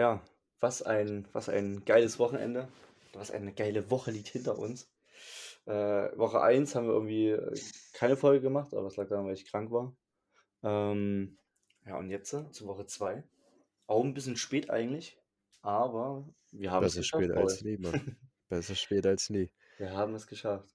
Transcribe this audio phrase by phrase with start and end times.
[0.00, 0.24] Ja,
[0.60, 2.68] was ein, was ein geiles Wochenende.
[3.12, 4.90] Was eine geile Woche liegt hinter uns.
[5.66, 7.60] Äh, Woche 1 haben wir irgendwie äh,
[7.92, 9.94] keine Folge gemacht, aber es lag daran, weil ich krank war.
[10.62, 11.36] Ähm,
[11.84, 13.22] ja, und jetzt äh, zu Woche 2.
[13.88, 15.20] Auch ein bisschen spät eigentlich,
[15.60, 18.16] aber wir haben es Besser geschafft, spät als nie, Mann.
[18.48, 19.52] Besser spät als nie.
[19.76, 20.74] Wir haben es geschafft.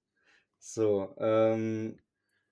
[0.60, 2.00] So, ähm,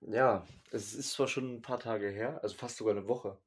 [0.00, 3.38] ja, es ist zwar schon ein paar Tage her, also fast sogar eine Woche.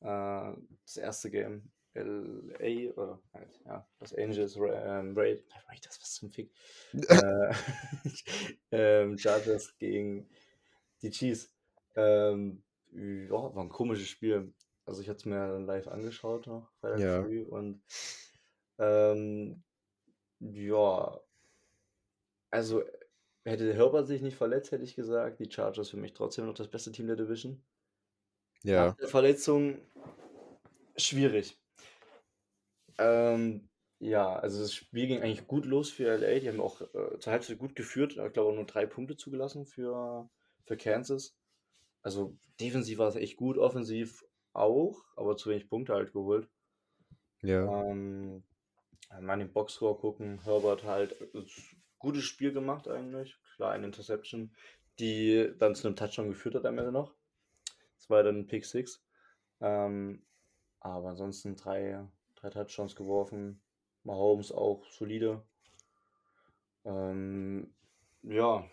[0.00, 0.52] Äh,
[0.84, 6.52] das erste Game, LA, oder halt, ja, Los Angeles, ähm, Raid, Raiders, was zum Fick?
[7.08, 7.52] äh,
[8.70, 10.28] ähm, Chargers gegen
[11.02, 11.52] die Chiefs.
[11.96, 14.54] Ähm, ja, war ein komisches Spiel.
[14.86, 17.22] Also ich hatte es mir dann live angeschaut noch, Freitag Ja.
[17.22, 17.82] früh und
[18.78, 19.62] ähm,
[20.40, 21.20] ja,
[22.50, 22.82] also
[23.44, 26.68] hätte Herbert sich nicht verletzt, hätte ich gesagt, die Chargers für mich trotzdem noch das
[26.68, 27.62] beste Team der Division.
[28.74, 29.80] Nach Ja, der Verletzung
[30.96, 31.56] schwierig.
[32.98, 36.40] Ähm, ja, also das Spiel ging eigentlich gut los für LA.
[36.40, 38.16] Die haben auch äh, zur Halbzeit gut geführt.
[38.16, 40.28] Ich glaube, nur drei Punkte zugelassen für,
[40.64, 41.36] für Kansas.
[42.02, 46.48] Also defensiv war es echt gut, offensiv auch, aber zu wenig Punkte halt geholt.
[47.42, 47.84] ja.
[47.84, 48.44] Ähm,
[49.20, 50.40] mal den Boxscore gucken.
[50.42, 51.44] Herbert halt äh,
[51.98, 53.36] gutes Spiel gemacht eigentlich.
[53.56, 54.54] Klar, eine Interception,
[54.98, 57.14] die dann zu einem Touchdown geführt hat am Ende noch.
[57.98, 59.02] Das war dann ein Pick Six.
[59.60, 60.24] Ähm,
[60.80, 62.06] aber ansonsten drei,
[62.50, 63.60] drei Touchdowns geworfen.
[64.02, 65.42] Mahomes auch solide.
[66.84, 67.74] Ähm,
[68.22, 68.64] ja,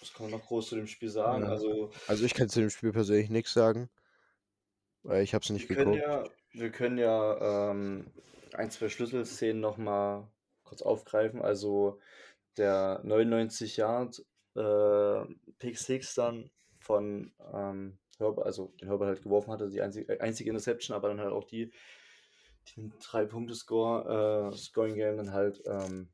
[0.00, 1.44] was kann man noch groß zu dem Spiel sagen?
[1.44, 1.50] Ja.
[1.50, 3.90] Also, Also ich kann zu dem Spiel persönlich nichts sagen,
[5.02, 6.08] weil ich habe es nicht wir können geguckt.
[6.08, 8.06] ja, wir können ja ähm,
[8.54, 10.26] ein, zwei Schlüsselszenen nochmal
[10.64, 11.42] kurz aufgreifen.
[11.42, 12.00] Also
[12.56, 14.24] der 99 Yard
[14.56, 15.24] äh,
[15.58, 20.50] Pick Six dann von ähm, Herbert, also den Herbert halt geworfen hatte, die einzige, einzige
[20.50, 21.72] Interception, aber dann halt auch die,
[22.76, 26.08] den drei Punkte Score, äh, Scoring Game dann halt ähm,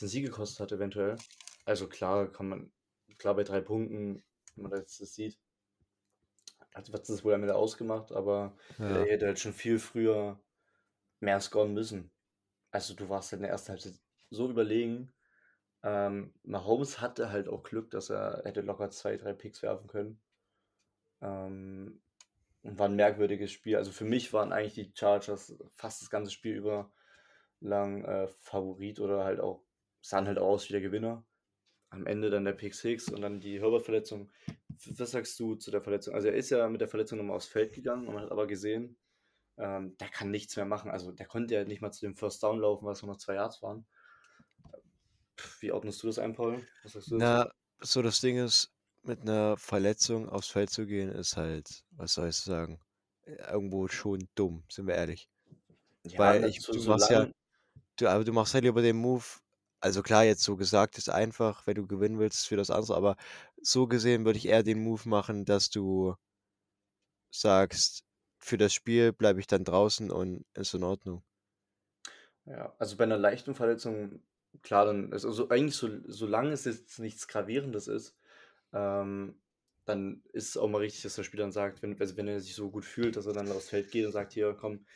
[0.00, 1.16] den Sieg gekostet hat eventuell.
[1.64, 2.72] Also klar kann man,
[3.18, 4.22] klar bei drei Punkten,
[4.56, 5.38] wenn man das das sieht,
[6.74, 8.86] hat wird das wohl am Ende ausgemacht, aber Ja.
[8.86, 10.40] er hätte halt schon viel früher
[11.20, 12.10] mehr scoren müssen.
[12.70, 15.12] Also du warst halt in der ersten Halbzeit so überlegen.
[15.82, 20.20] Ähm, Mahomes hatte halt auch Glück, dass er hätte locker zwei, drei Picks werfen können.
[21.20, 22.00] Ähm,
[22.76, 23.76] war ein merkwürdiges Spiel.
[23.76, 26.90] Also für mich waren eigentlich die Chargers fast das ganze Spiel über
[27.60, 29.62] lang äh, Favorit oder halt auch,
[30.00, 31.24] sahen halt aus wie der Gewinner.
[31.90, 34.30] Am Ende dann der Pick Six und dann die Herbert-Verletzung.
[34.90, 36.14] Was sagst du zu der Verletzung?
[36.14, 38.46] Also er ist ja mit der Verletzung nochmal aufs Feld gegangen und man hat aber
[38.46, 38.98] gesehen,
[39.56, 40.90] ähm, der kann nichts mehr machen.
[40.90, 43.18] Also der konnte ja nicht mal zu dem First Down laufen, weil es nur noch
[43.18, 43.86] zwei Yards waren.
[45.60, 46.66] Wie ordnest du das ein, Paul?
[46.82, 47.16] Was sagst du?
[47.16, 47.50] Na,
[47.80, 48.72] so das Ding ist,
[49.08, 52.80] mit einer Verletzung aufs Feld zu gehen, ist halt, was soll ich sagen,
[53.22, 55.28] äh, irgendwo schon dumm, sind wir ehrlich.
[56.06, 57.28] Ja, Weil ich, so, du machst ja,
[57.96, 59.24] du, aber du machst halt lieber den Move,
[59.80, 63.16] also klar, jetzt so gesagt ist einfach, wenn du gewinnen willst, für das andere, aber
[63.62, 66.16] so gesehen würde ich eher den Move machen, dass du
[67.30, 68.04] sagst,
[68.38, 71.24] für das Spiel bleibe ich dann draußen und ist in Ordnung.
[72.46, 74.22] ja, also bei einer leichten Verletzung,
[74.62, 78.16] klar, dann ist also eigentlich so, solange es jetzt nichts Gravierendes ist,
[78.72, 79.40] ähm,
[79.84, 82.40] dann ist es auch mal richtig, dass der Spieler dann sagt, wenn, also wenn er
[82.40, 84.86] sich so gut fühlt, dass er dann aufs Feld geht und sagt, hier, komm,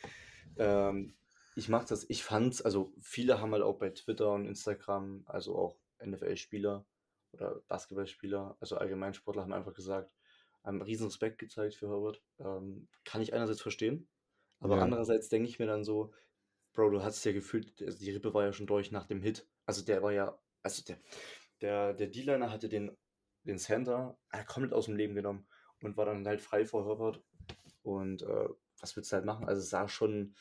[0.56, 1.14] ähm,
[1.54, 2.08] ich mach das.
[2.08, 6.86] Ich fand's, also viele haben halt auch bei Twitter und Instagram, also auch NFL-Spieler
[7.32, 10.12] oder Basketballspieler, also Allgemeinsportler haben einfach gesagt,
[10.64, 12.22] haben riesen Respekt gezeigt für Herbert.
[12.38, 14.08] Ähm, kann ich einerseits verstehen,
[14.60, 14.82] aber Ja.
[14.82, 16.12] andererseits denke ich mir dann so,
[16.72, 19.46] Bro, du hast ja gefühlt, also die Rippe war ja schon durch nach dem Hit.
[19.66, 20.98] Also der war ja, also der,
[21.60, 22.96] der, der D-Liner hatte den,
[23.44, 25.46] den Center äh, komplett aus dem Leben genommen
[25.82, 27.22] und war dann halt frei vor Herbert.
[27.82, 28.48] Und äh,
[28.80, 29.46] was willst du halt machen?
[29.48, 30.34] Also es sah schon,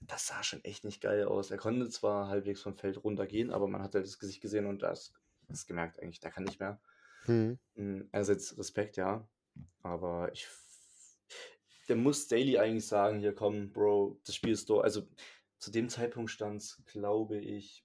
[0.00, 1.50] das sah schon echt nicht geil aus.
[1.50, 4.82] Er konnte zwar halbwegs vom Feld runtergehen, aber man hat halt das Gesicht gesehen und
[4.82, 5.12] das,
[5.48, 6.80] das gemerkt eigentlich, der kann nicht mehr.
[7.26, 7.58] Hm.
[7.74, 9.28] Mm, Einerseits Respekt, ja,
[9.82, 10.48] aber ich,
[11.88, 14.84] der muss Daily eigentlich sagen, hier komm, Bro, das Spiel ist durch.
[14.84, 15.06] Also
[15.58, 17.84] zu dem Zeitpunkt stand es, glaube ich,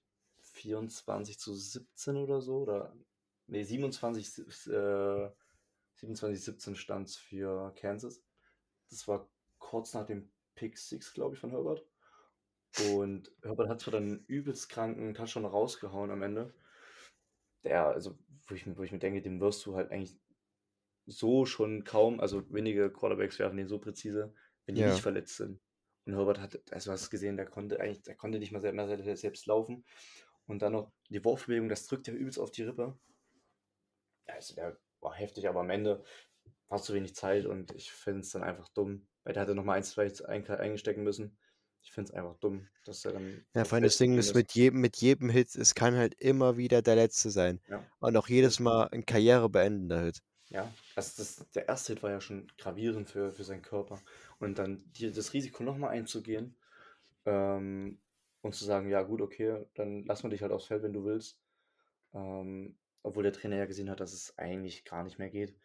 [0.52, 2.94] 24 zu 17 oder so, oder
[3.46, 4.38] nee, 27,
[4.68, 5.30] äh,
[5.94, 8.22] 27 17 stand es für Kansas.
[8.90, 11.84] Das war kurz nach dem Pick 6, glaube ich, von Herbert.
[12.90, 16.54] Und Herbert hat zwar dann einen übelst kranken Touchdown rausgehauen am Ende.
[17.64, 20.18] Der, also, wo ich, mir- wo ich mir denke, den wirst du halt eigentlich
[21.06, 24.34] so schon kaum, also wenige Quarterbacks werfen den so präzise,
[24.66, 24.88] wenn die Ja.
[24.88, 25.60] nicht verletzt sind.
[26.06, 29.16] Und Herbert hat, also du hast gesehen, der konnte eigentlich, der konnte nicht mal mehr
[29.16, 29.84] selbst laufen.
[30.46, 32.98] Und dann noch die Wurfbewegung, das drückt ja übelst auf die Rippe.
[34.26, 36.04] Also der war heftig, aber am Ende
[36.68, 39.78] war zu wenig Zeit und ich finde es dann einfach dumm, weil der hätte nochmal
[39.78, 41.38] ein, zwei ein- eingestecken müssen.
[41.82, 44.52] Ich finde es einfach dumm, dass er dann Ja, vor allem das Ding ist mit
[44.52, 48.28] jedem mit jedem Hit, es kann halt immer wieder der letzte sein Ja, und auch
[48.28, 50.18] jedes Mal 'n karrierebeendender Hit.
[50.50, 54.04] Ja, also das der erste Hit war ja schon gravierend für für seinen Körper
[54.38, 56.56] und dann dir das Risiko noch mal einzugehen,
[57.26, 58.00] ähm,
[58.42, 61.04] und zu sagen: „Ja gut, okay, dann lassen wir dich halt aufs Feld, wenn du
[61.04, 61.40] willst.“
[62.14, 65.56] Ähm, obwohl der Trainer ja gesehen hat, dass es eigentlich gar nicht mehr geht.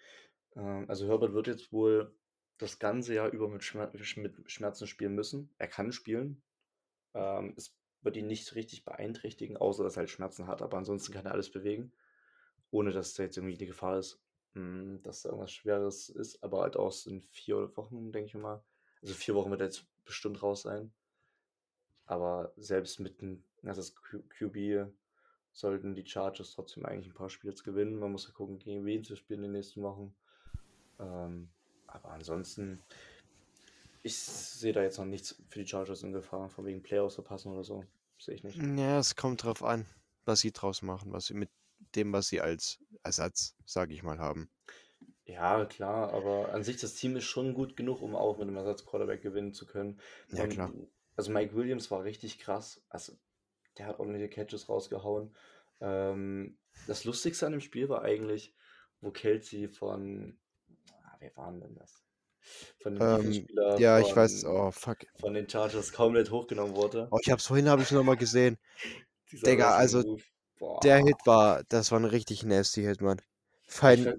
[0.55, 2.15] Ähm, also Herbert wird jetzt wohl
[2.59, 5.51] das ganze Jahr über mit Schmer sch mit Schmerzen spielen müssen.
[5.59, 6.43] Er kann spielen.
[7.13, 11.13] Ähm, es wird ihn nicht richtig beeinträchtigen, außer dass er halt Schmerzen hat, aber ansonsten
[11.13, 11.91] kann er alles bewegen,
[12.71, 14.21] ohne dass da jetzt irgendwie die Gefahr ist,
[14.53, 18.63] hm, dass da irgendwas Schweres ist, aber halt auch in 4 Wochen, denke ich mal.
[19.01, 20.93] Also 4 Wochen wird er jetzt bestimmt raus sein.
[22.05, 23.95] Aber selbst mit 'n also das
[24.29, 24.85] QB
[25.59, 27.99] sollten die Chargers trotzdem eigentlich 'n paar Spiele jetzt gewinnen.
[27.99, 30.13] Man muss ja gucken, gegen wen sie spielen in den nächsten Wochen.
[30.99, 31.49] Ähm,
[31.87, 32.79] aber ansonsten
[34.03, 37.51] ich sehe da jetzt noch nichts für die Chargers in Gefahr, von wegen Playoffs verpassen
[37.51, 37.85] oder so.
[38.17, 38.59] Sehe ich nicht.
[38.77, 39.85] Ja, es kommt drauf an,
[40.25, 41.49] was sie draus machen, was sie mit
[41.95, 44.49] dem, was sie als Ersatz, sage ich mal, haben.
[45.25, 48.57] Ja, klar, aber an sich das Team ist schon gut genug, um auch mit 'nem
[48.57, 49.99] Ersatzquarterback gewinnen zu können.
[50.31, 50.73] Ja, klar.
[51.15, 52.81] Also Mike Williams war richtig krass.
[52.89, 53.13] Also,
[53.79, 55.35] der hat ordentliche Catches rausgehauen.
[55.81, 58.55] Ähm, das Lustigste an dem Spiel war eigentlich,
[59.01, 60.39] wo Kelce von
[61.03, 62.05] ah, wer war 'n denn das?
[62.79, 64.97] Von dem Ähm, Defense-Spieler ja, ich weiß von oh, fuck.
[65.15, 67.11] von den Chargers komplett hochgenommen wurde.
[67.11, 68.57] Oh, ich habe es vorhin habe ich's noch mal gesehen.
[69.45, 70.03] Digga, also
[70.83, 73.21] der Hit war das war 'n richtig nasty Hit, Mann.
[73.87, 74.15] Ich Fein ver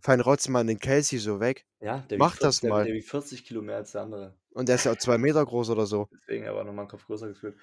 [0.00, 1.66] fein rotzt man den Kelce so weg.
[1.80, 2.88] Ja, der Mach das 40 der mal.
[2.88, 4.38] der wiegt 40 Kilo mehr als der andere.
[4.54, 6.08] Und der ist ja auch 2 Meter groß oder so.
[6.12, 7.56] Deswegen, er war noch mal 'n Kopf größer gefühlt.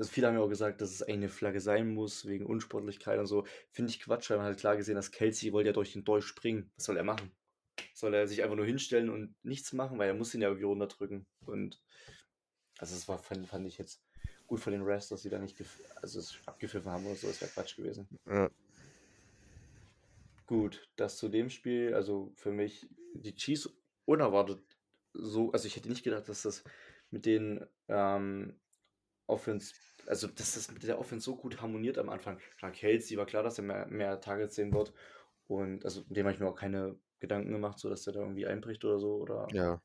[0.00, 3.18] Also, viele haben ja auch gesagt, dass es eigentlich 'ne Flagge sein muss wegen Unsportlichkeit
[3.18, 3.44] und so.
[3.70, 6.24] Finde ich Quatsch, weil man hat klar gesehen, dass Kelce wollte ja durch den Dolch
[6.24, 6.70] springen.
[6.76, 7.30] Was soll er machen?
[7.94, 9.98] Soll er sich einfach nur hinstellen und nichts machen?
[9.98, 11.26] Weil er muss ihn ja irgendwie runterdrücken.
[11.46, 11.82] Und
[12.78, 14.02] also, das war fand fand ich jetzt
[14.46, 15.56] gut von den Refs, dass sie da nicht
[16.02, 17.26] also, es abgepfiffen haben oder so.
[17.26, 18.08] Das wäre Quatsch gewesen.
[18.26, 18.50] Ja.
[20.46, 21.92] Gut, das zu dem Spiel.
[21.94, 23.68] Also, für mich die Chiefs
[24.06, 24.62] unerwartet
[25.12, 26.64] so also, ich hätte nicht gedacht, dass das
[27.10, 28.58] mit den, ähm,
[29.30, 29.74] Offense
[30.06, 32.40] also, dass das mit der Offense so gut harmoniert am Anfang.
[32.58, 34.92] Klar, Kelce war klar, dass er mehr mehr Targets sehen wird
[35.46, 38.46] und also, dem habe ich mir auch keine Gedanken gemacht, so dass der da irgendwie
[38.46, 39.80] einbricht oder so oder Ja.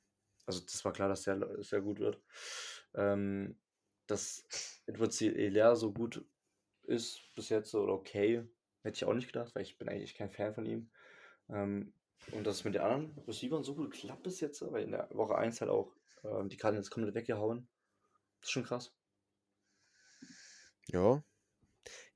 [0.45, 2.21] also, das war klar, dass der sehr gut wird.
[2.93, 3.59] Ähm,
[4.07, 6.23] dass Edwards-Helaire so gut
[6.83, 8.47] ist bis jetzt oder okay,
[8.83, 10.89] hätte ich auch nicht gedacht, weil ich bin eigentlich kein Fan von ihm.
[11.49, 11.93] Ähm,
[12.31, 15.09] und dass es mit den anderen Receivern so gut klappt bis jetzt, weil in der
[15.11, 17.67] Woche 1 halt auch, ähm, die Cardinals komplett weggehauen.
[18.39, 18.95] Das ist schon krass.
[20.93, 21.23] Ja.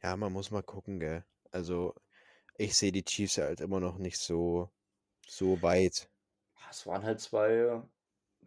[0.04, 1.26] Ja, man muss mal gucken, gell?
[1.52, 1.96] Also,
[2.58, 4.72] ich sehe die Chiefs halt immer noch nicht so
[5.28, 6.10] so weit.
[6.70, 7.82] Es waren halt 2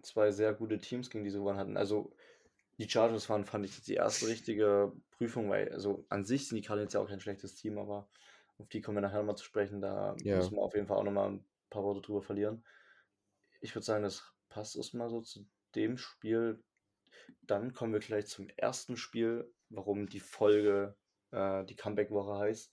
[0.03, 1.77] 2 sehr gute Teams, gegen die sie gewonnen hatten.
[1.77, 2.15] Also,
[2.79, 6.63] die Chargers waren, fand ich, die erste richtige Prüfung, weil also, an sich sind die
[6.63, 8.11] Cardinals ja auch kein schlechtes Team, aber
[8.59, 9.81] auf die kommen wir nachher noch mal zu sprechen.
[9.83, 10.53] Da Ja.
[10.55, 12.65] müssen wir auf jeden Fall auch noch mal 'n paar Worte drüber verlieren.
[13.61, 15.47] Ich würde sagen, das passt erst mal so zu
[15.77, 16.65] dem Spiel.
[17.43, 20.97] Dann kommen wir gleich zum ersten Spiel, warum die Folge,
[21.31, 22.73] äh, die Comeback-Woche heißt.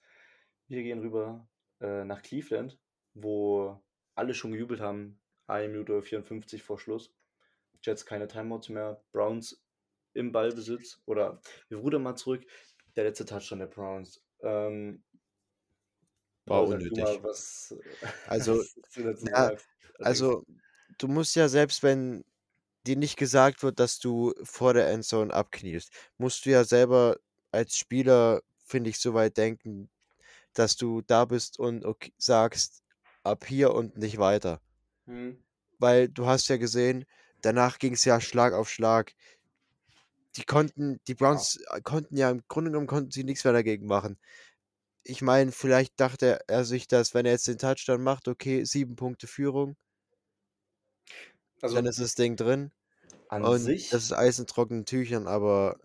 [0.67, 1.47] Wir gehen rüber,
[1.81, 2.77] äh, nach Cleveland,
[3.13, 3.81] wo
[4.15, 7.13] alle schon gejubelt haben, 1 Minute 54 vor Schluss.
[7.81, 9.63] Jets keine Timeouts mehr, Browns
[10.13, 12.45] im Ballbesitz oder wir rudern mal zurück.
[12.95, 14.23] Der letzte Touchdown der Browns.
[14.41, 15.03] Ähm
[16.45, 16.97] War unnötig.
[16.97, 17.75] mal, was
[18.27, 18.55] Also,
[18.97, 19.57] was du ja, du?
[19.99, 20.45] also,
[20.97, 22.25] du musst ja selbst wenn
[22.87, 27.17] dir nicht gesagt wird, dass du vor der Endzone abkniest, musst du ja selber
[27.51, 29.89] als Spieler, finde ich, so weit denken,
[30.53, 32.83] dass du da bist und ok sagst:
[33.23, 34.61] „Ab hier und nicht weiter.“
[35.07, 35.43] Mhm.
[35.79, 37.05] Weil du hast ja gesehen,
[37.41, 39.13] danach ging's ja Schlag auf Schlag.
[40.35, 41.45] Die konnten die Ja.
[41.45, 44.17] Browns, äh, konnten ja im Grunde genommen konnten sie nix mehr dagegen machen.
[45.03, 48.95] Ich meine, vielleicht dachte er sich, dass wenn er jetzt den Touchdown macht, okay, 7
[48.97, 49.77] Punkte Führung
[51.67, 52.71] dann Also ist das Ding drin
[53.31, 55.79] an und das sich ist Eis in trockenen Tüchern, aber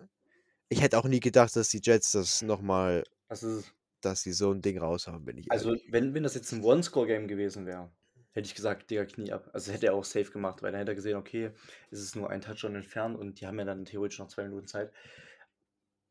[0.71, 3.75] ich hätte auch nie gedacht, dass die Jets das noch mal Was ist es?
[4.03, 5.89] dass sie so 'n Ding raushauen, bin ich Also, ehrlich.
[5.89, 7.91] wenn wenn das jetzt 'n One-Score-Game gewesen wäre,
[8.33, 10.93] hätte ich gesagt: „Digga, Knie ab.“ Also, hätte er auch safe gemacht, weil dann hätte
[10.93, 11.51] er gesehen: „Okay,
[11.91, 14.67] es ist nur ein Touchdown entfernt und die haben ja dann theoretisch noch 2 Minuten
[14.67, 14.91] Zeit.“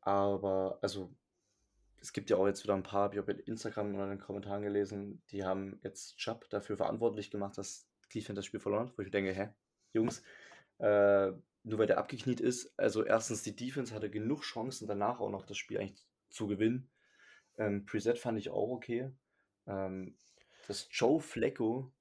[0.02, 1.14] Aber also,
[2.00, 4.10] es gibt ja auch jetzt wieder 'n paar, habe ich auch bei Instagram oder in
[4.12, 8.92] den Kommentaren gelesen, die haben jetzt Chubb dafür verantwortlich gemacht, dass Cleveland das Spiel verloren
[8.96, 9.48] wo ich mir denke: „Hä,
[9.92, 10.22] Jungs,
[10.78, 11.32] äh,
[11.64, 15.46] nur weil der abgekniet ist“ also, erstens, die Defense hatte genug Chancen, danach auch noch
[15.46, 16.88] das Spiel eigentlich zu gewinnen.
[17.58, 19.10] Ähm, Brissett fand ich auch okay.
[19.66, 20.16] Ähm,
[20.68, 21.92] dass Joe Flacco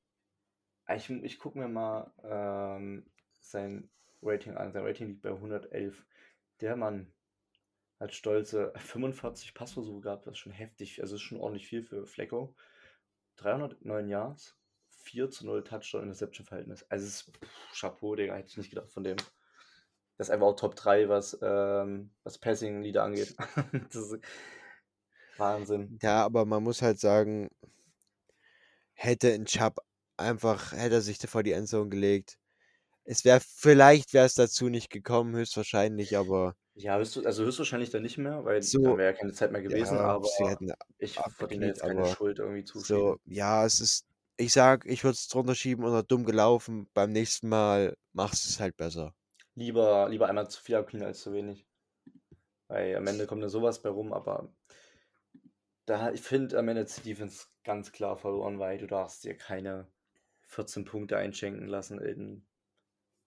[0.95, 3.05] ich ich gucke mir mal, ähm,
[3.41, 3.89] sein
[4.21, 4.71] Rating an.
[4.71, 6.05] Sein Rating liegt bei 111.
[6.61, 7.11] Der Mann
[7.99, 11.01] hat stolze 45 Passversuche gehabt, das ist schon heftig.
[11.01, 12.55] Also ist schon ordentlich viel für Flecko.
[13.37, 14.57] 309 Yards,
[15.03, 16.85] 4 zu 0 Touchdown Interception Verhältnis.
[16.89, 19.17] Also es ist pff, Chapeau, Digga, hätte ich nicht gedacht von dem.
[20.17, 23.35] Das ist einfach auch Top 3, was, ähm, was Passing-Lieder angeht.
[23.91, 24.19] das ist
[25.37, 26.01] Wahnsinn.
[26.01, 27.49] Ja, aber man muss halt sagen,
[28.93, 29.79] hätte ein Chubb
[30.17, 32.37] einfach, hätte er sich vor die Endzone gelegt.
[33.05, 38.01] Es wäre, vielleicht wäre es dazu nicht gekommen, höchstwahrscheinlich, aber Ja, höchst, also höchstwahrscheinlich dann
[38.03, 40.71] nicht mehr, weil So, da wäre ja keine Zeit mehr gewesen, ja, aber sie hätten
[40.99, 43.19] ich abgekniet, jetzt keine aber Schuld irgendwie so, zuschieben.
[43.25, 46.89] ja, es ist, ich sag, ich würde es drunter schieben oder dumm gelaufen.
[46.93, 49.13] Beim nächsten Mal machst du es halt besser.
[49.55, 51.65] Lieber, lieber einmal zu viel abknien als zu wenig.
[52.67, 54.51] Weil am Ende kommt da sowas bei rum, aber
[55.85, 59.35] da, ich finde, am Ende hat die Defense ganz klar verloren, weil du darfst dir
[59.35, 59.87] keine
[60.47, 62.45] 14 Punkte einschenken lassen in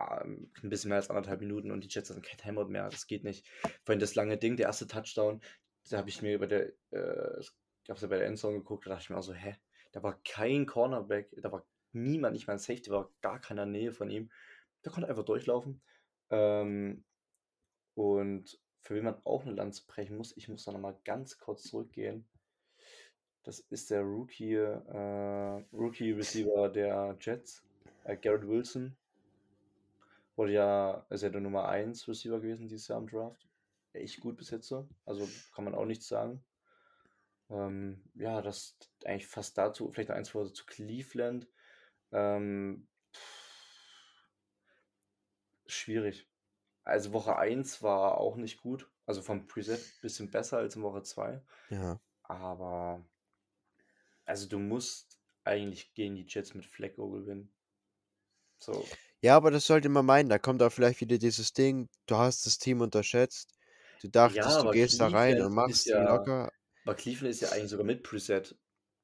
[0.00, 2.88] ähm, ein bisschen mehr als anderthalb Minuten und die Jets sind kein Timeout mehr.
[2.88, 3.46] Das geht nicht.
[3.84, 5.40] Vorhin das lange Ding, der erste Touchdown,
[5.88, 8.90] da habe ich mir über der, äh, ich habe ja bei der Endzone geguckt, da
[8.90, 9.56] dachte ich mir auch so, hä,
[9.96, 13.92] da war kein Cornerback, da war niemand, nicht mal ein Safety, war gar keiner Nähe
[13.92, 14.30] von ihm.
[14.84, 15.80] Der konnte einfach durchlaufen.
[16.28, 17.02] Ähm,
[17.94, 21.62] und für wen man auch eine Lanze brechen muss, ich muss da nochmal ganz kurz
[21.62, 22.28] zurückgehen.
[23.42, 27.64] Das ist der Rookie, äh, Rookie Receiver der Jets,
[28.04, 28.98] äh, Garrett Wilson.
[30.34, 33.48] Wurde ja, ist ja der Nummer 1 Receiver gewesen dieses Jahr im Draft.
[33.94, 34.86] Echt gut bis jetzt so.
[35.06, 36.44] Also kann man auch nichts sagen.
[37.50, 41.48] Ähm, ja, das eigentlich fast dazu, vielleicht noch eins vor zu Cleveland.
[42.12, 42.88] Ähm,
[45.66, 46.28] schwierig.
[46.84, 48.90] Also Woche 1 war auch nicht gut.
[49.06, 51.42] Also vom Preset ein bisschen besser als in Woche 2.
[51.70, 52.00] Ja.
[52.22, 53.06] Aber
[54.26, 57.50] also du musst eigentlich gegen die Jets mit Flecko gewinnen.
[58.58, 58.92] So.
[59.20, 60.28] Ja, aber das sollte man meinen.
[60.28, 63.54] Da kommt auch vielleicht wieder dieses Ding, du hast das Team unterschätzt.
[64.00, 66.52] Du dachtest, Ja, du gehst da rein und Cleveland machst ja, locker.
[66.86, 68.56] Aber Cleveland ist ja eigentlich sogar mit Preset,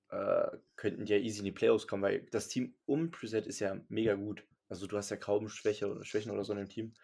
[0.08, 3.58] äh, könnten die ja easy in die Playoffs kommen, weil das Team um Preset ist
[3.58, 4.44] ja mega gut.
[4.68, 6.94] Also du hast ja kaum Schwäche oder Schwächen oder so in dem Team.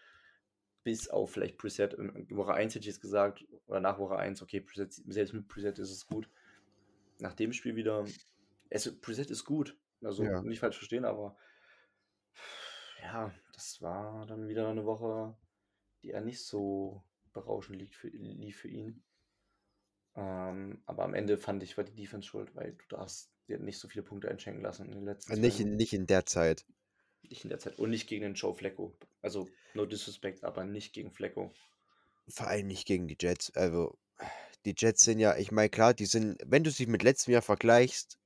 [0.85, 1.95] Bis auf vielleicht Preset.
[1.95, 5.49] In Woche 1 hätte ich jetzt gesagt, oder nach Woche 1, okay, Preset, selbst mit
[5.49, 6.31] Preset ist es gut.
[7.19, 8.07] Nach dem Spiel wieder,
[8.71, 9.77] also Preset ist gut.
[10.01, 10.41] Also Ja.
[10.43, 11.37] nicht falsch verstehen, aber
[13.03, 15.37] ja, das war dann wieder eine Woche,
[16.03, 19.03] die eher nicht so berauschend lief für, lief für ihn.
[20.19, 23.79] Ähm, aber am Ende fand ich, war die Defense schuld, weil du darfst dir nicht
[23.79, 26.27] so viele Punkte einschenken lassen in den letzten Also zwei Nicht in, nicht in der
[26.27, 26.67] Zeit.
[27.23, 27.79] Nicht in der Zeit.
[27.79, 28.99] Und nicht gegen den Joe Flacco.
[29.23, 31.55] Also, no disrespect, aber nicht gegen Flacco.
[32.27, 33.51] Vor allem nicht gegen die Jets.
[33.55, 33.99] Also,
[34.67, 37.43] die Jets sind ja, ich meine, klar, die sind, wenn du sie mit letztem Jahr
[37.43, 38.19] vergleichst,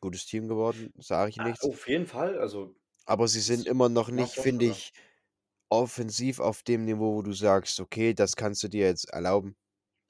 [0.00, 1.68] gutes Team geworden, sage ich Ah, nichts.
[1.68, 2.38] auf jeden Fall.
[2.38, 2.74] Also,
[3.06, 4.92] Aber sie sind immer noch nicht, finde ich,
[5.70, 9.56] offensiv auf dem Niveau, wo du sagst, okay, das kannst du dir jetzt erlauben.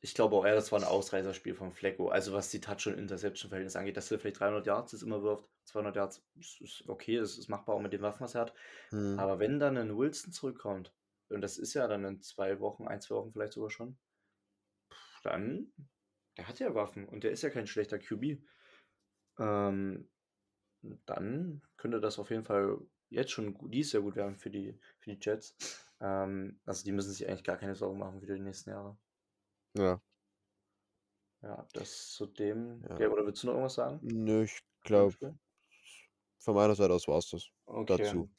[0.04, 2.08] Ich glaube auch eher, das war ein Ausreißerspiel von Flecko.
[2.08, 5.48] Also, was die Touch- und Interception-Verhältnis angeht, dass er vielleicht 300 Yards jetzt immer wirft,
[5.66, 8.54] 200 Yards, ist, ist okay, das ist machbar auch mit den Waffen, was er hat.
[8.90, 9.16] Hm.
[9.20, 10.92] Aber wenn dann ein Wilson zurückkommt,
[11.28, 13.96] und das ist ja dann in zwei Wochen, ein, zwei Wochen vielleicht sogar schon,
[15.22, 15.72] dann,
[16.36, 18.42] der hat ja Waffen und der ist ja kein schlechter QB.
[19.38, 20.10] Ähm,
[21.06, 22.78] dann könnte das auf jeden Fall
[23.08, 25.56] jetzt schon dies Jahr gut werden für die, für die Jets.
[26.00, 28.96] Ähm, also die müssen sich eigentlich gar keine Sorgen machen für die nächsten Jahre.
[29.76, 30.00] Ja.
[31.42, 32.84] Ja, das zu dem.
[32.88, 33.00] Ja.
[33.00, 33.98] Ja, oder willst du noch irgendwas sagen?
[34.02, 35.16] Nö, ich glaube,
[36.38, 38.30] von meiner Seite aus war es das Okay, dazu.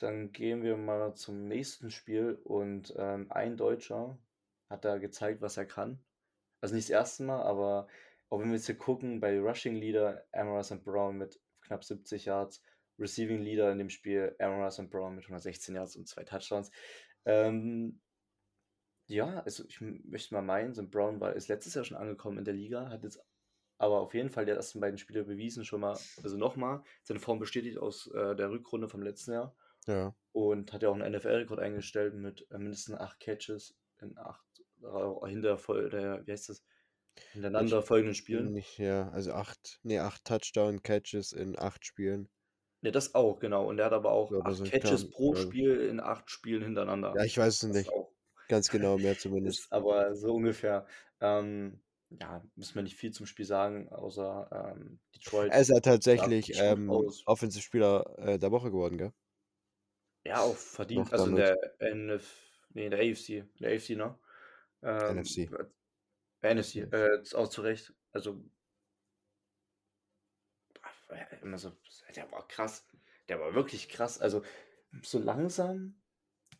[0.00, 4.18] dann gehen wir mal zum nächsten Spiel und ähm, ein Deutscher
[4.70, 6.02] hat da gezeigt, was er kann.
[6.60, 7.88] Also nicht das erste Mal, aber
[8.30, 10.82] auch wenn wir jetzt hier gucken, bei Rushing Leader Amara St.
[10.84, 12.62] Brown mit knapp 70 Yards,
[12.98, 14.88] Receiving Leader in dem Spiel Amara St.
[14.90, 16.70] Brown mit 116 Yards und zwei Touchdowns.
[17.26, 18.00] Ähm,
[19.12, 20.90] ja, also ich möchte mal meinen, St.
[20.90, 23.20] Brown war, ist letztes Jahr schon angekommen in der Liga, hat jetzt
[23.78, 27.38] aber auf jeden Fall die ersten beiden Spiele bewiesen, schon mal, also nochmal, seine Form
[27.40, 30.14] bestätigt aus äh, der Rückrunde vom letzten Jahr Ja.
[30.32, 34.44] und hat ja auch einen NFL-Rekord eingestellt mit äh, mindestens acht Catches in acht
[34.82, 35.56] äh, hinter
[35.90, 36.62] der, wie heißt das?
[37.32, 38.52] Hintereinander Ich folgenden Spielen.
[38.52, 42.28] nicht, ja, also acht, nee, acht Touchdown-Catches in acht Spielen.
[42.82, 43.68] Ne, das auch, genau.
[43.68, 45.40] Und er hat aber auch Oder acht so Catches kam, pro ja.
[45.40, 47.14] Spiel in acht Spielen hintereinander.
[47.16, 47.90] Ja, ich weiß es nicht.
[47.90, 48.11] auch.
[48.52, 49.60] Ganz genau, mehr zumindest.
[49.60, 50.86] Ist aber so ungefähr.
[51.22, 51.80] Ähm,
[52.10, 56.60] ja, müssen wir nicht viel zum Spiel sagen, außer ähm, Detroit Er ist ja tatsächlich
[56.60, 56.90] ähm.
[57.24, 59.14] Offensivspieler äh, der Woche geworden, gell?
[60.26, 61.06] Ja, auch verdient.
[61.06, 62.30] Noch Also in der NF,
[62.74, 64.18] nee, in der AFC, in der AFC, ne?
[64.82, 65.50] Ähm, NFC.
[66.42, 67.94] äh, NFC, äh, ist auch zu Recht.
[68.12, 68.44] Also,
[70.82, 70.94] ach,
[71.40, 71.72] immer so,
[72.14, 72.86] der war krass.
[73.30, 74.20] Der war wirklich krass.
[74.20, 74.42] Also,
[75.02, 75.94] so langsam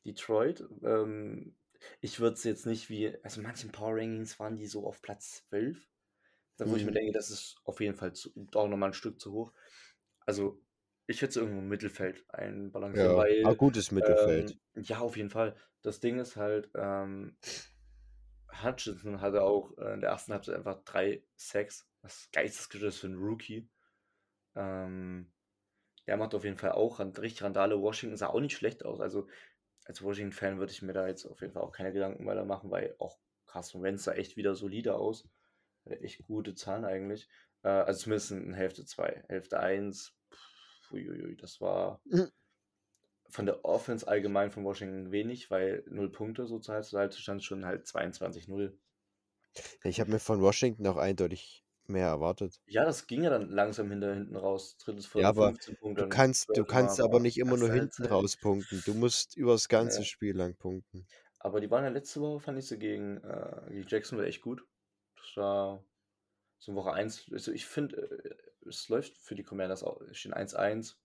[0.06, 0.64] Detroit.
[0.82, 1.54] Ähm,
[2.00, 5.44] ich würde es jetzt nicht wie, also manchen Power Rankings waren die so auf Platz
[5.48, 5.88] 12.
[6.58, 6.92] Da wo ich mir Mhm.
[6.92, 9.52] denke, das ist auf jeden Fall zu, auch nochmal ein Stück zu hoch.
[10.26, 10.62] Also
[11.06, 14.56] ich würde es irgendwo im Mittelfeld einbalancieren, Ja, ah, weil gutes Mittelfeld.
[14.56, 15.56] ähm, ja, auf jeden Fall.
[15.82, 17.36] Das Ding ist halt, ähm,
[18.62, 21.88] Hutchinson hatte auch äh, in der ersten Halbzeit einfach drei Sacks.
[22.02, 23.68] Das geistesgeschiss für einen Rookie.
[24.56, 25.32] Ähm,
[26.06, 27.80] der macht auf jeden Fall auch richtig Randale.
[27.80, 29.00] Washington sah auch nicht schlecht aus.
[29.00, 29.28] Also
[29.92, 32.70] als Washington-Fan würde ich mir da jetzt auf jeden Fall auch keine Gedanken weiter machen,
[32.70, 35.28] weil auch Carson Wentz sah echt wieder solide aus.
[35.84, 37.28] Hatte echt gute Zahlen eigentlich.
[37.62, 39.24] Äh, also zumindest in Hälfte 2.
[39.28, 40.16] Hälfte 1,
[40.90, 42.30] uiuiui, das war Mhm.
[43.28, 47.66] von der Offense allgemein von Washington wenig, weil null Punkte so zur Halbzeit stand schon
[47.66, 48.78] halt 22-0.
[49.84, 52.60] Ich habe mir von Washington auch eindeutig mehr erwartet.
[52.68, 54.76] Ja, das ging ja dann langsam hinter hinten raus.
[54.78, 55.96] Drittes von Ja, aber 15 Punkten.
[55.96, 58.10] du kannst, du 12 kannst aber nicht immer nur hinten Halbzeit.
[58.10, 58.82] raus punkten.
[58.84, 60.04] Du musst übers ganze Ja.
[60.04, 61.08] Spiel lang punkten.
[61.40, 64.64] Aber die waren ja letzte Woche, fand ich sie gegen, äh, gegen Jacksonville echt gut.
[65.16, 65.84] Das war
[66.58, 67.26] so Woche 1.
[67.32, 67.96] Also ich finde,
[68.64, 70.00] äh, es läuft für die Commanders auch.
[70.02, 71.00] Es stehen 1-1.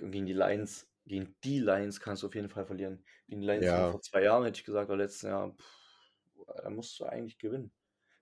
[0.00, 3.04] Und gegen die Lions, gegen die Lions kannst du auf jeden Fall verlieren.
[3.28, 3.90] Gegen die Lions Ja.
[3.90, 6.12] vor zwei Jahren hätte ich gesagt, oder letztes Jahr, pff,
[6.62, 7.72] da musst du eigentlich gewinnen.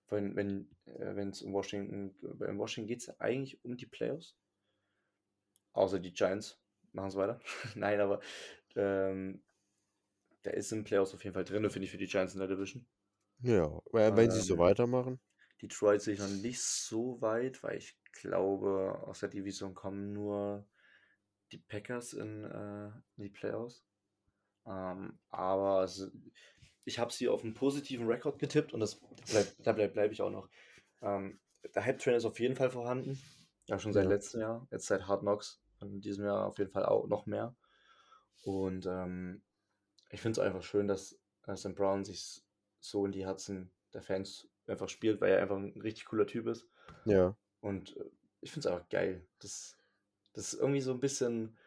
[0.09, 4.35] Wenn, wenn äh, es in Washington, in Washington geht es eigentlich um die Playoffs.
[5.73, 6.59] Außer die Giants
[6.91, 7.39] machen es weiter.
[7.75, 8.19] Nein, aber
[8.75, 9.43] ähm,
[10.45, 12.47] der ist im Playoffs auf jeden Fall drin, finde ich, für die Giants in der
[12.47, 12.85] Division.
[13.41, 15.19] Ja, wenn sie so Ähm, weitermachen.
[15.61, 20.67] Detroit sehe ich noch nicht so weit, weil ich glaube, aus der Division kommen nur
[21.51, 22.87] die Packers in, äh,
[23.17, 23.85] in die Playoffs.
[24.65, 26.11] Ähm, aber es,
[26.87, 30.21] ich habe sie auf einen positiven Rekord getippt und das bleib, da bleibe bleib ich
[30.21, 30.49] auch noch.
[31.01, 31.39] Ähm,
[31.75, 33.19] der Hype-Train ist auf jeden Fall vorhanden.
[33.67, 34.09] Ja, schon seit Ja.
[34.09, 34.67] letztem Jahr.
[34.71, 35.61] Jetzt seit Hard Knocks.
[35.81, 37.55] In diesem Jahr auf jeden Fall auch noch mehr.
[38.43, 39.43] Und ähm,
[40.09, 42.41] ich finde es einfach schön, dass äh, Sam Brown sich
[42.79, 46.47] so in die Herzen der Fans einfach spielt, weil er einfach ein richtig cooler Typ
[46.47, 46.67] ist.
[47.05, 47.35] Ja.
[47.59, 48.05] Und äh,
[48.41, 49.27] ich finde es einfach geil.
[49.39, 49.77] Das,
[50.33, 51.57] das ist irgendwie so ein bisschen,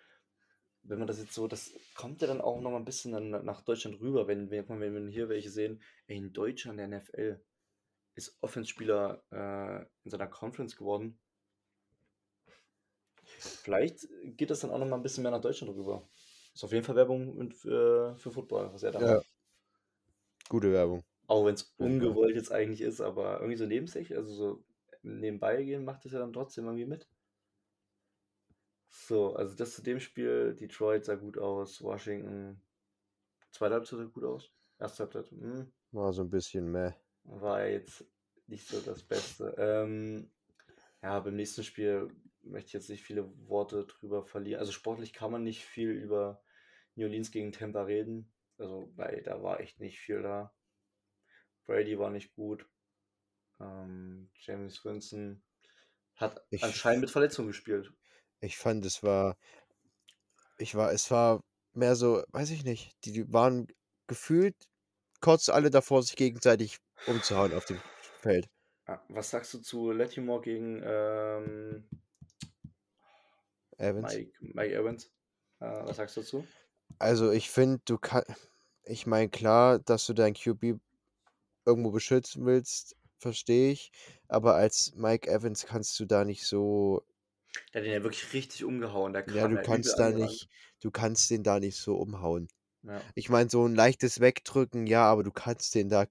[0.82, 3.30] wenn man das jetzt so, das kommt ja dann auch noch mal ein bisschen dann
[3.44, 7.40] nach Deutschland rüber, wenn wir, wenn wir hier welche sehen, ey, in Deutschland der NFL
[8.14, 11.18] ist Offenspieler äh, in seiner Conference geworden.
[13.62, 16.08] Vielleicht geht das dann auch noch mal ein bisschen mehr nach Deutschland rüber.
[16.54, 19.06] Ist auf jeden Fall Werbung für, für Football, was er da Ja.
[19.16, 19.26] macht.
[20.50, 21.02] Gute Werbung.
[21.28, 24.64] Auch wenn es ungewollt jetzt eigentlich ist, aber irgendwie so neben sich, also so
[25.02, 27.08] nebenbei gehen, macht es ja dann trotzdem irgendwie mit.
[28.90, 32.60] So, also das zu dem Spiel, Detroit sah gut aus, Washington,
[33.52, 36.94] zweite Halbzeit sah gut aus, erste Halbzeit, hm, War so ein bisschen meh.
[37.24, 38.04] war jetzt
[38.46, 39.54] nicht so das Beste.
[39.58, 40.30] Ähm,
[41.02, 42.08] ja, beim nächsten Spiel
[42.42, 44.60] möchte ich jetzt nicht viele Worte drüber verlieren.
[44.60, 46.42] Also sportlich kann man nicht viel über
[46.96, 48.32] New Orleans gegen Tampa reden.
[48.58, 50.54] Also, weil da war echt nicht viel da.
[51.66, 52.68] Brady war nicht gut.
[53.60, 55.42] Ähm, James Winston
[56.16, 57.92] hat Ich- anscheinend mit Verletzung gespielt.
[58.40, 59.36] Ich fand, es war,
[60.58, 63.66] ich war, es war mehr so, weiß ich nicht, die, die waren
[64.06, 64.56] gefühlt
[65.20, 67.80] kurz alle davor, sich gegenseitig umzuhauen auf dem
[68.20, 68.48] Feld.
[68.86, 71.88] Ah, was sagst du zu Latimore gegen ähm,
[73.76, 74.14] Evans.
[74.14, 75.10] Mike, Mike Evans?
[75.60, 76.46] Äh, was sagst du dazu?
[76.98, 78.30] Also ich finde, du kannst,
[78.84, 80.80] ich meine, klar, dass du dein QB
[81.64, 83.92] irgendwo beschützen willst, verstehe ich,
[84.28, 87.02] aber als Mike Evans kannst du da nicht so,
[87.72, 89.12] Der hat den ja wirklich richtig umgehauen.
[89.12, 90.48] Der ja, du ja kannst da nicht,
[90.80, 92.48] du kannst den da nicht so umhauen.
[92.82, 93.00] Ja.
[93.14, 96.06] Ich meine, so ein leichtes Wegdrücken, ja, aber du kannst den da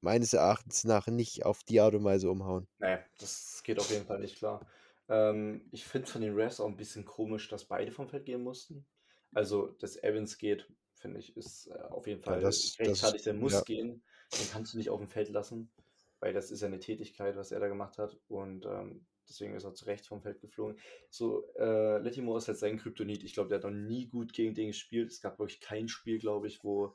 [0.00, 2.68] meines Erachtens nach nicht auf die Art und Weise umhauen.
[2.78, 4.66] Nee, das geht auf jeden Fall nicht klar.
[5.08, 8.42] Ähm, ich finde von den Refs auch ein bisschen komisch, dass beide vom Feld gehen
[8.42, 8.86] mussten.
[9.32, 13.26] Also, dass Evans geht, finde ich, ist äh, auf jeden Ja, Fall das, das, rechtfertigt.
[13.26, 14.02] Der muss ja, gehen.
[14.38, 15.70] Den kannst du nicht auf dem Feld lassen,
[16.22, 18.16] weil das ist ja eine Tätigkeit, was er da gemacht hat.
[18.28, 20.78] Und ähm, deswegen ist er zu Recht vom Feld geflogen.
[21.10, 23.24] So, äh, Latimore ist halt sein Kryptonit.
[23.24, 25.10] Ich glaube, der hat noch nie gut gegen den gespielt.
[25.10, 26.94] Es gab wirklich kein Spiel, glaube ich, wo,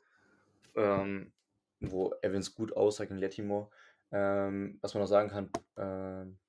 [0.76, 1.34] ähm,
[1.82, 3.70] wo Evans gut aussah gegen Latimore.
[4.13, 6.40] Ähm, was man noch sagen kann, ähm,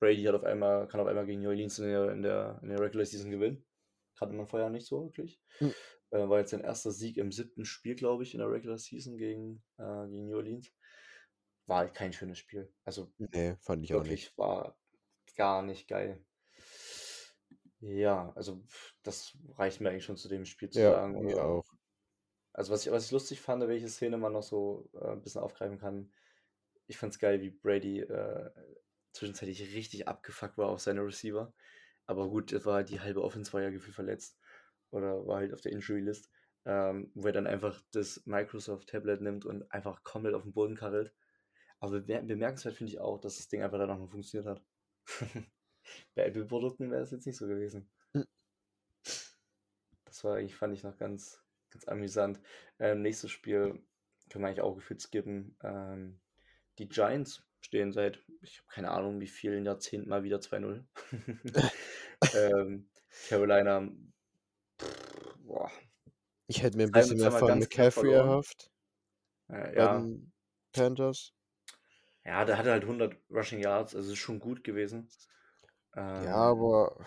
[0.00, 2.70] Brady hat auf einmal, kann auf einmal gegen New Orleans in der, in der, in
[2.70, 3.62] der Regular Season gewinnen.
[4.16, 5.42] Kannte man vorher nicht so wirklich.
[5.58, 5.74] Hm.
[6.10, 9.18] Äh, war jetzt sein erster Sieg im siebten Spiel, glaube ich, in der Regular Season
[9.18, 10.72] gegen, äh, gegen New Orleans.
[11.72, 12.70] War halt kein schönes Spiel.
[12.84, 14.36] Also nee, fand ich auch nicht.
[14.36, 14.76] war
[15.36, 16.22] gar nicht geil.
[17.80, 18.62] Ja, also
[19.02, 21.16] das reicht mir eigentlich schon zu dem Spiel zu Ja, sagen.
[21.16, 21.64] mir Oder, auch.
[22.52, 25.40] also was ich, was ich lustig fand, welche Szene man noch so äh, ein bisschen
[25.40, 26.12] aufgreifen kann.
[26.86, 28.50] Ich fand's geil, wie Brady äh,
[29.12, 31.54] zwischenzeitlich richtig abgefuckt war auf seine Receiver.
[32.06, 34.38] Aber gut, das war die halbe Offense war ja gefühlt verletzt.
[34.90, 36.30] oder war halt auf der Injury List,
[36.66, 40.76] ähm, wo er dann einfach das Microsoft Tablet nimmt und einfach komplett auf den Boden
[40.76, 41.14] karrelt.
[41.82, 44.62] Aber bemerkenswert finde ich auch, dass das Ding einfach dann noch funktioniert hat.
[46.14, 47.90] Bei Apple-Produkten wäre es jetzt nicht so gewesen.
[48.14, 48.24] Hm.
[50.04, 52.40] Das war eigentlich, fand ich noch ganz, ganz amüsant.
[52.78, 53.84] Ähm, nächstes Spiel
[54.30, 55.56] können wir eigentlich auch gefühlt skippen.
[55.64, 56.20] Ähm,
[56.78, 60.84] die Giants stehen seit, ich habe keine Ahnung, wie vielen Jahrzehnten mal wieder 2-0.
[62.36, 62.88] ähm,
[63.28, 63.90] Carolina,
[64.80, 65.68] pff, boah.
[66.46, 68.70] Ich hätte mir ein bisschen mehr von McCaffrey erhofft.
[69.48, 70.06] Äh, ja.
[70.72, 71.34] Panthers.
[72.24, 75.08] Ja, der hatte halt 100 Rushing Yards, also ist schon gut gewesen.
[75.96, 77.04] Ähm, ja, aber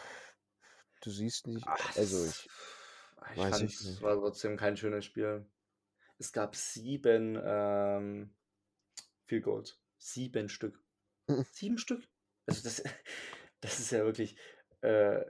[1.02, 2.50] du siehst nicht, ach, also ich,
[3.32, 5.46] ich weiß fand, es war trotzdem kein schönes Spiel.
[6.18, 8.36] Es gab sieben ähm,
[9.26, 9.80] Field Goals.
[9.98, 10.84] Sieben Stück.
[11.52, 12.08] sieben Stück?
[12.46, 12.84] Also das,
[13.62, 14.38] das ist ja wirklich,
[14.82, 15.22] äh,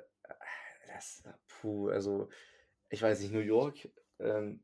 [0.88, 2.30] das, puh, also
[2.89, 4.63] ich weiß nicht, New York, ähm,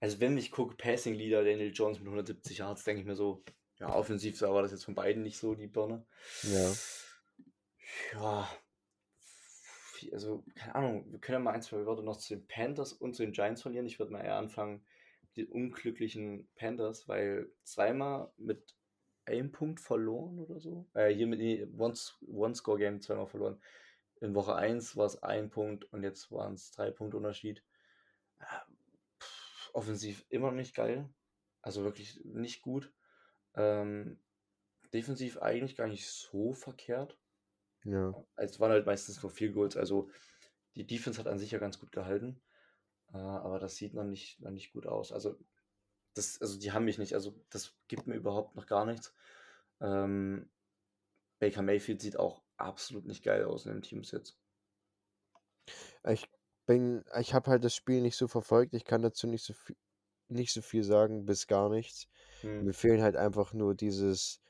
[0.00, 3.44] also wenn ich gucke, Passing Leader Daniel Jones mit 170 Yards, denke ich mir so,
[3.80, 6.04] ja, offensiv war das jetzt von beiden nicht so die Birne.
[6.42, 6.72] Ja.
[8.12, 8.48] Ja.
[10.12, 13.14] Also, keine Ahnung, wir können ja mal ein, zwei Wörter noch zu den Panthers und
[13.14, 13.86] zu den Giants verlieren.
[13.86, 14.84] Ich würde mal eher anfangen
[15.22, 18.74] mit den unglücklichen Panthers, weil zweimal mit
[19.26, 20.88] einem Punkt verloren oder so.
[20.94, 21.40] Äh, hier mit
[21.78, 23.60] One-Score-Game zweimal verloren.
[24.20, 27.62] In Woche 1 war es ein Punkt und jetzt waren es drei Punkte Unterschied.
[28.38, 28.44] Äh,
[29.72, 31.08] offensiv immer nicht geil.
[31.62, 32.92] Also wirklich nicht gut.
[33.54, 34.18] Ähm,
[34.92, 37.18] defensiv eigentlich gar nicht so verkehrt.
[37.84, 38.14] Ja.
[38.36, 39.76] Es waren halt meistens nur vier Goals.
[39.76, 40.10] Also
[40.74, 42.40] die Defense hat an sich ja ganz gut gehalten.
[43.12, 45.12] Äh, aber das sieht noch nicht, noch nicht gut aus.
[45.12, 45.38] Also,
[46.14, 47.14] das, also die haben mich nicht.
[47.14, 49.14] Also das gibt mir überhaupt noch gar nichts.
[49.80, 50.50] Ähm,
[51.38, 54.36] Baker Mayfield sieht auch absolut nicht geil aus in dem Teamsitz.
[56.08, 56.28] Ich
[56.66, 58.74] bin, ich habe halt das Spiel nicht so verfolgt.
[58.74, 59.76] Ich kann dazu nicht so viel,
[60.30, 62.06] nicht so viel sagen, bis gar nichts.
[62.42, 62.64] Hm.
[62.64, 64.40] Mir fehlen halt einfach nur dieses,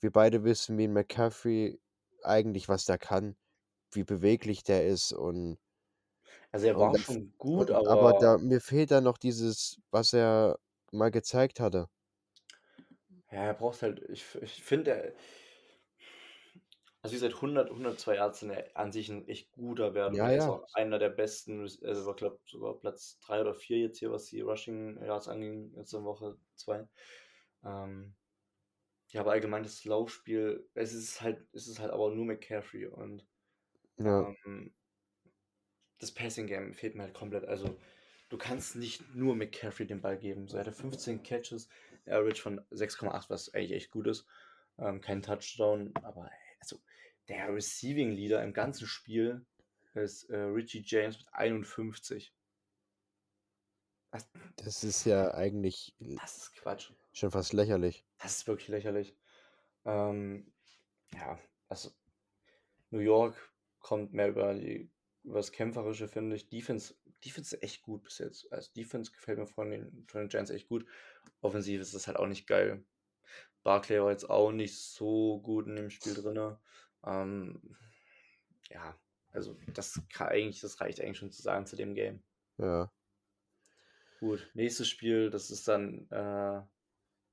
[0.00, 1.80] wir beide wissen, wie ein McCaffrey
[2.24, 3.36] eigentlich, was der kann,
[3.92, 5.58] wie beweglich der ist und
[6.52, 10.58] Also er war schon gut, und, aber da, mir fehlt dann noch dieses, was er
[10.92, 11.88] mal gezeigt hatte.
[13.30, 15.14] ja, er braucht halt, ich, ich finde,
[17.08, 20.14] also wie gesagt, 100, 102 Yards sind ja an sich ein echt guter Wert.
[20.16, 20.50] Ja, er ist ja.
[20.50, 24.26] auch einer der besten, also war, glaube sogar Platz 3 oder 4 jetzt hier, was
[24.26, 26.86] die Rushing Yards anging, jetzt in Woche 2.
[27.64, 28.14] Ähm,
[29.10, 33.26] ja, aber allgemein das Laufspiel, es ist halt, es ist halt aber nur McCaffrey und
[33.98, 34.34] Ja.
[34.44, 34.74] ähm,
[35.98, 37.44] das Passing Game fehlt mir halt komplett.
[37.44, 37.78] Also
[38.28, 40.48] du kannst nicht nur McCaffrey den Ball geben.
[40.48, 41.68] So er hatte 15 Catches,
[42.06, 44.26] Average von 6,8, was eigentlich echt gut ist.
[44.78, 46.80] Ähm, kein Touchdown, aber also
[47.28, 49.44] der Receiving Leader im ganzen Spiel
[49.94, 52.34] ist äh, Richie James mit 51.
[54.10, 54.28] Was?
[54.56, 56.92] Das ist ja eigentlich Das ist Quatsch.
[57.12, 58.06] schon fast lächerlich.
[58.18, 59.16] Das ist wirklich lächerlich.
[59.84, 60.50] Ähm,
[61.14, 61.38] ja,
[61.68, 61.90] also
[62.90, 63.36] New York
[63.80, 64.90] kommt mehr über, die,
[65.24, 66.48] über das Kämpferische, finde ich.
[66.48, 68.50] Defense, Defense ist echt gut bis jetzt.
[68.52, 70.86] Also Defense gefällt mir von den, von den Giants echt gut.
[71.40, 72.84] Offensiv ist das halt auch nicht geil.
[73.62, 76.56] Barclay war jetzt auch nicht so gut in dem Spiel drin.
[77.04, 77.60] Ähm,
[78.70, 78.98] ja,
[79.32, 82.22] also das kann eigentlich, das reicht eigentlich schon zu sagen zu dem Game.
[82.58, 82.90] Ja.
[84.20, 86.62] Gut, nächstes Spiel, das ist dann äh,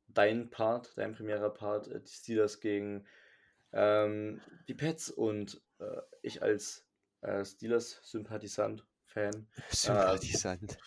[0.07, 3.07] dein Part, dein primärer Part, äh, die Steelers gegen
[3.73, 6.87] ähm, die Pets und äh, ich als
[7.21, 9.47] äh, Steelers-Sympathisant, Fan.
[9.69, 10.77] Sympathisant.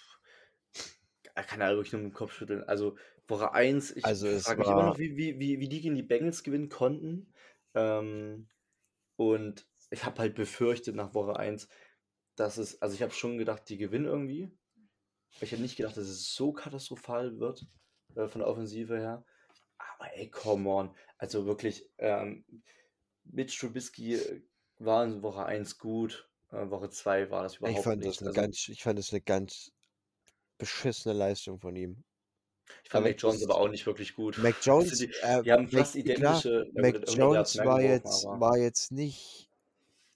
[1.34, 2.64] Äh, kann er wirklich nur mit dem Kopf schütteln.
[2.64, 5.94] Also Woche 1, ich Also frage mich immer noch, wie, wie, wie, wie die gegen
[5.94, 7.32] die Bengals gewinnen konnten.
[7.74, 8.48] Ähm,
[9.18, 11.68] und ich habe halt befürchtet nach Woche 1,
[12.36, 14.56] dass es, also ich habe schon gedacht, die gewinnen irgendwie.
[15.40, 17.66] Ich hätte nicht gedacht, dass es so katastrophal wird
[18.14, 19.24] äh, von der Offensive her.
[19.76, 20.96] Aber ey, come on.
[21.18, 22.44] Also wirklich, ähm,
[23.24, 24.42] Mitch Trubisky äh,
[24.78, 26.30] war in Woche 1 gut.
[26.50, 28.20] Äh, Woche 2 war das ich überhaupt fand das nicht.
[28.20, 29.72] eine Also ganz, ich fand das eine ganz
[30.58, 32.04] beschissene Leistung von ihm.
[32.84, 34.38] Ich fand Mac Jones aber auch nicht wirklich gut.
[34.38, 37.16] Mac Also Jones, die, äh, die haben Mac, fast klar, identische, ja gut, Mac 100
[37.16, 39.50] Yards Jones war jetzt, war jetzt nicht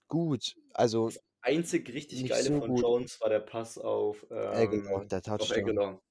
[0.09, 0.57] gut.
[0.73, 2.81] Also das einzig richtig geile so von gut.
[2.83, 5.59] Jones war der Pass auf, Aguilar, ähm, der auf Touchdown.
[5.59, 6.03] Aguilar.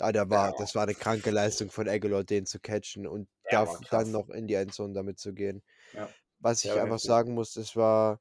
[0.00, 3.06] Ah, der Der war, war, das war eine kranke Leistung von Aguilar, den zu catchen
[3.06, 5.62] und der war dann noch in die Endzone damit zu gehen.
[5.92, 8.20] Ja, Was der ich einfach sagen muss, es war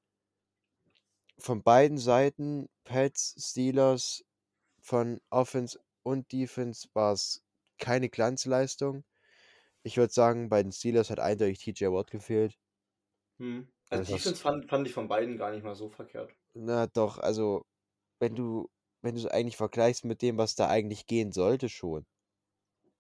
[1.38, 4.24] von beiden Seiten, Pets, Steelers,
[4.82, 7.44] von Offense und Defense, war es
[7.78, 9.04] keine Glanzleistung.
[9.84, 12.58] Ich würde sagen, bei den Steelers hat eindeutig TJ Watt gefehlt.
[13.40, 13.68] Hm.
[13.90, 16.36] Also hast, Defense fand, fand ich von beiden gar nicht mal so verkehrt.
[16.56, 17.66] na doch, also
[18.20, 18.70] wenn du
[19.02, 22.06] wenn du's eigentlich vergleichst mit dem, was da eigentlich gehen sollte schon.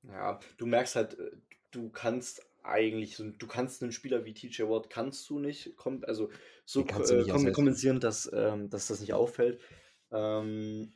[0.03, 1.31] Ja, du merkst halt, äh,
[1.71, 6.29] du kannst eigentlich du kannst 'nen Spieler wie TJ Watt kannst du nicht kom also,
[6.65, 9.61] so du äh, kompensieren, dass, ähm dass das nicht auffällt.
[10.11, 10.93] Ähm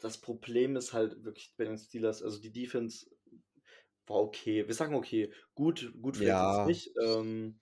[0.00, 3.06] das Problem ist halt wirklich bei den Steelers also, die Defense
[4.06, 4.66] war okay.
[4.68, 6.66] Wir sagen okay, gut gut vielleicht Ja.
[6.66, 6.92] nicht.
[7.04, 7.60] Ähm,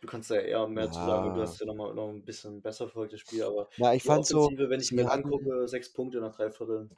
[0.00, 1.58] du kannst da eher mehr zu sagen, du Ja.
[1.58, 4.26] hast ja noch mal noch 'n bisschen besser verfolgt das Spiel, aber Ja, ich fand
[4.26, 6.92] so, wenn ich mir hatten angucke, 6 Punkte nach 3 Vierteln.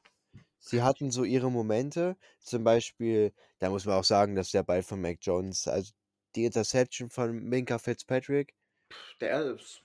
[0.63, 4.83] sie hatten so ihre Momente, zum Beispiel da muss man auch sagen, dass der Ball
[4.83, 5.93] von Mac Jones also,
[6.37, 8.53] die Interception von Minkah Fitzpatrick
[9.21, 9.83] Der ist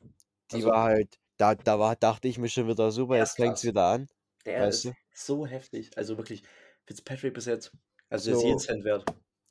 [0.51, 3.63] die also war halt da da war dachte ich mir schon wieder: „Super, jetzt fängt's
[3.63, 3.65] Erstklasse.
[3.65, 4.07] wieder an“,
[4.45, 4.95] Der weißt ist du?
[5.13, 5.97] so heftig.
[5.97, 6.43] Also, wirklich,
[6.85, 7.71] Fitzpatrick bis jetzt
[8.09, 9.05] also, der ist jeden Cent wert.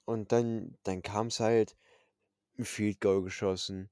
[0.07, 1.76] und dann dann kam's halt
[2.59, 3.90] 'n Field Goal geschossen.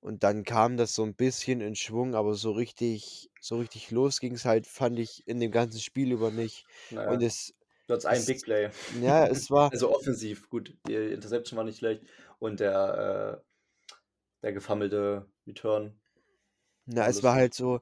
[0.00, 4.20] Und dann kam das so 'n bisschen in Schwung, aber so richtig so richtig los
[4.20, 6.66] ging's halt, fand ich, in dem ganzen Spiel über nicht.
[6.90, 7.54] Na Und es
[7.86, 8.70] Du hattest ein es Big Play.
[8.88, 10.76] ja, es war Also, offensiv gut.
[10.86, 12.04] Die Interception war nicht schlecht
[12.40, 13.44] und der, äh
[14.42, 16.00] der gefummelte Return
[16.86, 17.80] na, es war halt so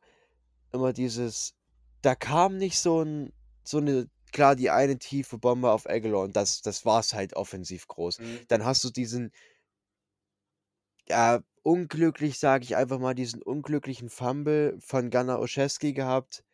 [0.73, 1.55] immer dieses
[2.03, 3.33] da kam nicht so 'n
[3.65, 5.87] so 'ne klar, die eine tiefe Bombe auf
[6.23, 8.19] und das das war's halt offensiv groß.
[8.19, 8.49] Mhm.
[8.49, 9.33] Dann hast du diesen
[11.09, 16.45] ja, unglücklich, sage ich einfach mal, diesen unglücklichen Fumble von Gunnar Olszewski gehabt,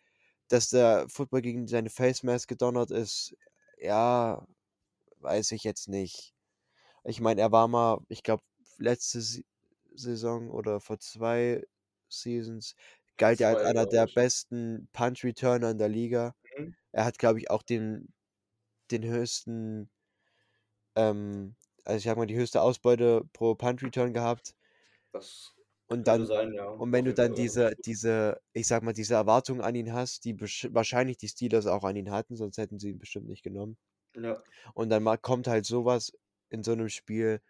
[0.48, 3.36] dass der Football gegen seine Face Mask gedonnert ist.
[3.78, 4.46] Ja,
[5.20, 6.34] weiß ich jetzt nicht.
[7.04, 8.44] Ich meine, er war mal, ich glaube,
[8.78, 9.22] letzte
[9.94, 11.64] Saison oder vor 2
[12.10, 12.74] Seasons
[13.18, 16.34] galt er als 2, einer der besten Punt Returner in der Liga.
[16.58, 16.74] Mhm.
[16.92, 18.14] Er hat, glaube ich, auch den
[18.90, 19.90] den höchsten
[20.96, 24.54] ähm, also, ich sage mal, die höchste Ausbeute pro Punt Return gehabt.
[25.12, 25.54] Das
[25.90, 26.68] Und dann sein, ja.
[26.76, 30.38] und wenn du dann diese diese ich sage mal, diese Erwartungen an ihn hast, die
[30.40, 33.76] wahrscheinlich die Steelers auch an ihn hatten, sonst hätten sie ihn bestimmt nicht genommen.
[34.14, 34.44] Ja.
[34.74, 36.12] Und dann mal kommt halt so was
[36.50, 37.40] in so 'nem Spiel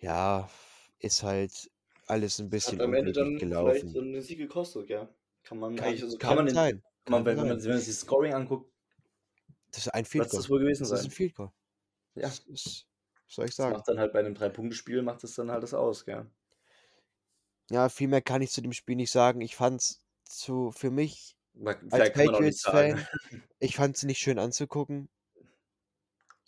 [0.00, 0.48] ja,
[0.98, 1.70] ist halt
[2.06, 3.94] alles 'n Hat bisschen am Ende dann vielleicht gelaufen.
[3.94, 5.14] 'n Sieg gekostet, ja.
[5.42, 7.62] Kann man Kann also, kann kann man den sein, kann man, wenn wenn man sein.
[7.62, 8.70] wenn man sich das Scoring anguckt
[9.72, 10.44] Das ist ein Field Goal.
[10.44, 11.10] das wohl gewesen Das ist 'n sein.
[11.10, 11.50] Field Goal.
[12.16, 12.30] Ja.
[12.30, 12.86] Das ist
[13.26, 13.78] was soll ich Das sagen?
[13.78, 16.26] macht dann halt bei 'nem Drei-Punkte-Spiel macht das dann halt das aus, gell?
[17.70, 19.40] Ja, viel mehr kann ich zu dem Spiel nicht sagen.
[19.40, 21.34] Ich fand's zu für mich
[21.88, 22.10] als.
[22.10, 23.08] Patriots-Fan
[23.60, 25.08] ich fand's nicht schön anzugucken.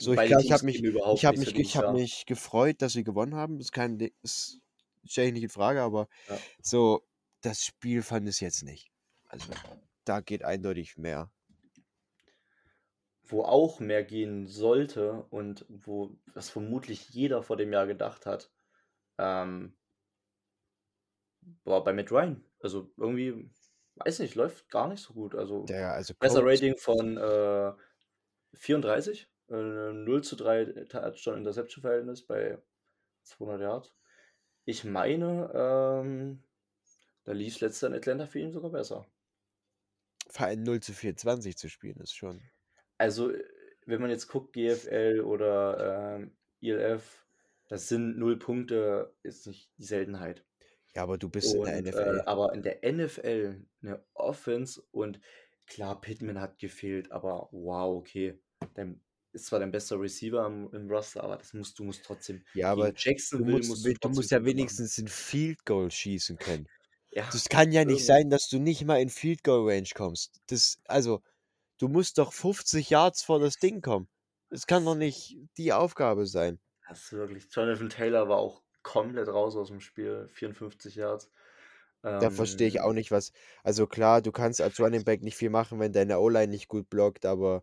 [0.00, 1.94] So, ich ich habe mich ich nichts mich ich Jahr.
[1.94, 3.60] mich gefreut, dass sie gewonnen haben.
[3.60, 4.60] Ist kein ist
[5.08, 6.46] stelle ich nicht in Frage, aber Ja.
[6.62, 7.02] so
[7.42, 8.90] das Spiel fand ich jetzt nicht.
[9.26, 9.60] Also,
[10.04, 11.30] da geht eindeutig mehr.
[13.24, 18.52] Wo auch mehr gehen sollte und wo was vermutlich jeder vor dem Jahr gedacht hat,
[19.18, 19.76] ähm
[21.64, 22.44] war bei Matt Ryan.
[22.60, 23.50] Also, irgendwie,
[23.96, 25.34] weiß nicht, läuft gar nicht so gut.
[25.34, 27.72] Also, Der also Coach Rating von, äh,
[28.54, 32.58] 34, äh, 0:3 Touchdown-Interception-Verhältnis bei
[33.24, 33.94] 200 Yards.
[34.68, 36.42] Ich meine, ähm,
[37.24, 39.06] da lief's letztes Jahr in Atlanta für ihn sogar besser.
[40.30, 42.50] Vor allem 0:24 zu spielen ist schon
[43.00, 43.44] Also, äh,
[43.84, 47.26] wenn man jetzt guckt, GFL oder, ähm, ELF,
[47.68, 50.44] das sind 0 Punkte ist nicht die Seltenheit.
[50.94, 52.26] Ja, aber du bist in der Und, äh, NFL.
[52.26, 55.20] aber in der NFL 'ne Offense und
[55.66, 58.40] klar, Pittman hat gefehlt, aber wow, okay.
[58.74, 59.02] Dein
[59.36, 62.72] ist zwar dein bester Receiver im im Roster, aber das musst du musst trotzdem Ja,
[62.72, 64.78] aber gegen du musst musst du du musst ja Punkte machen.
[64.78, 66.68] wenigstens 'n Field Goal schießen können.
[67.10, 68.06] Ja, Das kann ja nicht irgendwie.
[68.06, 70.40] sein, dass du nicht mal in Field Goal Range kommst.
[70.48, 71.22] Das also,
[71.78, 74.08] du musst doch 50 Yards vor das Ding kommen.
[74.50, 76.60] Das kann doch nicht die Aufgabe sein.
[76.88, 81.30] Das ist wirklich Jonathan Taylor war auch komplett raus aus'm Spiel, 54 Yards.
[82.18, 85.36] Da verstehe ich auch Ähm nicht, was also klar, du kannst als Running Back nicht
[85.36, 87.62] viel machen, wenn deine O-Line nicht gut blockt, aber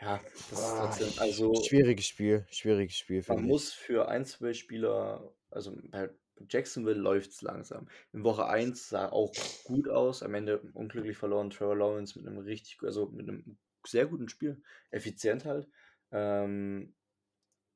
[0.00, 3.46] Ja, das ist ah, also schwieriges Spiel schwieriges Spiel, man ich.
[3.46, 6.10] muss für 1, 2 Spieler also, bei
[6.48, 7.88] Jacksonville läuft's langsam.
[8.12, 11.50] In Woche 1 sah auch gut aus, am Ende unglücklich verloren.
[11.50, 14.62] Trevor Lawrence mit 'nem richtig also, mit 'nem sehr guten Spiel.
[14.90, 15.68] Effizient halt.
[16.10, 16.94] Ähm,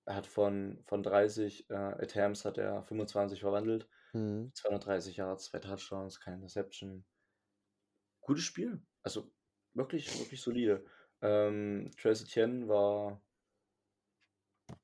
[0.06, 3.88] er hat von von 30, äh, Attempts hat er 25 verwandelt.
[4.14, 4.52] Mhm.
[4.54, 7.04] 230 Yards, 2 Touchdowns, keine Interception.
[8.24, 8.80] Gutes Spiel.
[9.02, 9.32] Also,
[9.74, 10.84] wirklich wirklich solide.
[11.22, 13.20] Ähm, Travis Etienne war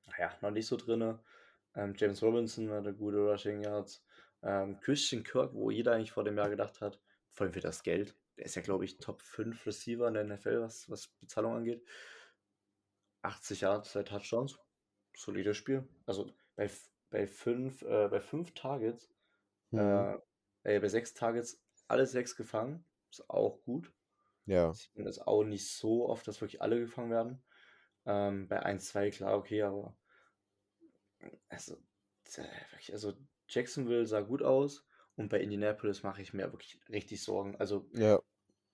[0.07, 1.21] na ja, noch nicht so drinne.
[1.75, 4.05] Ähm, James Robinson hatte gute Rushing Yards.
[4.43, 7.83] Ähm, Christian Kirk, wo jeder eigentlich vor dem Jahr gedacht hat, vor allem für das
[7.83, 8.17] Geld.
[8.37, 11.85] Der ist ja, glaube ich, Top 5 Receiver in der NFL, was was Bezahlung angeht.
[13.23, 14.59] 80 Yards, 2 Touchdowns.
[15.17, 15.89] Solides Spiel.
[16.07, 16.71] Also, bei
[17.11, 19.11] bei 5 äh, bei 5 Targets,
[19.71, 19.81] Mhm.
[20.65, 22.85] äh, äh, bei 6 Targets alle sechs gefangen.
[23.11, 23.93] Ist auch gut.
[24.49, 24.73] Ja.
[24.73, 27.43] Sieht man das auch nicht so oft, dass wirklich alle gefangen werden.
[28.07, 29.97] Ähm, bei 1, 2, klar, okay, aber
[31.49, 31.77] also,
[32.73, 33.15] wirklich, also
[33.49, 37.57] Jacksonville sah gut aus und bei Indianapolis mache ich mir wirklich richtig Sorgen.
[37.57, 38.21] Also Ja.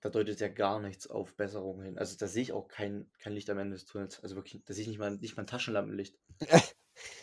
[0.01, 1.97] da deutet ja gar nichts auf Besserung hin.
[1.97, 4.19] Also da sehe ich auch kein, kein Licht am Ende des Tunnels.
[4.21, 6.17] Also wirklich, da sehe ich nicht mal, nicht mal ein Taschenlampenlicht.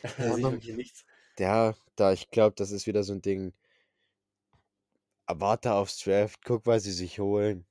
[0.18, 1.04] da sehe ich wirklich nichts.
[1.38, 3.54] Ja, da ich glaube, das ist wieder so ein Ding.
[5.26, 7.66] Warte aufs Draft, guck, was sie sich holen.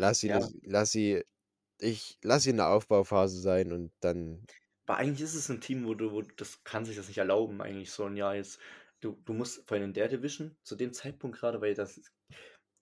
[0.00, 0.38] Lass sie, Ja.
[0.38, 1.22] das, lass sie,
[1.78, 4.44] ich lass sie in der Aufbauphase sein und dann,
[4.86, 7.18] Aber eigentlich ist es ein Team, wo du, wo du- das kann sich das nicht
[7.18, 8.58] erlauben, eigentlich so ein Jahr jetzt.
[9.00, 12.12] Du, du musst vor allem in der Division, zu dem Zeitpunkt gerade, weil das ist-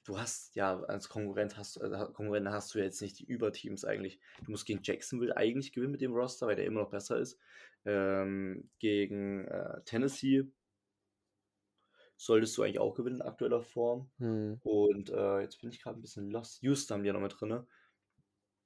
[0.07, 3.85] du hast ja als Konkurrent hast, äh, Konkurrent hast du ja jetzt nicht die Überteams
[3.85, 4.21] eigentlich.
[4.45, 7.39] Du musst gegen Jacksonville eigentlich gewinnen mit dem Roster, weil der immer noch besser ist.
[7.85, 10.45] Ähm, gegen äh, Tennessee
[12.19, 14.11] solltest du eigentlich auch gewinnen in aktueller Form.
[14.19, 16.61] hm, Und äh, jetzt bin ich gerade ein bisschen lost.
[16.63, 17.67] Houston haben die ja noch mit drin.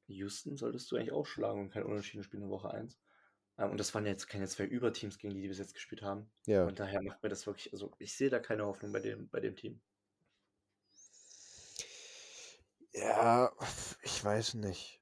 [0.09, 2.99] Houston solltest du eigentlich auch schlagen und kein Unentschieden spielen in Woche 1.
[3.59, 6.03] Ähm, und das waren ja jetzt keine zwei Überteams, gegen die die bis jetzt gespielt
[6.03, 6.31] haben.
[6.47, 6.65] ja.
[6.67, 9.41] Und daher macht mir das wirklich, also ich sehe da keine Hoffnung bei dem, bei
[9.41, 9.81] dem Team.
[12.95, 13.53] Ja,
[14.03, 15.01] ich weiß nicht.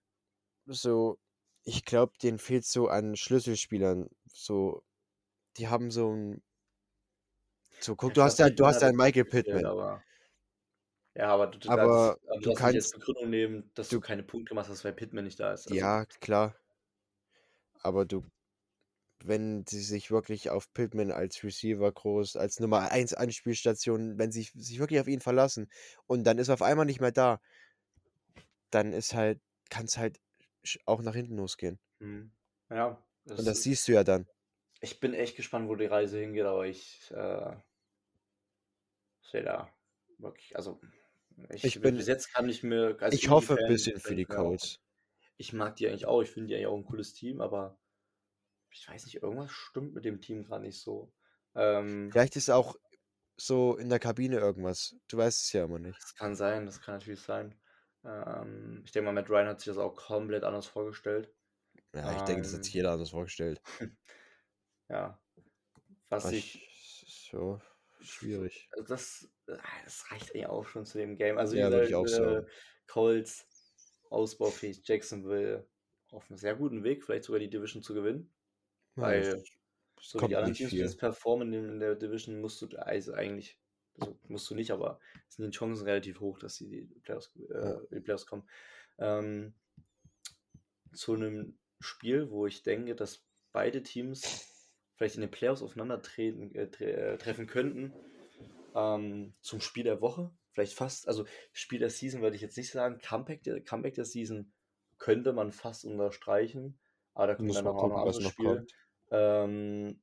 [0.67, 1.19] So,
[1.65, 4.09] ich glaube, denen fehlt so an Schlüsselspielern.
[4.33, 4.85] So,
[5.57, 6.43] die haben so ein.
[7.81, 9.65] So, guck, du hast ja, du hast ja einen Michael Pittman.
[9.67, 10.03] Aber,
[11.15, 14.55] ja, aber du, Aber das, aber du kannst kannst- Begründung nehmen, dass du, keine Punkte
[14.55, 15.69] machst, dass weil Pittman nicht da ist.
[15.69, 16.55] Also, Ja, klar.
[17.83, 18.25] Aber du,
[19.25, 24.43] wenn sie sich wirklich auf Pittman als Receiver groß, als Nummer 1 Anspielstation, wenn sie
[24.55, 25.69] sich wirklich auf ihn verlassen
[26.07, 27.41] und dann ist er auf einmal nicht mehr da,
[28.71, 29.41] dann ist halt,
[29.71, 30.21] kann es halt
[30.87, 31.79] auch nach hinten losgehen.
[32.01, 32.31] hm,
[32.71, 34.27] ja Und das siehst du ja dann.
[34.81, 37.57] ich bin echt gespannt, wo die Reise hingeht, aber ich äh,
[39.31, 39.69] sehe da
[40.19, 40.81] wirklich, also
[41.53, 44.25] ich, Ich bin- bis jetzt kann ich mir als Ich hoffe ein bisschen für die
[44.25, 44.79] Colts.
[45.39, 47.79] Ich mag die eigentlich auch, ich finde die eigentlich auch ein cooles Team, aber
[48.73, 51.13] ich weiß nicht, irgendwas stimmt mit dem Team gerade nicht so.
[51.55, 52.77] Ähm, Vielleicht ist auch
[53.37, 54.95] so in der Kabine irgendwas.
[55.09, 56.01] Du weißt es ja immer nicht.
[56.01, 57.55] Das kann sein, das kann natürlich sein.
[58.05, 61.33] Ähm, ich denke mal, Matt Ryan hat sich das auch komplett anders vorgestellt.
[61.95, 63.61] Ja, ich denke, das hat sich Ähm, jeder anders vorgestellt.
[64.89, 65.21] Ja.
[66.09, 66.57] Was ich.
[66.57, 67.61] ich, so,
[68.03, 68.69] schwierig.
[68.73, 71.39] Also das, ah, das reicht eigentlich auch schon zu dem Game.
[71.39, 72.45] Also, Ja, würde ich auch sagen.
[72.45, 72.51] äh,
[72.87, 73.47] Colts,
[74.11, 75.67] ausbaufähig, Jacksonville
[76.11, 78.33] auf einem sehr guten Weg, vielleicht sogar die Division zu gewinnen.
[78.97, 79.45] Ja, Weil,
[80.01, 80.81] so wie die anderen Teams viel.
[80.81, 83.59] jetzt performen in, der Division, musst du also eigentlich,
[83.99, 87.77] also musst du nicht, aber sind die Chancen relativ hoch, dass sie die Playoffs, äh,
[87.93, 88.49] die Playoffs kommen.
[88.99, 89.55] Ähm,
[90.93, 94.50] zu einem Spiel, wo ich denke, dass beide Teams
[95.01, 97.99] vielleicht in den Playoffs aufeinander treten, äh, tre äh, treffen könnten.
[98.75, 102.71] Ähm, zum Spiel der Woche, vielleicht fast, also Spiel der Season würde ich jetzt nicht
[102.71, 103.01] sagen.
[103.01, 104.53] Comeback der, Comeback der Season
[104.99, 106.79] könnte man fast unterstreichen,
[107.15, 108.69] aber da kommt dann noch ein anderes Spiel.
[109.11, 110.03] Ähm,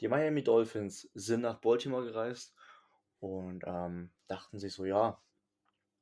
[0.00, 2.54] die Miami Dolphins sind nach Baltimore gereist
[3.20, 5.22] und ähm, dachten sich so, ja,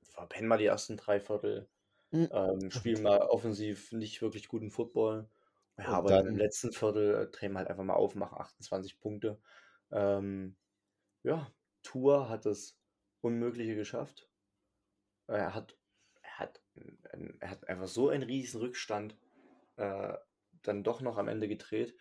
[0.02, 1.70] verpennen mal die ersten drei Viertel,
[2.12, 2.30] Mhm.
[2.30, 5.30] ähm, spielen mal offensiv nicht wirklich guten Football.
[5.78, 8.38] Ja, Und aber dann im letzten Viertel äh, drehen wir halt einfach mal auf, machen
[8.38, 9.40] 28 Punkte.
[9.90, 10.56] Ähm,
[11.22, 11.50] ja,
[11.82, 12.78] Tour hat das
[13.20, 14.28] Unmögliche geschafft.
[15.26, 15.76] Er hat,
[16.22, 16.62] er hat,
[17.40, 19.16] er hat einfach so einen riesen Rückstand
[19.76, 20.14] äh,
[20.62, 21.96] dann doch noch am Ende gedreht.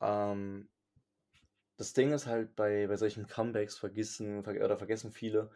[0.00, 0.68] Ähm,
[1.76, 5.50] das Ding ist halt bei, bei solchen Comebacks vergessen ver oder vergessen viele,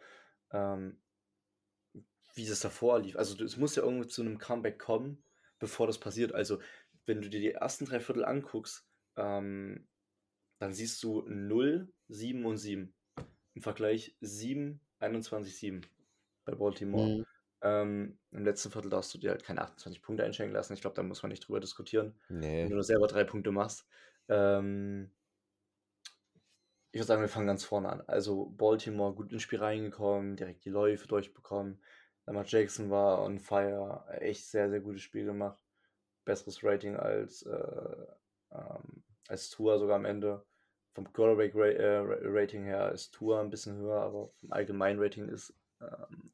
[0.51, 0.99] ähm,
[2.33, 3.15] wie das davor lief.
[3.15, 5.23] Also es muss ja irgendwie zu einem Comeback kommen,
[5.59, 6.33] bevor das passiert.
[6.33, 6.59] Also
[7.05, 9.87] wenn du dir die ersten drei Viertel anguckst, ähm,
[10.59, 12.93] dann siehst du 0, 7 und 7.
[13.53, 15.81] Im Vergleich 7, 21, 7
[16.45, 17.19] bei Baltimore.
[17.19, 17.25] Mhm.
[17.61, 20.73] Ähm, Im letzten Viertel darfst du dir halt keine 28 Punkte einschenken lassen.
[20.73, 22.67] Ich glaube, da muss man nicht drüber diskutieren wenn Nee.
[22.67, 23.87] du nur selber drei Punkte machst.
[24.27, 25.11] Ähm,
[26.91, 28.01] ich würde sagen, wir fangen ganz vorne an.
[28.07, 31.83] Also Baltimore gut ins Spiel reingekommen, direkt die Läufe durchbekommen.
[32.25, 35.59] Lamar Jackson war on fire, echt sehr, sehr gutes Spiel gemacht.
[36.25, 38.05] Besseres Rating als, äh,
[38.51, 40.45] ähm, als Tour sogar am Ende.
[40.93, 45.27] Vom Quarterback äh, Ra- Rating her ist Tour ein bisschen höher, aber vom allgemeinen Rating
[45.29, 46.31] ist, ähm,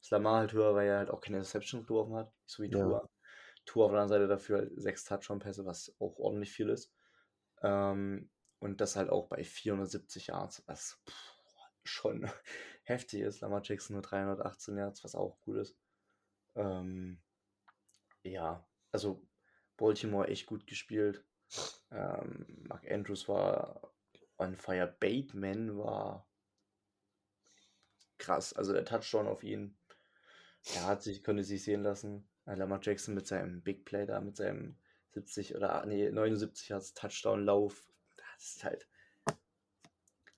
[0.00, 2.70] ist Lamar halt höher, weil er halt auch keine Interception geworfen hat, nicht so wie
[2.70, 2.78] Ja.
[2.82, 3.10] Tour.
[3.66, 6.92] Tour auf der anderen Seite dafür halt sechs Touchdown-Pässe, was auch ordentlich viel ist.
[7.62, 11.34] Ähm, und das halt auch bei 470 Yards, was pff,
[11.84, 12.30] schon
[12.84, 13.40] heftig ist.
[13.40, 15.76] Lamar Jackson nur 318 Yards, was auch gut ist.
[16.56, 17.20] Ähm,
[18.22, 19.22] ja, also
[19.76, 21.24] Baltimore echt gut gespielt.
[21.90, 23.92] Ähm, Mark Andrews war
[24.38, 24.86] on fire.
[25.00, 26.26] Bateman war
[28.18, 28.52] krass.
[28.52, 29.76] Also der Touchdown auf ihn,
[30.74, 32.28] er hat sich, konnte sich sehen lassen.
[32.46, 34.76] Äh, Lamar Jackson mit seinem Big Play da, mit seinem
[35.12, 37.88] 70 oder nee, 79 Yards Touchdown-Lauf.
[38.16, 38.86] Das ist halt,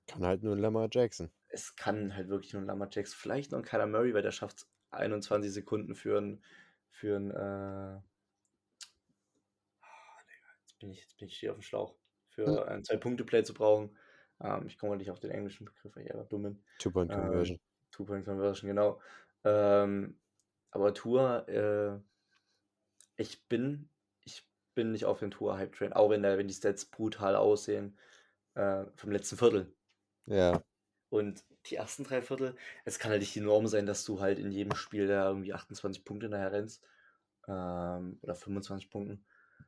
[0.07, 1.31] Kann halt nur Lamar Jackson.
[1.49, 3.19] es kann halt wirklich nur Lamar Jackson.
[3.19, 6.43] Vielleicht noch ein Kyler Murray, weil der schafft 21 Sekunden für ein,
[6.91, 8.01] für ein, äh,
[10.83, 11.95] bin ich, jetzt bin ich hier auf dem Schlauch,
[12.29, 12.69] für Hm.
[12.69, 13.97] ein Zwei-Punkte-Play zu brauchen.
[14.41, 16.65] Ähm, ich komme nicht auf den englischen Begriff, weil ich einfach dumm bin.
[16.79, 17.57] Two-Point-Conversion.
[17.57, 19.01] Ähm, Two-Point-Conversion, genau.
[19.45, 20.19] Ähm,
[20.71, 21.99] aber Tour, äh,
[23.17, 23.89] ich bin,
[24.25, 27.97] ich bin nicht auf den Tour-Hype-Train, auch wenn, der, wenn die Stats brutal aussehen
[28.55, 29.73] äh, vom letzten Viertel.
[30.27, 30.63] Ja.
[31.11, 34.39] Und die ersten drei Viertel, es kann halt nicht die Norm sein, dass du halt
[34.39, 36.83] in jedem Spiel da irgendwie 28 Punkte nachher rennst.
[37.47, 39.25] Ähm, oder 25 Punkten.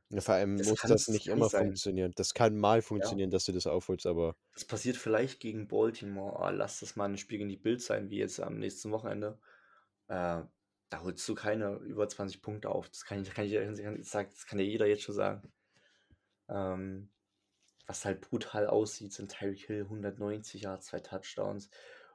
[0.09, 1.67] Ja, Vor allem Das muss kann das nicht immer sein.
[1.67, 2.13] funktionieren.
[2.15, 2.81] Das kann mal Ja.
[2.81, 6.39] funktionieren, dass du das aufholst, aber Das passiert vielleicht gegen Baltimore.
[6.39, 9.39] Ah, lass das mal ein Spiel gegen die Bild sein, wie jetzt am nächsten Wochenende.
[10.07, 10.43] Äh,
[10.89, 12.89] da holst du keine über 20 Punkte auf.
[12.89, 15.51] Das kann, ich, kann, ich, das kann ja jeder jetzt schon sagen.
[16.49, 17.11] Ähm,
[17.87, 21.69] was halt brutal aussieht, sind Tyreek Hill 190 Yards, zwei Touchdowns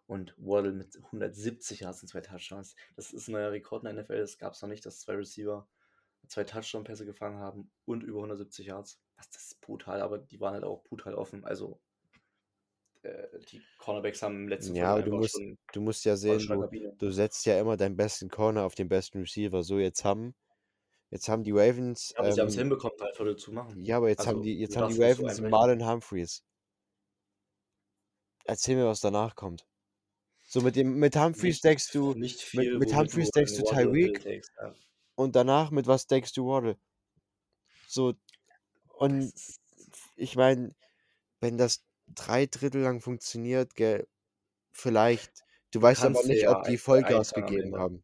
[0.06, 2.74] und Waddle mit 170 Yards und zwei Touchdowns.
[2.96, 4.18] Das ist ein neuer Rekord in der NFL.
[4.20, 5.68] Das gab es noch nicht, dass zwei Receiver
[6.30, 9.00] zwei Touchdown-Pässe gefangen haben und über 170 Yards.
[9.16, 11.44] Was, das ist brutal, aber die waren halt auch brutal offen.
[11.44, 11.80] Also
[13.02, 15.40] äh, die Cornerbacks haben im letzten ja, aber du musst,
[15.72, 19.18] du musst ja sehen, du, du setzt ja immer deinen besten Corner auf den besten
[19.18, 19.62] Receiver.
[19.64, 20.34] So, jetzt haben,
[21.10, 23.84] jetzt haben die Ravens, Ja, aber sie haben es ähm, hinbekommen, drei Viertel zu machen.
[23.84, 25.40] ja, aber jetzt haben Also, die, du jetzt haben die Ravens.
[25.40, 26.44] Marlon Humphreys.
[28.44, 29.66] Erzähl mir, was danach kommt.
[30.44, 33.62] So mit dem, mit Humphreys deckst du, nicht mit, viel, mit womit Humphreys deckst du
[33.62, 34.24] Tyreek.
[34.24, 34.74] Ja.
[35.20, 36.78] Und danach mit was deckst du Waddle?
[37.86, 38.14] So,
[38.88, 39.32] und
[40.16, 40.74] ich meine,
[41.40, 44.08] wenn das drei Drittel lang funktioniert, gell,
[44.72, 45.44] vielleicht.
[45.72, 48.02] Du weißt aber dir nicht, ja ob die Vollgas gegeben haben.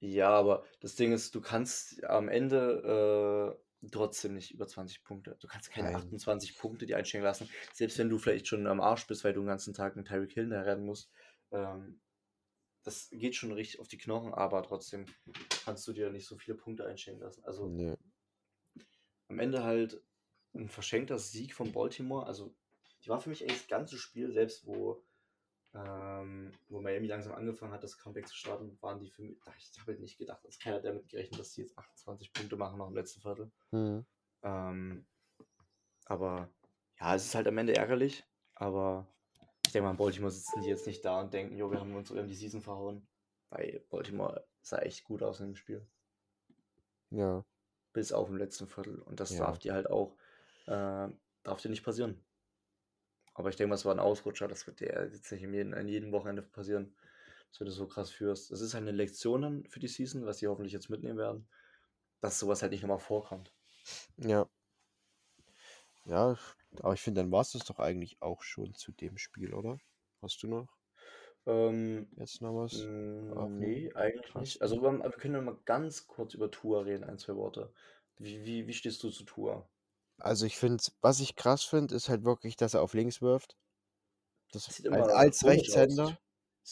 [0.00, 5.36] Ja, aber das Ding ist, du kannst am Ende äh, trotzdem nicht über 20 Punkte.
[5.40, 5.96] Du kannst keine Nein.
[5.96, 7.48] 28 Punkte die einstellen lassen.
[7.72, 10.32] Selbst wenn du vielleicht schon am Arsch bist, weil du den ganzen Tag einen Tyreek
[10.32, 11.10] Hill rennen musst.
[11.52, 12.00] Ähm,
[12.82, 15.06] das geht schon richtig auf die Knochen, aber trotzdem
[15.64, 17.44] kannst du dir nicht so viele Punkte einstellen lassen.
[17.44, 17.96] Also Nee.
[19.28, 20.02] am Ende halt
[20.54, 22.26] ein verschenkter Sieg von Baltimore.
[22.26, 22.54] Also,
[23.04, 25.02] die war für mich eigentlich das ganze Spiel, selbst wo,
[25.74, 29.38] ähm, wo Miami langsam angefangen hat, das Comeback zu starten, waren die für mich.
[29.58, 32.78] Ich habe halt nicht gedacht, dass keiner damit gerechnet, dass die jetzt 28 Punkte machen
[32.78, 33.50] noch im letzten Viertel.
[33.70, 34.04] Hm.
[34.42, 35.06] Ähm,
[36.04, 36.50] aber
[37.00, 38.24] ja, es ist halt am Ende ärgerlich,
[38.54, 39.06] aber
[39.72, 42.10] ich denke mal, Baltimore sitzen die jetzt nicht da und denken, jo, wir haben uns
[42.10, 43.08] in die Season verhauen.
[43.48, 45.86] Weil Baltimore sah echt gut aus in dem Spiel
[47.10, 47.44] Ja.
[47.94, 48.98] bis auf im letzten Viertel.
[48.98, 49.46] Und das Ja.
[49.46, 50.14] darf dir halt auch,
[50.66, 51.08] äh,
[51.42, 52.22] darf dir nicht passieren.
[53.34, 55.72] Aber ich denke mal, es war ein Ausrutscher, das wird dir jetzt nicht in jedem,
[55.72, 56.94] in jedem Wochenende passieren,
[57.48, 58.50] dass du das so krass führst.
[58.50, 61.48] Das ist halt eine Lektion dann für die Season, was sie hoffentlich jetzt mitnehmen werden,
[62.20, 63.54] dass sowas halt nicht nochmal vorkommt.
[64.18, 64.48] Ja.
[66.04, 66.36] Ja,
[66.80, 69.78] aber ich finde, dann war es das doch eigentlich auch schon zu dem Spiel, oder?
[70.22, 70.68] Hast du noch
[71.46, 72.88] Ähm, jetzt noch was?
[73.30, 74.62] dem nee, eigentlich nicht.
[74.62, 77.72] Also wir, wir können ja mal ganz kurz über Tour reden, ein, zwei Worte.
[78.18, 79.68] Wie, wie, wie stehst du zu Tour?
[80.20, 83.58] Also ich finde, was ich krass finde, ist halt wirklich, dass er auf links wirft.
[84.52, 85.44] Das Das sieht als, immer als.
[85.44, 86.18] Rechtshänder,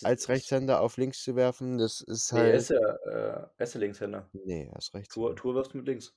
[0.03, 2.57] als Rechtshänder auf links zu werfen, das ist Nee, er halt.
[2.57, 4.30] ist ja, äh, er ist ja Linkshänder.
[4.32, 5.36] Nee, er ist Tour, Rechtshänder.
[5.36, 6.16] Tour wirft mit links.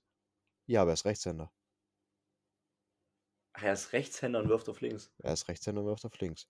[0.68, 1.54] Ja, aber er ist Rechtshänder.
[3.54, 5.12] Ach, er ist Rechtshänder und wirft auf links.
[5.24, 6.46] Er ist Rechtshänder und wirft auf links.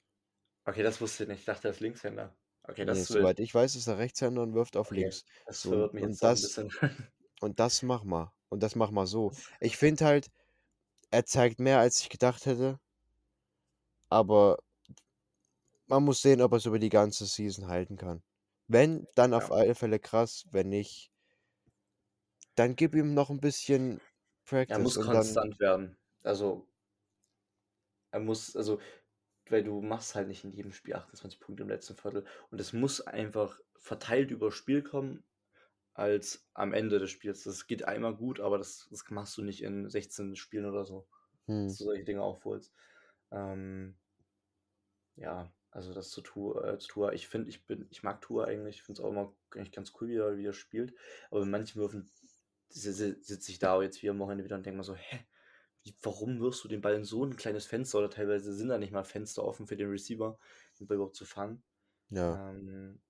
[0.66, 1.40] Okay, das wusste ich nicht.
[1.40, 2.36] Ich dachte, er ist Linkshänder.
[2.64, 5.24] Okay, das Nee, soweit ich weiß, ist er Rechtshänder und wirft auf Okay, links.
[5.46, 6.70] das So, verwirrt mich und jetzt dann ein das, bisschen.
[7.42, 8.34] und das mach mal.
[8.50, 9.34] Und das mach mal so.
[9.62, 10.30] Ich finde halt,
[11.12, 12.80] er zeigt mehr, als ich gedacht hätte.
[14.10, 14.58] Aber
[15.88, 18.22] man muss sehen, ob er es über die ganze Season halten kann.
[18.68, 19.52] Wenn, dann auf Ja.
[19.52, 20.44] alle Fälle krass.
[20.52, 21.10] Wenn nicht,
[22.56, 24.02] dann gib ihm noch ein bisschen
[24.68, 25.40] Er Practice muss und dann.
[25.40, 25.98] konstant werden.
[26.22, 26.68] Also,
[28.14, 28.80] er muss, also,
[29.50, 32.26] weil du machst halt nicht in jedem Spiel 28 Punkte im letzten Viertel.
[32.52, 35.26] Und es muss einfach verteilt über Spiel kommen,
[35.94, 37.44] als am Ende des Spiels.
[37.44, 41.08] Das geht einmal gut, aber das, das machst du nicht in 16 Spielen oder so,
[41.48, 41.68] Hm.
[41.68, 42.74] dass du solche Dinge aufholst.
[43.32, 43.98] Ähm,
[45.16, 47.14] ja, also das zu Tour, äh, zu Tour.
[47.14, 48.78] Ich finde, ich bin, ich mag Tour eigentlich.
[48.78, 50.96] Ich finde es auch immer eigentlich ganz cool, wie er, wie er spielt.
[51.32, 52.10] Aber in manchen Würfen
[52.70, 55.26] si- si- sitze ich da jetzt wie am Wochenende wieder und denke mir so, hä,
[56.02, 58.00] warum wirfst du den Ball in so ein kleines Fenster?
[58.00, 60.38] Oder teilweise sind da nicht mal Fenster offen für den Receiver,
[60.80, 61.64] den Ball überhaupt zu fangen.
[62.10, 62.50] Ja.
[62.52, 63.02] Ähm,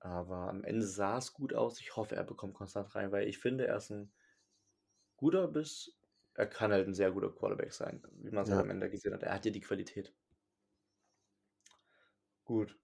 [0.00, 1.80] aber am Ende sah es gut aus.
[1.80, 4.12] Ich hoffe, er bekommt konstant rein, weil ich finde, er ist ein
[5.16, 5.94] guter bis,
[6.34, 8.60] er kann halt ein sehr guter Quarterback sein, wie man es halt Ja.
[8.60, 9.22] am Ende gesehen hat.
[9.22, 10.14] Er hat ja die Qualität.
[12.44, 12.76] Gut.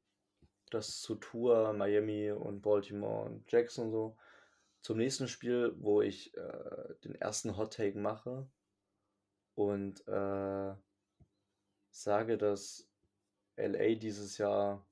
[0.71, 4.17] das zu Tour, Miami und Baltimore und Jackson und so.
[4.83, 8.49] Zum nächsten Spiel, wo ich äh, den ersten Hot Take mache
[9.55, 10.75] und äh,
[11.91, 12.89] sage, dass
[13.57, 14.87] LA dieses Jahr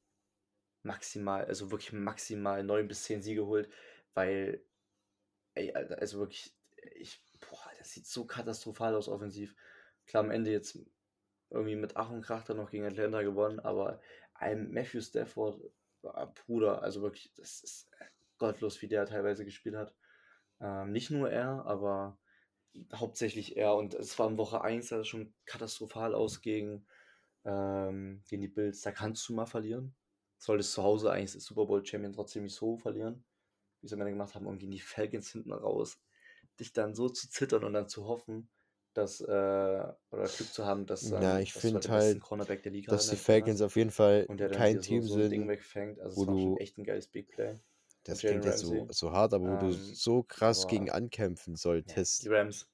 [0.82, 3.68] maximal, also wirklich maximal 9 bis 10 Siege holt,
[4.14, 4.62] weil,
[5.54, 6.54] ey, also wirklich,
[6.94, 9.54] ich, boah, das sieht so katastrophal aus offensiv.
[10.06, 10.78] Klar, am Ende jetzt
[11.50, 14.00] irgendwie mit Ach und Krach dann noch gegen Atlanta gewonnen, aber
[14.34, 15.60] ein Matthew Stafford,
[16.46, 17.90] Bruder, also wirklich, das ist
[18.38, 19.94] gottlos, wie der teilweise gespielt hat.
[20.60, 22.18] Ähm, nicht nur er, aber
[22.94, 23.74] hauptsächlich er.
[23.76, 26.86] Und es war in Woche 1 sah schon katastrophal aus gegen,
[27.44, 28.82] ähm, gegen die Bills.
[28.82, 29.94] Da kannst du mal verlieren.
[30.38, 33.24] Solltest zu Hause eigentlich das Super Bowl Champion trotzdem nicht so verlieren,
[33.80, 36.00] wie sie am Ende gemacht haben, und gegen die Falcons hinten raus.
[36.60, 38.50] Dich dann so zu zittern und dann zu hoffen,
[38.94, 42.20] dass, äh, oder Glück zu haben, dass, Ja, ähm, ich dass du finde halt halt,
[42.20, 44.80] Cornerback der Liga dass die Team Falcons auf jeden Fall und der dann kein so,
[44.80, 46.00] Team so Ding sind, wegfängt.
[46.00, 47.60] Also wo es war schon du, echt ein geiles Big Play
[48.04, 50.98] das Jalen klingt jetzt so, so hart, aber wo du Ähm, so krass gegen aber
[50.98, 52.24] ankämpfen ja, solltest.
[52.24, 52.68] die Rams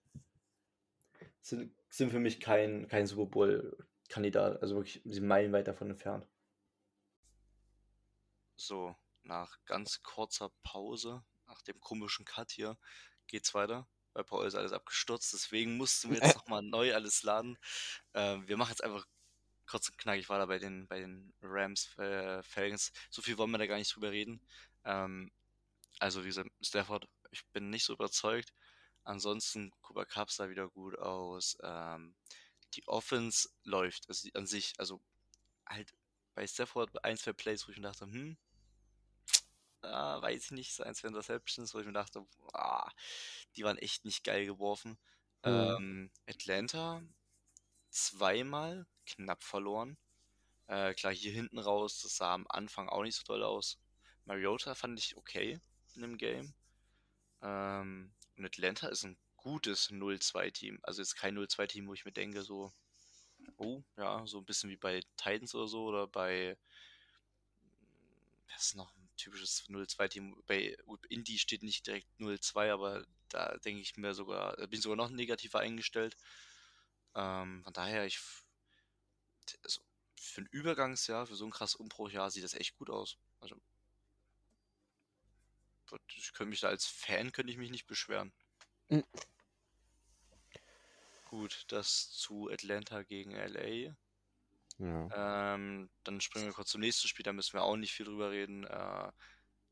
[1.40, 4.62] sind, sind für mich kein, kein Super Bowl-Kandidat.
[4.62, 6.26] Also wirklich, sie sind meilenweit davon entfernt.
[8.56, 12.76] So, nach ganz kurzer Pause, nach dem komischen Cut hier,
[13.26, 13.86] geht's weiter.
[14.14, 17.56] Bei Paul ist alles abgestürzt, deswegen mussten wir jetzt nochmal neu alles laden.
[18.14, 19.06] Ähm, wir machen jetzt einfach
[19.68, 22.42] kurz und knackig weiter bei den, bei den Rams, äh.
[23.10, 24.40] So viel wollen wir da gar nicht drüber reden.
[24.84, 25.30] Ähm,
[25.98, 28.52] also, wie gesagt, Stafford, ich bin nicht so überzeugt.
[29.04, 31.56] Ansonsten, Cooper Cup sah wieder gut aus.
[31.62, 32.14] Ähm,
[32.74, 35.00] die Offense läuft also an sich, also
[35.66, 35.94] halt
[36.34, 38.36] bei Stafford ein, zwei Plays, wo ich mir dachte, hm,
[39.82, 42.90] ah, weiß ich nicht, so ein, zwei Interceptions, wo ich mir dachte, ah,
[43.56, 44.98] die waren echt nicht geil geworfen.
[45.44, 45.76] Mhm.
[45.78, 47.02] Ähm, Atlanta
[47.90, 49.96] zweimal knapp verloren.
[50.66, 53.78] Äh, klar, hier hinten raus, das sah am Anfang auch nicht so toll aus.
[54.28, 55.58] Mariota fand ich okay
[55.94, 56.52] in dem Game.
[57.40, 60.78] Ähm, und Atlanta ist ein gutes 0-2-Team.
[60.82, 62.70] Also jetzt kein 0-2-Team, wo ich mir denke, so,
[63.56, 66.58] oh, ja, so ein bisschen wie bei Titans oder so oder bei,
[68.52, 70.42] was ist noch ein typisches 0-2-Team?
[70.46, 70.76] Bei
[71.08, 75.08] Indy steht nicht direkt 0-2, aber da denke ich mir sogar, bin ich sogar noch
[75.08, 76.18] negativer eingestellt.
[77.14, 78.20] Ähm, von daher, ich,
[79.64, 79.80] also
[80.16, 83.16] für ein Übergangsjahr, für so ein krasses Umbruchjahr sieht das echt gut aus.
[83.40, 83.56] Also,
[86.16, 88.32] ich könnte mich da als Fan, könnte ich mich nicht beschweren.
[88.90, 89.04] Mhm.
[91.24, 93.94] Gut, das zu Atlanta gegen LA.
[94.78, 95.12] Ja.
[95.54, 98.30] Ähm, dann springen wir kurz zum nächsten Spiel, da müssen wir auch nicht viel drüber
[98.30, 98.64] reden.
[98.64, 99.10] Äh,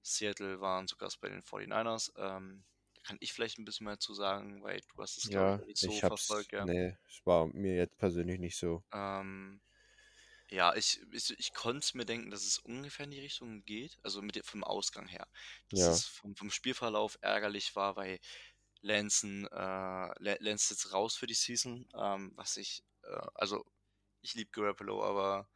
[0.02, 2.12] Seattle waren zu Gast bei den 49ers.
[2.16, 2.64] Ähm,
[2.94, 5.56] da kann ich vielleicht ein bisschen mehr zu sagen, weil du hast es, glaube ich,
[5.56, 6.64] Ja, nicht so ich verfolgt, ja.
[6.64, 8.84] nee, es war mir jetzt persönlich nicht so.
[8.92, 9.60] Ähm,
[10.50, 14.22] ja, ich, ich, ich konnte mir denken, dass es ungefähr in die Richtung geht, also
[14.22, 15.28] mit, vom Ausgang her.
[15.68, 15.88] Dass Ja.
[15.88, 18.20] es vom, vom Spielverlauf ärgerlich war, weil
[18.82, 23.64] Lanson, äh, La- Lance ist jetzt raus für die Season, ähm, was ich, äh, also
[24.22, 25.48] ich liebe Garoppolo, aber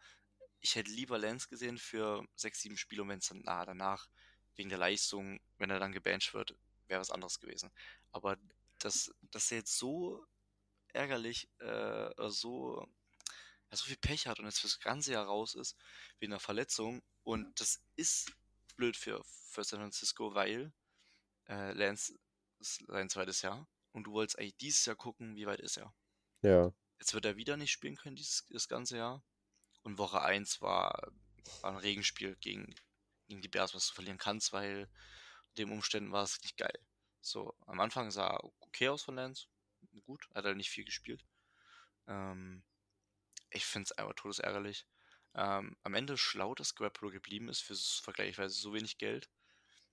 [0.61, 4.09] ich hätte lieber Lance gesehen für sechs, sieben Spiele und wenn es dann nah danach
[4.57, 6.57] wegen der Leistung, wenn er dann gebancht wird,
[6.89, 7.71] wäre was anderes gewesen.
[8.13, 8.37] Aber
[8.79, 10.25] dass, dass er jetzt so
[10.93, 12.87] ärgerlich, äh, so,
[13.71, 15.77] ja, so viel Pech hat und jetzt fürs ganze Jahr raus ist,
[16.19, 17.03] wegen einer Verletzung.
[17.23, 18.33] Und das ist
[18.77, 20.73] blöd für, für San Francisco, weil
[21.49, 22.19] äh, Lance
[22.59, 25.95] ist sein zweites Jahr und du wolltest eigentlich dieses Jahr gucken, wie weit ist er.
[26.43, 26.73] Ja.
[26.99, 29.23] Jetzt wird er wieder nicht spielen können, dieses das ganze Jahr.
[29.83, 31.13] Und Woche 1 war,
[31.63, 32.75] war ein Regenspiel gegen,
[33.29, 34.89] gegen die Bears, was du verlieren kannst, weil
[35.57, 36.79] den Umständen war es nicht geil.
[37.23, 39.47] So, am Anfang sah er okay aus von Lance.
[40.05, 41.25] Gut, hat er nicht viel gespielt.
[42.07, 42.63] Ähm,
[43.51, 44.87] ich finde es einfach todesärgerlich.
[45.35, 49.29] Ähm, am Ende schlau, dass Garoppolo geblieben ist für vergleichsweise so wenig Geld.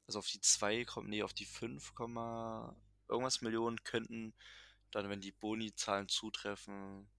[0.07, 2.75] Also auf die 2, kommen- nee, auf die 5, Komma
[3.09, 4.33] irgendwas Millionen könnten
[4.91, 7.09] dann, wenn die Boni-Zahlen zutreffen,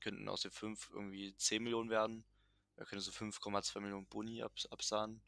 [0.00, 2.24] könnten aus den 5 irgendwie 10 Millionen werden.
[2.76, 5.20] Er könnte so 5,2 Millionen Boni abs absahnen.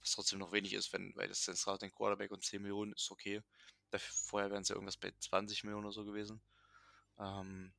[0.00, 3.10] Was trotzdem noch wenig ist, wenn, weil das ist den Quarterback und 10 Millionen ist
[3.10, 3.42] okay.
[3.90, 6.40] Dafür, vorher wären es ja irgendwas bei 20 Millionen oder so gewesen.
[7.18, 7.72] Ähm,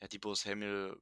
[0.00, 0.96] ja, Debo Samuel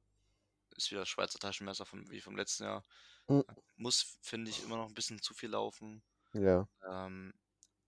[0.75, 2.85] ist wieder das Schweizer Taschenmesser von, wie vom letzten Jahr.
[3.27, 3.43] Mhm.
[3.75, 6.03] Muss, finde ich, immer noch ein bisschen zu viel laufen.
[6.33, 6.67] Ja.
[6.87, 7.33] Ähm,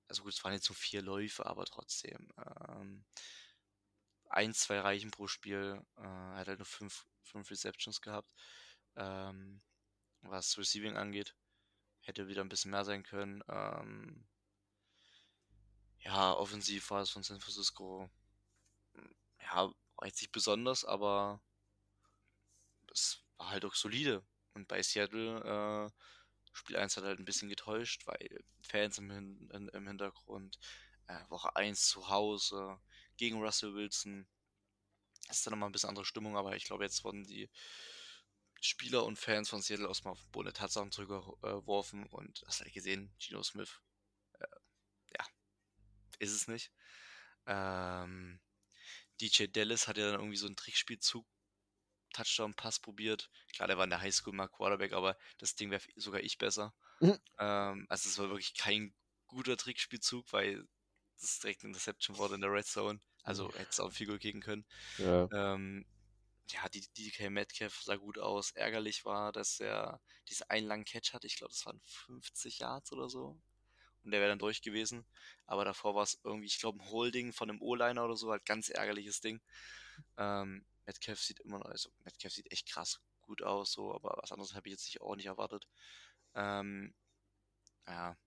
[0.07, 2.29] also gut, es waren jetzt so vier Läufe, aber trotzdem.
[2.67, 3.05] Ähm,
[4.29, 5.81] ein, zwei Reichen pro Spiel.
[5.97, 8.29] Äh, er hat halt nur fünf, fünf Receptions gehabt.
[8.95, 9.61] Ähm,
[10.21, 11.35] was Receiving angeht,
[12.01, 13.43] hätte wieder ein bisschen mehr sein können.
[13.47, 14.27] Ähm,
[15.99, 18.09] ja, offensiv war es von San Francisco
[18.93, 19.71] hm, ja,
[20.03, 21.41] jetzt nicht besonders, aber
[22.91, 24.25] es war halt auch solide.
[24.53, 25.91] Und bei Seattle, äh,
[26.53, 30.59] Spiel 1 hat halt ein bisschen getäuscht, weil Fans im, Hin in, im Hintergrund,
[31.07, 32.79] äh, Woche 1 zu Hause
[33.17, 34.27] gegen Russell Wilson.
[35.27, 37.49] Das ist dann nochmal ein bisschen andere Stimmung, aber ich glaube, jetzt wurden die
[38.59, 42.61] Spieler und Fans von Seattle aus mal auf den Boden der Tatsachen zurückgeworfen und hast
[42.61, 43.81] halt gesehen, Gino Smith,
[44.39, 44.45] äh,
[45.17, 45.25] ja,
[46.19, 46.71] ist es nicht.
[47.47, 48.39] Ähm,
[49.19, 51.25] DJ Dallas hat ja dann irgendwie so einen Trickspielzug
[52.11, 53.29] Touchdown-Pass probiert.
[53.53, 56.73] Klar, der war in der Highschool mal Quarterback, aber das Ding wäre sogar ich besser.
[56.99, 57.19] Mhm.
[57.39, 58.93] Ähm, also es war wirklich kein
[59.27, 60.67] guter Trickspielzug, weil
[61.19, 62.99] das direkt eine Interception wurde in der Red Zone.
[63.23, 63.53] Also mhm.
[63.53, 64.65] hätte es auch ein Figur gegen können.
[64.97, 65.27] Ja.
[65.31, 65.85] Ähm,
[66.49, 68.51] ja, die DK Metcalf sah gut aus.
[68.51, 71.27] Ärgerlich war, dass er diesen einen langen Catch hatte.
[71.27, 73.39] Ich glaube, das waren 50 Yards oder so.
[74.03, 75.05] Und der wäre dann durch gewesen.
[75.45, 78.45] Aber davor war es irgendwie, ich glaube, ein Holding von einem O-Liner oder so, halt
[78.45, 79.39] ganz ärgerliches Ding.
[80.17, 84.31] Ähm, Metcalf sieht immer noch, also Metcalf sieht echt krass gut aus, so, aber was
[84.31, 85.67] anderes habe ich jetzt nicht auch nicht erwartet.
[86.33, 86.93] Ähm,
[87.87, 88.17] ja,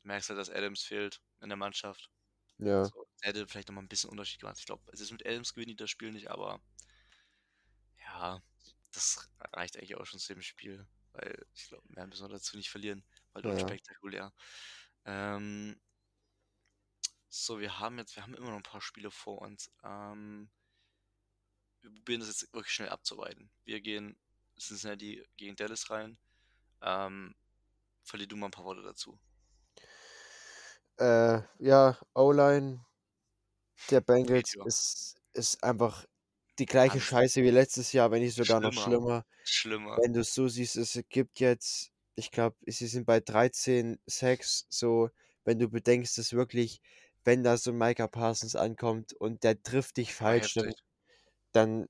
[0.00, 2.10] du merkst halt, dass Adams fehlt in der Mannschaft.
[2.58, 2.84] Ja.
[2.84, 4.58] So, hätte vielleicht nochmal ein bisschen Unterschied gemacht.
[4.58, 6.60] Ich glaube, es ist mit Adams gewinnen die das Spiel nicht, aber
[7.98, 8.42] ja,
[8.92, 12.56] das reicht eigentlich auch schon zu dem Spiel, weil ich glaube, mehr müssen wir dazu
[12.56, 13.58] nicht verlieren, weil ja.
[13.58, 14.32] spektakulär.
[15.04, 15.80] Ähm,
[17.28, 19.70] so, wir haben jetzt, wir haben immer noch ein paar Spiele vor uns.
[19.82, 20.50] Ähm,
[21.86, 23.48] wir probieren das jetzt wirklich schnell abzuarbeiten.
[23.64, 24.16] Wir gehen
[24.58, 26.18] Cincinnati gegen Dallas rein.
[26.82, 27.34] Ähm,
[28.02, 29.18] verlier du mal ein paar Worte dazu.
[30.98, 32.84] Äh, ja, O-Line
[33.90, 36.06] der Bengals ist, ist einfach
[36.58, 37.04] die gleiche Alles.
[37.04, 38.74] Scheiße wie letztes Jahr, wenn nicht sogar schlimmer.
[38.74, 39.26] noch schlimmer.
[39.44, 39.98] Schlimmer.
[40.02, 44.66] Wenn du es so siehst, es gibt jetzt, ich glaube, sie sind bei 13 Sacks,
[44.70, 45.10] so,
[45.44, 46.80] wenn du bedenkst, dass wirklich,
[47.24, 50.72] wenn da so Micah Parsons ankommt und der trifft dich falsch, dann
[51.56, 51.88] dann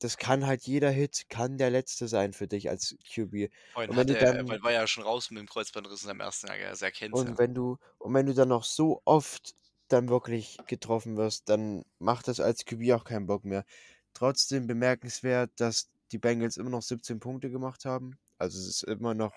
[0.00, 3.50] das kann halt jeder Hit, kann der letzte sein für dich als QB.
[3.74, 6.20] Und wenn du er, dann, weil war ja schon raus mit dem Kreuzbandriss in seinem
[6.20, 7.38] ersten Jahr, er kennt Und ja.
[7.38, 9.54] wenn du, und wenn du dann noch so oft
[9.88, 13.64] dann wirklich getroffen wirst, dann macht das als QB auch keinen Bock mehr.
[14.14, 18.18] Trotzdem bemerkenswert, dass die Bengals immer noch 17 Punkte gemacht haben.
[18.36, 19.34] Also es ist immer noch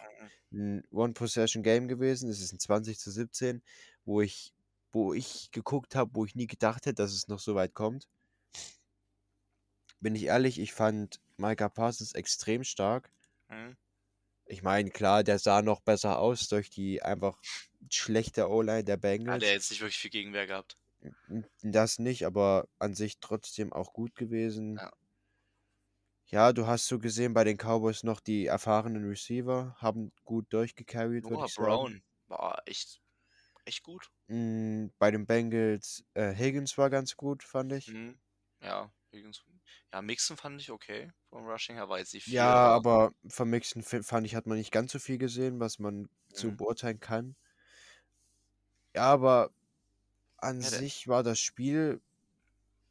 [0.51, 0.83] mhm.
[0.83, 2.29] ein One-Possession-Game gewesen.
[2.29, 3.63] Es ist ein 20 zu 17,
[4.05, 4.53] wo ich,
[4.91, 8.07] wo ich geguckt habe, wo ich nie gedacht hätte, dass es noch so weit kommt
[10.01, 13.09] bin ich ehrlich, ich fand Micah Parsons extrem stark.
[13.49, 13.73] Mhm.
[14.45, 17.39] Ich meine, klar, der sah noch besser aus durch die einfach
[17.89, 19.35] schlechte O-Line der Bengals.
[19.35, 20.77] Hat er jetzt nicht wirklich viel Gegenwehr gehabt.
[21.63, 24.77] Das nicht, aber an sich trotzdem auch gut gewesen.
[24.77, 24.91] Ja.
[26.29, 31.25] Ja, du hast so gesehen bei den Cowboys noch die erfahrenen Receiver, haben gut durchgecarried,
[31.29, 33.01] ich Brown war echt,
[33.65, 34.09] echt gut.
[34.27, 37.93] Mm, bei den Bengals, äh, Higgins war ganz gut, fand ich.
[37.93, 38.19] Mhm.
[38.61, 38.91] Ja,
[39.93, 41.11] ja, Mixen fand ich okay.
[41.29, 42.33] Vom Rushing her war jetzt nicht viel.
[42.33, 46.09] Ja, aber vom Mixen fand ich, hat man nicht ganz so viel gesehen, was man
[46.33, 46.57] zu mhm.
[46.57, 47.35] beurteilen kann.
[48.95, 49.51] Ja, aber
[50.37, 52.01] an ja, sich war das Spiel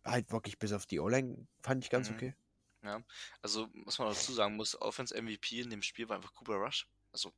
[0.05, 2.17] halt wirklich bis auf die O-Line, fand ich ganz mhm.
[2.17, 2.35] okay.
[2.83, 3.03] Ja,
[3.43, 6.89] also was man dazu sagen muss, Offense MVP in dem Spiel war einfach Cooper Rush.
[7.13, 7.33] Also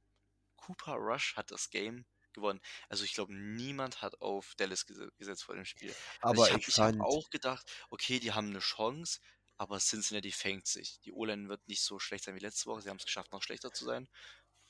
[0.57, 2.05] Cooper Rush hat das Game
[2.35, 2.61] gewonnen.
[2.89, 5.95] Also ich glaube, niemand hat auf Dallas gesetzt vor dem Spiel.
[6.21, 9.21] Also aber ich, ich habe hab auch gedacht, okay, die haben eine Chance,
[9.57, 11.01] aber Cincinnati fängt sich.
[11.01, 12.83] Die O-Line wird nicht so schlecht sein wie letzte Woche.
[12.83, 14.09] Sie haben es geschafft, noch schlechter zu sein.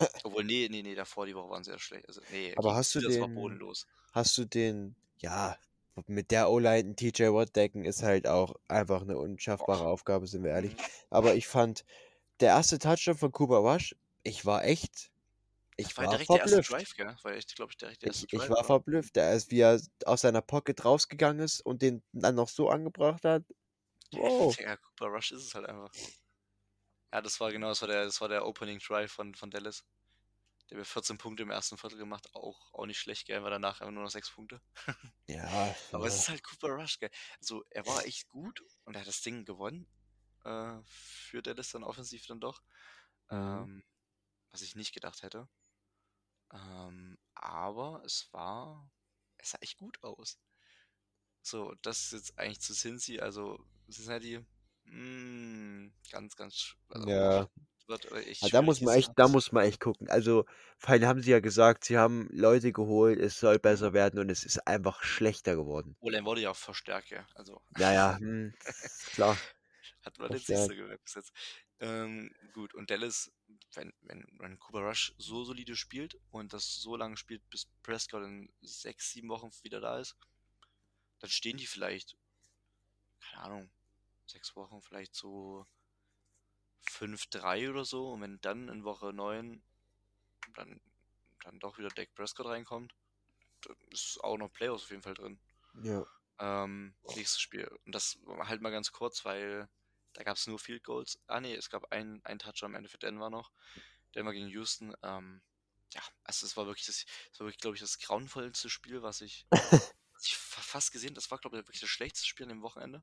[0.25, 2.09] Obwohl, nee, nee, nee, davor die Woche waren sehr schlecht.
[2.09, 3.87] Also, nee, aber hast du den, war bodenlos.
[4.13, 5.57] Hast du den, ja,
[6.07, 9.87] mit der O-Line TJ Watt decken ist halt auch einfach eine unschaffbare.
[9.87, 10.75] Aufgabe, sind wir ehrlich.
[11.11, 11.85] Aber ich fand,
[12.41, 15.12] der erste Touchdown von Cooper Rush, ich war echt
[15.77, 16.51] ich war, war direkt verblüfft.
[16.51, 17.17] der erste Drive, gell?
[17.23, 18.43] War echt, glaube ich, direkt der erste ich, Drive.
[18.43, 18.67] Ich war oder?
[18.67, 22.69] verblüfft, er ist, wie er aus seiner Pocket rausgegangen ist und den dann noch so
[22.69, 23.45] angebracht hat.
[24.15, 24.55] Wow.
[24.59, 25.91] Ja, Cooper Rush ist es halt einfach.
[27.15, 29.87] Ja, das war genau, das war der, das war der Opening Drive von, von Dallas.
[30.69, 33.81] Der hat 14 Punkte im ersten Viertel gemacht, auch, auch nicht schlecht, gell, war danach
[33.81, 34.61] einfach nur noch 6 Punkte.
[35.29, 35.75] ja.
[35.93, 37.11] Aber es ist halt Cooper Rush, gell.
[37.41, 39.87] Also, er war echt gut und er hat das Ding gewonnen.
[40.45, 42.61] Äh, für Dallas dann offensiv dann doch.
[43.31, 43.39] Mhm.
[43.39, 43.85] Ähm,
[44.51, 45.49] was ich nicht gedacht hätte.
[46.53, 48.91] Ähm, aber es war,
[49.39, 50.39] es sah echt gut aus.
[51.43, 53.59] So, das ist jetzt eigentlich zu Cincy, also
[53.91, 54.39] Cincinnati,
[54.85, 57.49] mh, hm, ganz, ganz, also ja.
[58.41, 60.09] Ja, da muss man echt, da muss man echt gucken.
[60.09, 60.47] Also,
[60.79, 64.45] vorhin haben sie ja gesagt, sie haben Leute geholt, es soll besser werden und es
[64.45, 65.97] ist einfach schlechter geworden.
[66.01, 67.61] Olen wurde ja auch Verstärker, also.
[67.77, 68.55] Ja, ja, hm,
[69.15, 69.37] klar.
[70.05, 71.33] Hat man jetzt nicht so gemerkt bis jetzt.
[71.81, 73.31] Ähm, gut, und Dallas,
[73.75, 78.25] wenn, wenn, wenn Cooper Rush so solide spielt und das so lange spielt, bis Prescott
[78.25, 80.17] in sechs, sieben Wochen wieder da ist,
[81.21, 82.17] dann stehen die vielleicht,
[83.21, 83.71] keine Ahnung,
[84.27, 85.67] sechs Wochen vielleicht so
[86.91, 88.13] 5-3 oder so.
[88.13, 89.63] Und wenn dann in Woche 9
[90.55, 90.81] dann,
[91.45, 92.95] dann doch wieder Dak Prescott reinkommt,
[93.63, 95.39] dann ist auch noch Playoffs auf jeden Fall drin.
[95.83, 96.05] Ja.
[96.39, 97.69] Ähm, nächstes Spiel.
[97.87, 99.69] Und das halt mal ganz kurz, weil
[100.15, 101.19] da gab es nur Field Goals.
[101.27, 103.51] Ah nee, es gab ein, ein Touchdown am Ende für Denver noch.
[104.15, 104.95] Denver gegen Houston.
[105.03, 105.43] Ähm,
[105.95, 109.21] ja, also es war wirklich das, das war wirklich, glaube ich, das grauenvollste Spiel, was
[109.21, 111.15] ich, was ich fa- fast gesehen.
[111.15, 113.03] Das war, glaube ich, wirklich das schlechteste Spiel an dem Wochenende.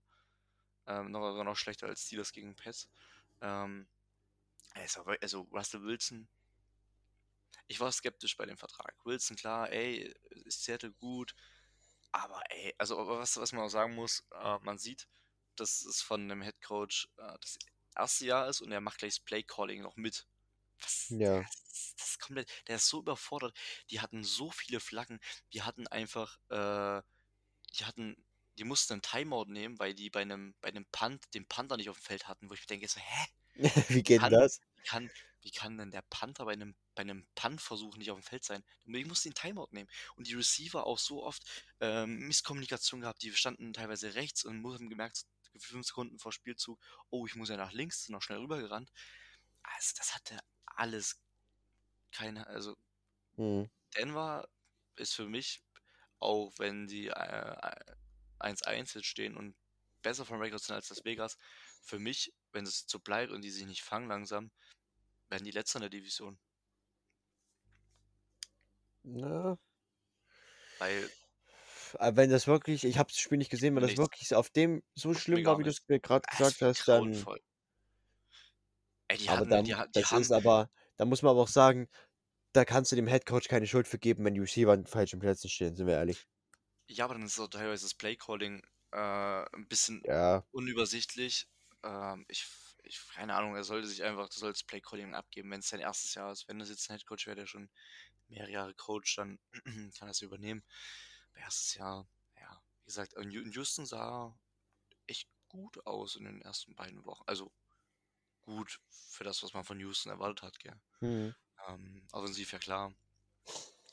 [0.88, 2.90] Ähm, noch, noch schlechter als Steelers gegen Pets.
[3.42, 3.88] Ähm,
[4.76, 6.28] wirklich- also Russell Wilson.
[7.68, 8.96] Ich war skeptisch bei dem Vertrag.
[9.06, 10.14] Wilson, klar, ey,
[10.46, 11.34] ist Seattle gut.
[12.12, 15.08] Aber ey, also was, was man auch sagen muss, äh, man sieht,
[15.60, 17.58] dass es von einem Head Coach äh, das
[17.96, 20.28] erste Jahr ist und er macht gleich das Play Calling noch mit.
[20.82, 21.46] Was, Ja.
[21.48, 23.58] das, das ist komplett, der ist so überfordert.
[23.92, 25.20] Die hatten so viele Flaggen,
[25.54, 27.02] die hatten einfach, äh,
[27.80, 28.16] die hatten,
[28.58, 31.90] die mussten einen Timeout nehmen, weil die bei einem, bei einem Punt den Panther nicht
[31.90, 33.28] auf dem Feld hatten, wo ich mir denke, so, hä?
[33.90, 34.62] Wie geht kann, das?
[34.86, 35.12] kann,
[35.42, 38.64] wie kann denn der Panther bei einem, bei einem Punt-Versuch nicht auf dem Feld sein?
[38.86, 39.90] Ich musste den Timeout nehmen.
[40.16, 41.44] Und die Receiver auch so oft
[41.80, 45.26] ähm, Misskommunikation gehabt, die standen teilweise rechts und haben gemerkt,
[45.58, 46.80] fünf Sekunden vor Spielzug,
[47.10, 48.92] oh, ich muss ja nach links, sind noch schnell rübergerannt.
[49.64, 51.20] Also, das hatte alles
[52.12, 52.76] keine, also
[53.38, 53.70] Hm.
[53.96, 54.48] Denver
[54.96, 55.64] ist für mich,
[56.20, 57.76] auch wenn die äh,
[58.40, 59.56] 1-1 jetzt stehen und
[60.02, 61.38] besser vom Rekord sind als Las Vegas,
[61.82, 64.52] für mich, wenn es so bleibt und die sich nicht fangen langsam,
[65.30, 66.40] werden die Letzter in der Division.
[69.04, 69.58] Na,
[70.80, 71.12] Weil,
[71.98, 74.84] aber wenn das wirklich, ich habe das Spiel nicht gesehen, wenn das wirklich auf dem
[74.96, 77.28] so schlimm war, wie du es mir gerade es gesagt hast, dann.
[79.08, 81.42] Ey, die Aber hatten, dann, die, die das haben, ist aber, da muss man aber
[81.42, 81.88] auch sagen,
[82.54, 85.50] da kannst du dem Headcoach keine Schuld für geben, wenn die Receiver an falschen Plätzen
[85.50, 86.28] stehen, sind wir ehrlich.
[86.90, 88.62] ja, aber dann ist auch teilweise das Playcalling
[88.92, 91.48] äh, ein bisschen Ja, unübersichtlich.
[91.84, 92.48] Ähm, ich,
[92.90, 96.16] ich, keine Ahnung, er sollte sich einfach, du sollst Playcalling abgeben, wenn es sein erstes
[96.16, 96.48] Jahr ist.
[96.48, 97.70] Wenn das jetzt ein Headcoach wäre, der schon
[98.28, 99.40] mehrere Jahre Coach, dann
[99.98, 100.64] kann er es übernehmen.
[101.32, 102.08] Aber erstes Jahr,
[102.40, 104.36] ja, wie gesagt, in Houston sah
[105.08, 107.24] echt gut aus in den ersten beiden Wochen.
[107.28, 107.52] Also
[108.42, 110.80] gut für das, was man von Houston erwartet hat, gell.
[111.00, 111.36] hm.
[111.68, 112.94] Ähm, offensiv, ja klar,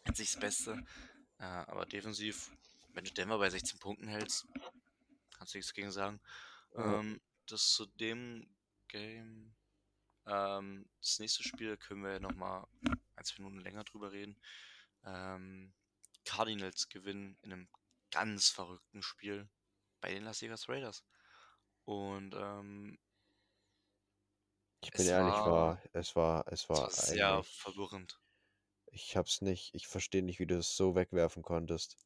[0.07, 0.85] jetzt nicht das Beste.
[1.39, 2.51] Äh, aber defensiv,
[2.95, 4.47] wenn du Denver bei 16 Punkten hältst,
[5.37, 6.21] kannst du nichts gegen sagen.
[6.75, 7.01] Ja.
[7.01, 8.49] Ähm, das zu dem
[8.89, 9.55] Game.
[10.27, 12.67] Ähm, das nächste Spiel können wir nochmal
[13.17, 14.41] ein, zwei Minuten länger drüber reden.
[15.05, 15.75] Ähm,
[16.25, 17.69] Cardinals gewinnen in einem
[18.11, 19.49] ganz verrückten Spiel
[20.01, 21.05] bei den Las Vegas Raiders.
[21.85, 22.99] Und ähm,
[24.81, 28.19] Ich bin ehrlich, war, war, es war, es es war sehr verwirrend.
[28.91, 31.99] ich hab's nicht, ich verstehe nicht, wie du es so wegwerfen konntest.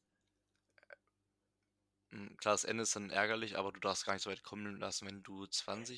[2.11, 4.77] Mm, Klar, das Ende ist dann ärgerlich, aber du darfst gar nicht so weit kommen
[4.77, 5.45] lassen, wenn du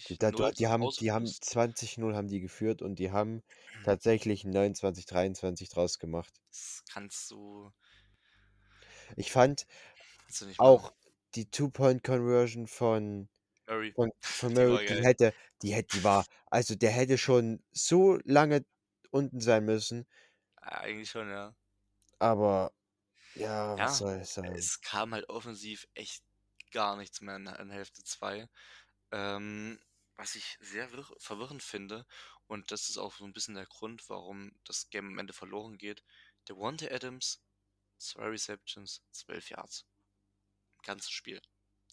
[0.09, 1.41] Die, 20 da, du, 0 die zu haben, die haben führst.
[1.41, 3.43] 20-0 haben die geführt und die haben
[3.81, 6.41] tatsächlich ein 29-23 draus gemacht.
[6.51, 7.73] Das kannst du,
[9.15, 9.65] Ich fand
[10.27, 10.89] du machen.
[10.89, 10.93] auch
[11.35, 13.29] die Two-Point-Conversion von,
[13.67, 15.03] Murray, von, von die Murray, die geil.
[15.03, 15.33] hätte,
[15.63, 18.65] die hätte, die war, also der hätte schon so lange
[19.11, 20.07] unten sein müssen,
[20.63, 21.55] Eigentlich schon, ja.
[22.19, 22.71] aber
[23.35, 24.67] ja, was Ja, soll ich sagen?
[24.67, 26.23] es kam halt offensiv echt
[26.71, 28.49] gar nichts mehr in, in Hälfte 2.
[29.11, 29.79] Ähm,
[30.17, 32.05] was ich sehr wirr, verwirrend finde,
[32.47, 35.77] und das ist auch so ein bisschen der Grund, warum das Game am Ende verloren
[35.77, 36.03] geht.
[36.47, 37.41] Der Wante Adams,
[37.97, 39.85] zwei Receptions, 12 Yards.
[40.77, 41.41] Im ganzen Spiel.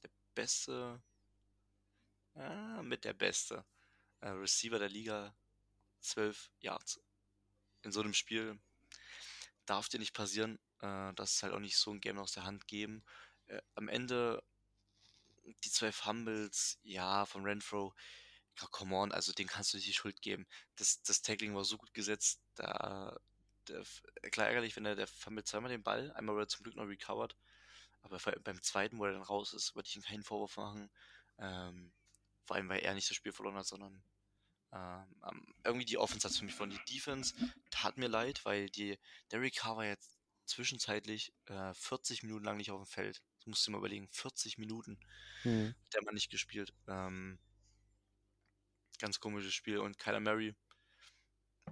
[0.03, 1.03] Der beste,
[2.35, 3.65] ah, mit der beste
[4.21, 5.35] äh, Receiver der Liga,
[6.01, 7.01] 12 Yards.
[7.83, 8.61] In so einem Spiel
[9.67, 10.59] darf dir nicht passieren.
[10.81, 13.03] Äh, das ist halt auch nicht so ein Game aus der Hand geben.
[13.47, 14.43] Äh, am Ende
[15.65, 17.95] die zwei Fumbles, ja, von Renfro,
[18.61, 20.47] ja, come on, also den kannst du nicht die Schuld geben.
[20.77, 23.19] Das, das Tackling war so gut gesetzt, da,
[23.69, 23.85] der,
[24.31, 26.87] klar ärgerlich, wenn er der Fumble zweimal den Ball, einmal wurde er zum Glück noch
[26.87, 27.37] recovered,
[28.03, 30.91] aber beim zweiten, wo er dann raus ist, würde ich ihm keinen Vorwurf machen.
[31.39, 31.93] Ähm,
[32.45, 34.03] vor allem, weil er nicht das Spiel verloren hat, sondern
[34.73, 36.81] ähm, irgendwie die Offense hat für mich verloren.
[36.87, 37.35] Die Defense
[37.71, 38.99] tat mir leid, weil die
[39.55, 40.20] Carr war jetzt
[40.51, 43.23] zwischenzeitlich äh, 40 Minuten lang nicht auf dem Feld.
[43.39, 44.99] Das musst du mal überlegen, 40 Minuten
[45.43, 45.75] Hm.
[45.85, 46.75] hat der Mann nicht gespielt.
[46.89, 47.39] Ähm,
[48.99, 49.79] ganz komisches Spiel.
[49.79, 50.55] Und Kyler Murray,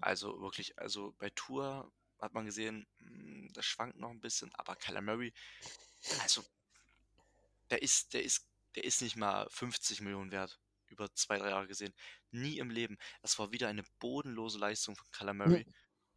[0.00, 4.76] also wirklich, also bei Tour hat man gesehen, mh, das schwankt noch ein bisschen, aber
[4.76, 5.32] Kyler Murray,
[6.20, 6.44] also
[7.70, 10.60] der ist, der ist, der ist nicht mal 50 Millionen wert.
[10.88, 11.92] Über zwei, drei Jahre gesehen.
[12.30, 12.96] Nie im Leben.
[13.20, 15.66] Das war wieder eine bodenlose Leistung von Kyler Murray.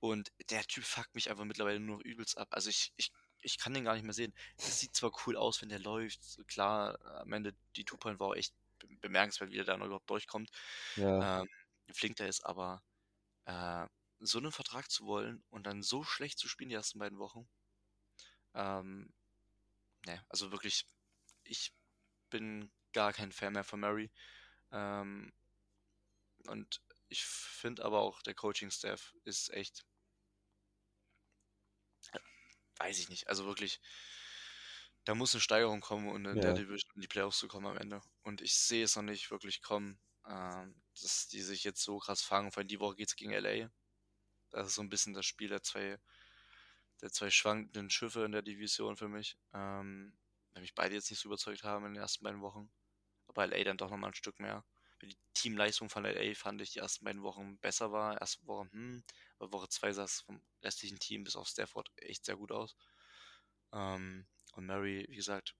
[0.01, 2.49] Und der Typ fuckt mich einfach mittlerweile nur noch übelst ab.
[2.51, 4.33] Also ich, ich, ich kann den gar nicht mehr sehen.
[4.57, 6.39] Das sieht zwar cool aus, wenn der läuft.
[6.47, 10.09] Klar, am Ende die Two-Point war auch echt be- bemerkenswert, wie der da noch überhaupt
[10.11, 10.51] durchkommt.
[10.95, 11.47] Ja, Ähm,
[11.87, 12.83] wie flink der ist, aber
[13.45, 13.87] äh,
[14.19, 17.49] so einen Vertrag zu wollen und dann so schlecht zu spielen die ersten beiden Wochen.
[18.53, 19.13] Ähm,
[20.05, 20.87] ne, also wirklich,
[21.43, 21.73] ich
[22.31, 24.11] bin gar kein Fan mehr von Murray.
[24.71, 25.33] Ähm,
[26.47, 26.81] und
[27.11, 29.85] ich finde aber auch, der Coaching-Staff ist echt,
[32.79, 33.79] weiß ich nicht, also wirklich,
[35.05, 36.53] da muss eine Steigerung kommen und in der Ja.
[36.53, 38.01] Division in die Playoffs zu kommen am Ende.
[38.23, 42.21] Und ich sehe es noch nicht wirklich kommen, ähm, dass die sich jetzt so krass
[42.21, 42.51] fangen.
[42.51, 43.71] Vor allem die Woche geht es gegen LA.
[44.51, 45.99] Das ist so ein bisschen das Spiel der zwei,
[47.01, 49.37] der zwei schwankenden Schiffe in der Division für mich.
[49.53, 50.17] Ähm,
[50.53, 52.71] weil mich beide jetzt nicht so überzeugt haben in den ersten beiden Wochen.
[53.27, 54.65] Aber LA dann doch nochmal ein Stück mehr.
[55.07, 58.19] Die Teamleistung von LA fand ich die ersten beiden Wochen besser war.
[58.19, 59.03] Erste Woche, hm,
[59.39, 62.75] aber Woche zwei sah es vom restlichen Team bis auf Stafford echt sehr gut aus.
[63.73, 65.55] Ähm, und Murray, wie gesagt,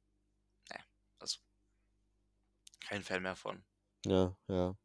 [0.71, 0.83] ne,
[1.19, 1.39] also
[2.79, 3.63] kein Fan mehr von.
[4.05, 4.75] Ja, ja.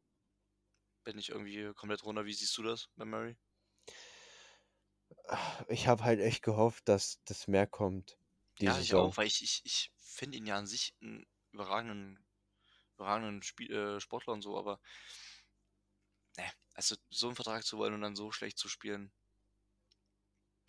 [1.04, 2.26] Bin ich irgendwie komplett runter.
[2.26, 3.38] Wie siehst du das bei Murray?
[5.68, 8.18] Ich habe halt echt gehofft, dass das mehr kommt.
[8.58, 8.94] Ja, ich Saison.
[8.94, 12.25] auch, weil ich, ich, ich finde ihn ja an sich einen überragenden,
[12.96, 14.80] überragenden Spiel, äh, Sportler und so, aber
[16.38, 19.12] ne, also so einen Vertrag zu wollen und dann so schlecht zu spielen,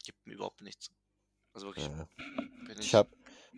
[0.03, 0.89] gibt mir überhaupt nichts.
[1.53, 2.09] Also wirklich Ja.
[2.65, 3.11] bin Ich ich habe,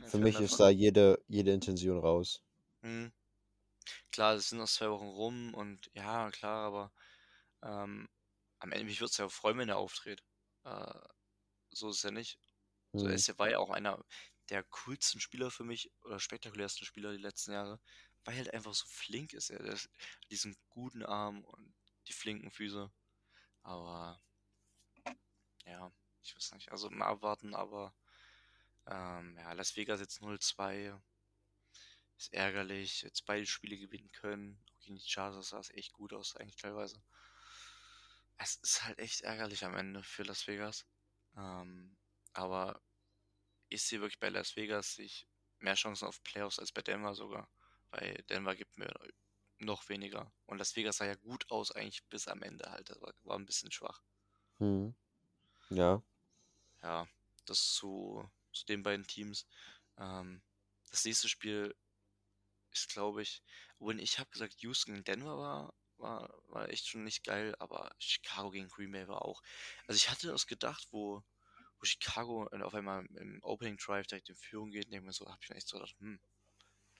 [0.05, 2.43] für Fan mich mehr ist da jede, jede Intention raus.
[2.84, 3.11] Mhm.
[4.11, 6.93] Klar, es sind noch zwei Wochen rum und ja, klar, aber
[7.63, 8.09] ähm,
[8.59, 10.24] am Ende, mich würde es ja freuen, wenn er auftritt.
[10.65, 10.93] Äh,
[11.72, 12.39] so ist es ja nicht.
[12.95, 13.15] So, er Hm.
[13.15, 14.03] ist ja, war ja auch einer
[14.49, 17.82] der coolsten Spieler für mich oder spektakulärsten Spieler die letzten Jahre,
[18.24, 19.49] weil er halt einfach so flink ist.
[19.49, 19.89] Er hat
[20.30, 21.74] diesen guten Arm und
[22.07, 22.91] die flinken Füße.
[23.63, 24.22] Aber
[25.65, 25.91] ja,
[26.22, 26.72] ich weiß nicht.
[26.72, 27.93] Also mal abwarten, aber
[28.88, 30.99] ähm, ja, Las Vegas jetzt 0-2.
[32.17, 33.01] Ist ärgerlich.
[33.01, 34.59] Jetzt beide Spiele gewinnen können.
[34.82, 37.01] Gegen die Chargers sah es echt gut aus, eigentlich teilweise.
[38.38, 40.86] Es ist halt echt ärgerlich am Ende für Las Vegas.
[41.38, 41.97] Ähm,
[42.34, 42.82] aber
[43.70, 45.28] ich sehe wirklich bei Las Vegas sich
[45.59, 47.49] mehr Chancen auf Playoffs als bei Denver sogar.
[47.92, 48.94] Weil Denver gibt mir
[49.60, 50.34] noch weniger.
[50.46, 52.90] Und Las Vegas sah ja gut aus, eigentlich bis am Ende halt.
[52.90, 54.04] Das war, war ein bisschen schwach.
[54.60, 54.94] Hm.
[55.70, 56.02] Ja.
[56.82, 57.08] Ja,
[57.46, 59.48] das zu, zu den beiden Teams.
[59.98, 60.42] Ähm,
[60.92, 61.76] das nächste Spiel
[62.72, 63.44] ist, glaube ich,
[63.80, 67.96] obwohl ich habe gesagt, Houston gegen Denver war, war, war echt schon nicht geil, aber
[68.00, 69.42] Chicago gegen Green Bay war auch.
[69.88, 71.24] Also ich hatte das gedacht, wo,
[71.80, 75.40] wo Chicago auf einmal im Opening Drive direkt in Führung geht, denke mir so, habe
[75.44, 76.22] ich mir echt so gedacht, hm,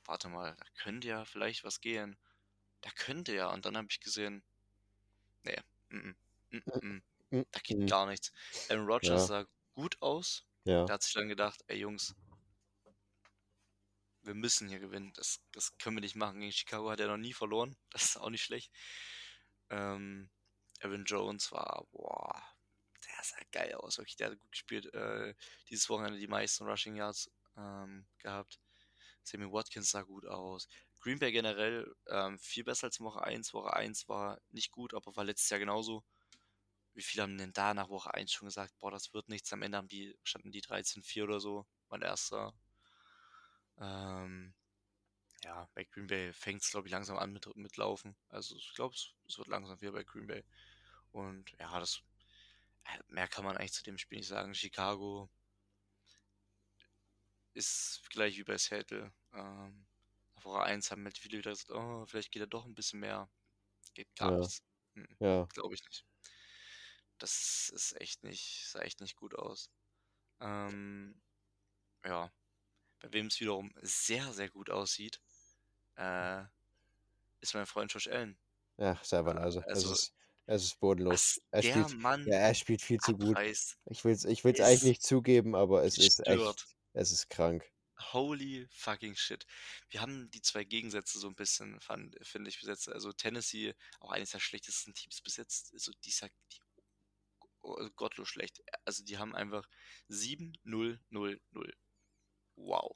[0.10, 2.18] warte mal, da könnte ja vielleicht was gehen.
[2.82, 3.48] Da könnte ja.
[3.54, 4.44] Und dann habe ich gesehen,
[5.44, 5.58] nee,
[5.90, 6.16] mm,
[6.52, 7.02] mm, mm,
[7.32, 7.88] mm, da geht Mhm.
[7.88, 8.32] gar nichts.
[8.70, 8.94] Aaron Ja.
[8.96, 10.46] Rodgers sah gut aus.
[10.66, 10.86] Ja.
[10.86, 12.16] Der hat sich dann gedacht, ey Jungs,
[14.24, 15.14] wir müssen hier gewinnen.
[15.16, 16.40] Das, das können wir nicht machen.
[16.40, 17.76] Gegen Chicago hat er noch nie verloren.
[17.92, 18.72] Das ist auch nicht schlecht.
[19.70, 20.30] Ähm,
[20.82, 22.44] Aaron Jones war, boah,
[23.06, 23.98] der sah geil aus.
[23.98, 24.94] Wirklich, der hat gut gespielt.
[24.94, 25.36] Äh,
[25.70, 28.60] dieses Wochenende die meisten Rushing Yards ähm, gehabt.
[29.24, 30.68] Sammy Watkins sah gut aus.
[31.00, 33.54] Green Bay generell ähm, viel besser als Woche 1.
[33.54, 36.04] Woche 1 war nicht gut, aber war letztes Jahr genauso.
[36.94, 39.54] Wie viele haben denn da nach Woche 1 schon gesagt, boah, das wird nichts.
[39.54, 41.66] Am Ende haben die, standen die 13-4 oder so.
[41.90, 42.54] Mein erster.
[43.80, 44.54] Ähm,
[45.44, 48.16] ja, bei Green Bay fängt es, glaube ich, langsam an mit, mit Laufen.
[48.30, 50.44] Also ich glaube, es, wird langsam wieder bei Green Bay.
[51.12, 52.02] Und ja, das
[52.86, 54.54] äh, mehr kann man eigentlich zu dem Spiel nicht sagen.
[54.54, 55.30] Chicago
[57.60, 59.14] ist gleich wie bei Seattle.
[59.34, 59.88] Ähm,
[60.36, 63.00] nach Woche 1 haben halt viele wieder gesagt, oh, vielleicht geht er doch ein bisschen
[63.02, 63.30] mehr.
[63.94, 64.38] Geht gar Ja.
[64.38, 64.64] nichts.
[64.96, 65.18] Mhm.
[65.20, 65.50] Ja.
[65.54, 66.06] Glaube ich nicht.
[67.18, 69.70] Das ist echt nicht, sah echt nicht gut aus.
[70.42, 71.22] Ähm,
[72.06, 72.32] ja.
[73.02, 75.22] Bei wem es wiederum sehr, sehr gut aussieht,
[75.96, 76.44] äh,
[77.42, 78.40] ist mein Freund Josh Allen.
[78.78, 79.62] Ja, selber also.
[79.62, 80.14] also, es ist,
[80.46, 81.42] es ist bodenlos.
[81.52, 83.38] Er der spielt, Mann ja, er spielt viel zu gut.
[83.38, 87.30] abreißt, Ich will es ich will's eigentlich nicht zugeben, aber es ist echt, es ist
[87.30, 87.64] krank.
[88.14, 89.46] Holy fucking shit.
[89.90, 92.88] Wir haben die zwei Gegensätze so ein bisschen, finde ich, besetzt.
[92.90, 95.74] Also Tennessee, auch eines der schlechtesten Teams bis jetzt.
[95.74, 96.62] Also die ist ja die,
[97.62, 98.62] oh, gottlos schlecht.
[98.86, 99.68] Also die haben einfach
[100.10, 101.74] 7-0-0-0.
[102.56, 102.96] Wow.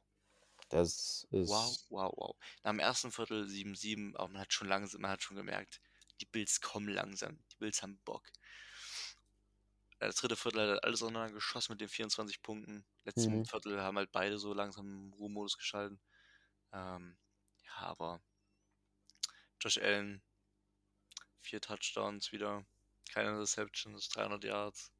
[0.70, 2.38] Das Wow, ist, wow, wow.
[2.64, 5.82] Nach dem ersten Viertel 7-7, aber man hat schon langsam, man hat schon gemerkt,
[6.22, 7.44] die Bills kommen langsam.
[7.52, 8.26] Die Bills haben Bock.
[10.08, 12.86] Das dritte Viertel hat alles auseinander geschossen mit den 24 Punkten.
[13.06, 13.45] Letzten Mhm.
[13.45, 15.99] Viertel haben halt beide so langsam im Ruhemodus geschalten.
[16.74, 17.18] Ähm,
[17.66, 18.22] ja, aber
[19.60, 20.22] Josh Allen,
[21.41, 22.66] vier Touchdowns wieder,
[23.12, 24.91] keine Interceptions, 300 Yards,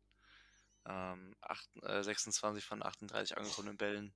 [0.86, 4.16] ähm, acht, äh, 26 von 38 angekommenen Bällen.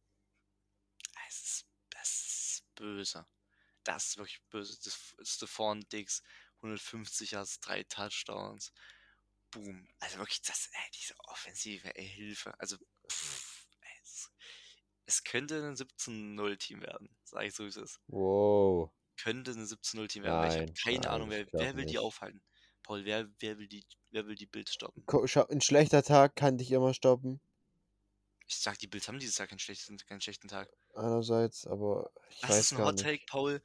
[1.27, 3.25] Es ist, das ist böse.
[3.83, 4.77] Das ist wirklich böse.
[4.83, 6.23] Das Stephon Diggs,
[6.61, 8.73] 150 Yards, drei Touchdowns.
[9.63, 9.87] Boom.
[9.99, 12.59] Also wirklich, das, ey, diese Offensive, ey, Hilfe.
[12.59, 12.77] Also,
[13.09, 14.31] pff, ey, es,
[15.05, 17.99] es könnte ein 17-0-Team werden, sage ich so, wie es ist.
[18.07, 18.91] Wow.
[19.17, 21.93] Könnte ein 17-0-Team werden, weil ich habe Nein, keine nein, Ahnung, wer, wer will die
[21.93, 21.99] nicht.
[21.99, 22.41] aufhalten?
[22.83, 25.09] Paul, wer, wer, will die, wer will die Bills stoppen?
[25.49, 27.41] Ein schlechter Tag kann dich immer stoppen.
[28.47, 30.69] Ich sag, die Bills haben dieses Jahr keinen schlechten, keinen schlechten Tag.
[30.95, 32.99] Einerseits, aber ich Das weiß ist ein Hot.
[32.99, 33.61] Take, Paul.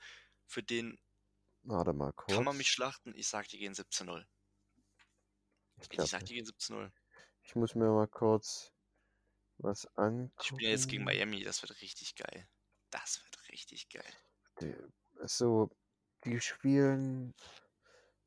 [0.46, 0.98] Für den
[1.64, 2.36] Warte mal kurz.
[2.36, 3.14] kann man mich schlachten.
[3.16, 4.26] Ich sag, die gehen 17-0.
[5.90, 6.90] Ich Ich sag, die gehen 17-0.
[7.42, 8.72] Ich muss mir mal kurz
[9.58, 11.18] was Die spielen ja jetzt gegen angucken.
[11.18, 11.44] Miami.
[11.44, 12.48] Das wird richtig geil.
[12.90, 14.12] Das wird richtig geil.
[14.60, 14.74] Die,
[15.24, 15.70] so,
[16.24, 17.34] die spielen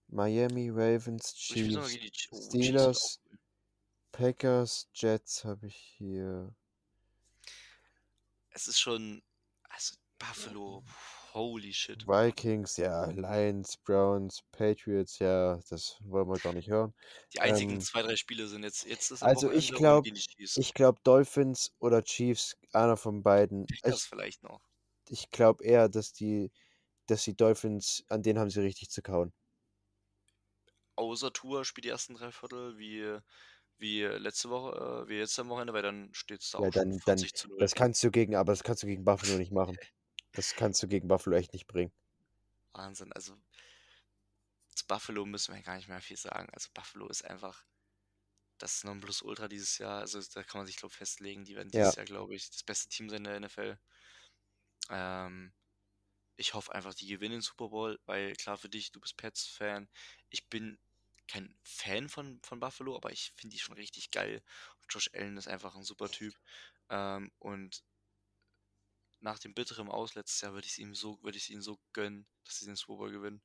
[0.08, 3.39] Miami, Ravens, ich spiele sogar Chiefs, oh, Chiefs Steelers, cool.
[4.12, 6.56] Packers, Jets habe ich hier.
[8.51, 9.22] Es ist schon.
[9.70, 10.84] Also, Buffalo.
[11.36, 12.08] Holy shit.
[12.08, 16.94] Vikings, ja, Lions, Browns, Patriots, ja, das wollen wir gar nicht hören.
[17.34, 18.84] Die einzigen Ähm, zwei, drei Spiele sind jetzt.
[18.86, 20.10] Jetzt ist also ich Wochenende glaube,
[20.56, 23.68] ich glaube Dolphins oder Chiefs, einer von beiden.
[23.68, 24.60] Packers Ich, vielleicht noch.
[25.10, 26.52] ich glaube eher, dass die,
[27.08, 29.34] dass die Dolphins, an denen haben sie richtig zu kauen.
[30.98, 33.20] Außer Tour spielt die ersten drei Viertel wie,
[33.78, 36.74] wie letzte Woche, äh, wie jetzt am Wochenende, weil dann steht es da Ja, auch
[36.74, 37.60] schon dann, dann, 40 zu 0.
[37.60, 39.80] das kannst du gegen, aber das kannst du gegen Buffalo nicht machen.
[40.36, 41.92] Das kannst du gegen Buffalo echt nicht bringen.
[42.74, 43.12] Wahnsinn.
[43.14, 43.38] Also
[44.76, 46.50] zu Buffalo müssen wir gar nicht mehr viel sagen.
[46.54, 47.66] Also Buffalo ist einfach
[48.60, 50.02] das Nonplusultra dieses Jahr.
[50.02, 51.46] Also da kann man sich, glaube ich, festlegen.
[51.46, 51.92] Die werden Ja.
[51.92, 53.80] dieses Jahr, glaube ich, das beste Team sein in der NFL.
[54.90, 55.54] Ähm,
[56.38, 59.90] ich hoffe einfach, die gewinnen den Super Bowl, weil klar für dich, du bist Pets-Fan.
[60.30, 60.80] Ich bin
[61.28, 64.44] kein Fan von, von Buffalo, aber ich finde die schon richtig geil.
[64.82, 66.36] Und Josh Allen ist einfach ein super Typ.
[66.90, 67.84] Ähm, und
[69.22, 71.61] nach dem bitteren Aus letztes Jahr würde ich es ihm so, würde ich es ihnen
[71.61, 73.41] so gönnen, dass sie den Super Bowl gewinnen.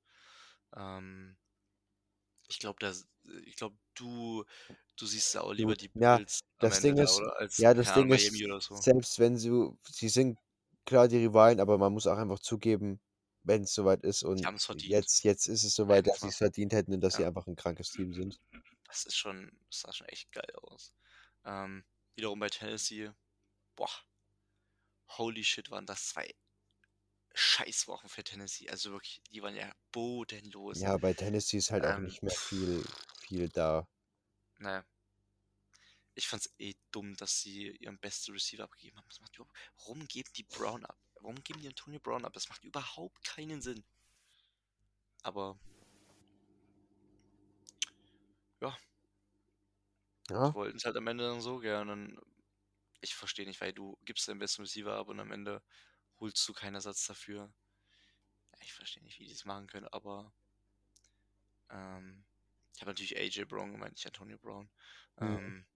[0.77, 1.39] Ähm,
[2.49, 2.79] ich glaube,
[3.45, 4.45] ich glaube, du,
[4.97, 7.23] du siehst da auch lieber die ja, Bills am das Ende Ding da, ist?
[7.39, 8.85] Als, ja, das Ding ist, so.
[8.85, 9.51] selbst wenn sie,
[9.89, 10.39] sie sind
[10.87, 13.01] klar die Rivalen, aber man muss auch einfach zugeben,
[13.43, 16.95] wenn es soweit ist und jetzt, jetzt ist es soweit, dass sie es verdient hätten
[16.95, 17.27] und dass sie Ja.
[17.27, 18.41] einfach ein krankes Team sind.
[18.85, 20.93] Das ist schon, das sah schon echt geil aus.
[21.45, 21.85] Ähm,
[22.17, 23.13] wiederum bei Tennessee,
[23.77, 23.91] boah,
[25.19, 26.35] holy shit, waren das zwei
[27.35, 28.69] Scheißwochen für Tennessee.
[28.71, 30.83] Also wirklich, die waren ja bodenlos.
[30.83, 32.83] Ja, bei Tennessee ist halt auch Ähm, nicht mehr viel,
[33.21, 33.87] viel da.
[34.59, 34.85] Naja.
[36.15, 39.09] Ich fand's eh dumm, dass sie ihren besten Receiver abgegeben haben.
[39.09, 40.97] Das macht überhaupt, warum geben die Brown ab?
[41.17, 42.33] Warum geben die Antonio Brown ab?
[42.33, 43.85] Das macht überhaupt keinen Sinn.
[45.25, 45.59] Aber
[48.61, 48.77] ja,
[50.31, 52.17] Ja, die wollten es halt am Ende dann so gerne.
[53.01, 55.63] Ich verstehe nicht, weil du gibst deinen besten Receiver ab und am Ende
[56.21, 57.53] holst du keinen Ersatz dafür.
[58.61, 60.33] Ich verstehe nicht, wie die das machen können, aber
[61.71, 62.25] ähm,
[62.75, 64.71] ich habe natürlich AJ Brown gemeint, nicht Antonio Brown.
[65.21, 65.37] Mhm.
[65.39, 65.67] Ähm,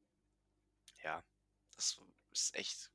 [1.03, 1.23] ja,
[1.77, 2.01] das
[2.33, 2.91] ist echt.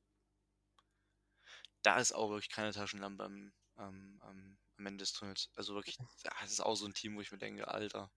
[1.82, 5.50] Da ist auch wirklich keine Taschenlampe am, am, am, am Ende des Tunnels.
[5.54, 8.10] Also wirklich, das ist auch so ein Team, wo ich mir denke, Alter,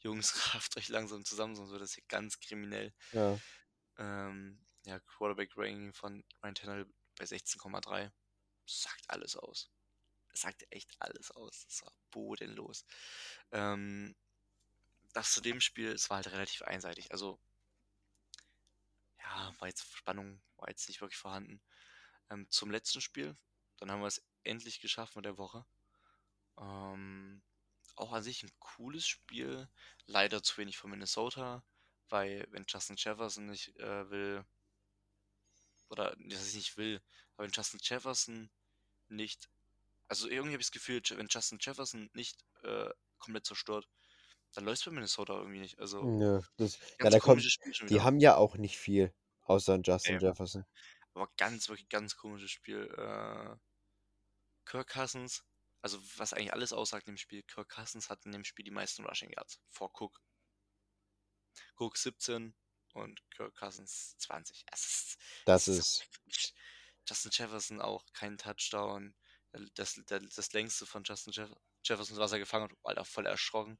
[0.00, 2.94] Jungs, rafft euch langsam zusammen, sonst wird das hier ganz kriminell.
[3.12, 3.40] ja.
[3.98, 6.86] Ähm, ja, Quarterback-Ranking von Ryan Tannehill
[7.18, 8.10] bei 16,3.
[8.66, 9.70] Sagt alles aus.
[10.32, 11.66] Sagt echt alles aus.
[11.66, 12.84] Das war bodenlos.
[13.52, 14.14] Ähm,
[15.12, 17.12] das zu dem Spiel, es war halt relativ einseitig.
[17.12, 17.38] Also,
[19.20, 21.60] ja, war jetzt Spannung, war jetzt nicht wirklich vorhanden.
[22.30, 23.36] Ähm, zum letzten Spiel,
[23.78, 25.64] dann haben wir es endlich geschafft mit der Woche.
[26.58, 27.42] Ähm,
[27.96, 29.68] auch an sich ein cooles Spiel.
[30.06, 31.64] Leider zu wenig von Minnesota,
[32.08, 34.44] weil wenn Justin Jefferson nicht äh, will,
[35.94, 37.00] oder dass ich nicht will,
[37.34, 38.50] aber wenn Justin Jefferson
[39.08, 39.48] nicht,
[40.08, 43.88] also irgendwie habe ich das Gefühl, wenn Justin Jefferson nicht äh, komplett zerstört,
[44.52, 45.78] dann läuft es bei Minnesota irgendwie nicht.
[45.78, 47.42] Also Nö, das, ja, da kommt,
[47.88, 50.22] die haben ja auch nicht viel, außer Justin Nee.
[50.22, 50.64] Jefferson.
[51.14, 52.92] Aber ganz, wirklich ganz komisches Spiel.
[52.96, 53.56] Äh,
[54.64, 55.44] Kirk Cousins,
[55.80, 58.70] also was eigentlich alles aussagt in dem Spiel, Kirk Cousins hat in dem Spiel die
[58.70, 60.20] meisten Rushing Yards vor Cook.
[61.76, 62.54] Cook 17
[62.94, 64.64] und Kirk Cousins 20.
[64.72, 66.06] Es ist, Das ist,
[67.06, 69.14] Justin Jefferson auch kein Touchdown.
[69.74, 71.50] Das, das, das längste von Justin Jeff
[71.84, 73.78] Jefferson, was er gefangen hat, Alter, voll erschrocken.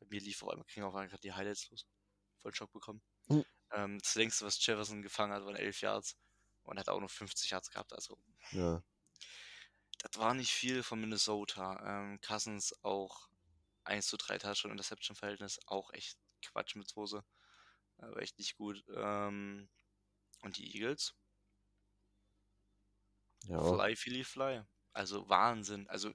[0.00, 1.86] Bei mir lief auf einmal, kriegen auf einmal gerade die Highlights los.
[2.38, 3.02] Voll Schock bekommen.
[3.28, 3.44] Hm.
[3.72, 6.16] Ähm, das längste, was Jefferson gefangen hat, waren 11 Yards.
[6.64, 7.92] Und hat auch nur 50 Yards gehabt.
[7.94, 8.18] Also,
[8.50, 8.82] ja.
[9.98, 11.80] das war nicht viel von Minnesota.
[11.86, 13.28] Ähm, Cousins auch
[13.84, 15.58] 1 zu 3 Touchdown Interception Verhältnis.
[15.66, 17.24] Auch echt Quatsch mit Hose.
[17.98, 18.84] Aber echt nicht gut.
[18.94, 19.68] Ähm,
[20.42, 21.14] und die Eagles?
[23.48, 24.62] Ja, Fly, Philly, Fly.
[24.92, 25.88] Also Wahnsinn.
[25.88, 26.12] Also,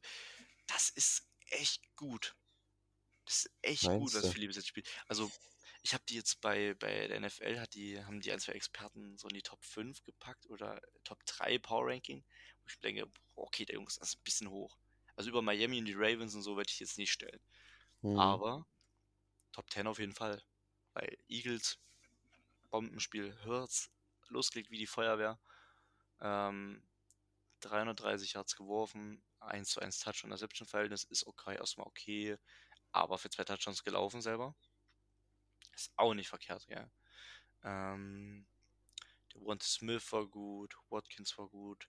[0.68, 2.36] das ist echt gut.
[3.26, 4.34] Das ist echt gut, was Meinst?
[4.34, 4.90] Philly bis jetzt spielt.
[5.08, 5.32] Also,
[5.84, 9.18] Ich habe die jetzt bei, bei der NFL, hat die, haben die ein, zwei Experten
[9.18, 12.24] so in die Top 5 gepackt oder Top 3 Power Ranking.
[12.64, 14.78] Wo ich denke, okay, der Jungs, das ist ein bisschen hoch.
[15.16, 17.42] Also über Miami und die Ravens und so werde ich jetzt nicht stellen.
[18.02, 18.18] Hm.
[18.18, 18.68] Aber
[19.54, 20.42] Top 10 auf jeden Fall.
[20.94, 21.80] Weil Eagles,
[22.70, 23.92] Bombenspiel, Hurts,
[24.30, 25.40] losgelegt wie die Feuerwehr.
[26.22, 26.84] Ähm,
[27.62, 32.38] 330 Yards geworfen, 1 zu 1 Touch und Interception-Verhältnis ist okay, erstmal okay.
[32.92, 34.56] Aber für zwei Touchdowns gelaufen selber.
[35.74, 36.90] Ist auch nicht verkehrt, ja.
[37.64, 38.46] Ähm,
[39.34, 41.88] der Wante Smith war gut, Watkins war gut,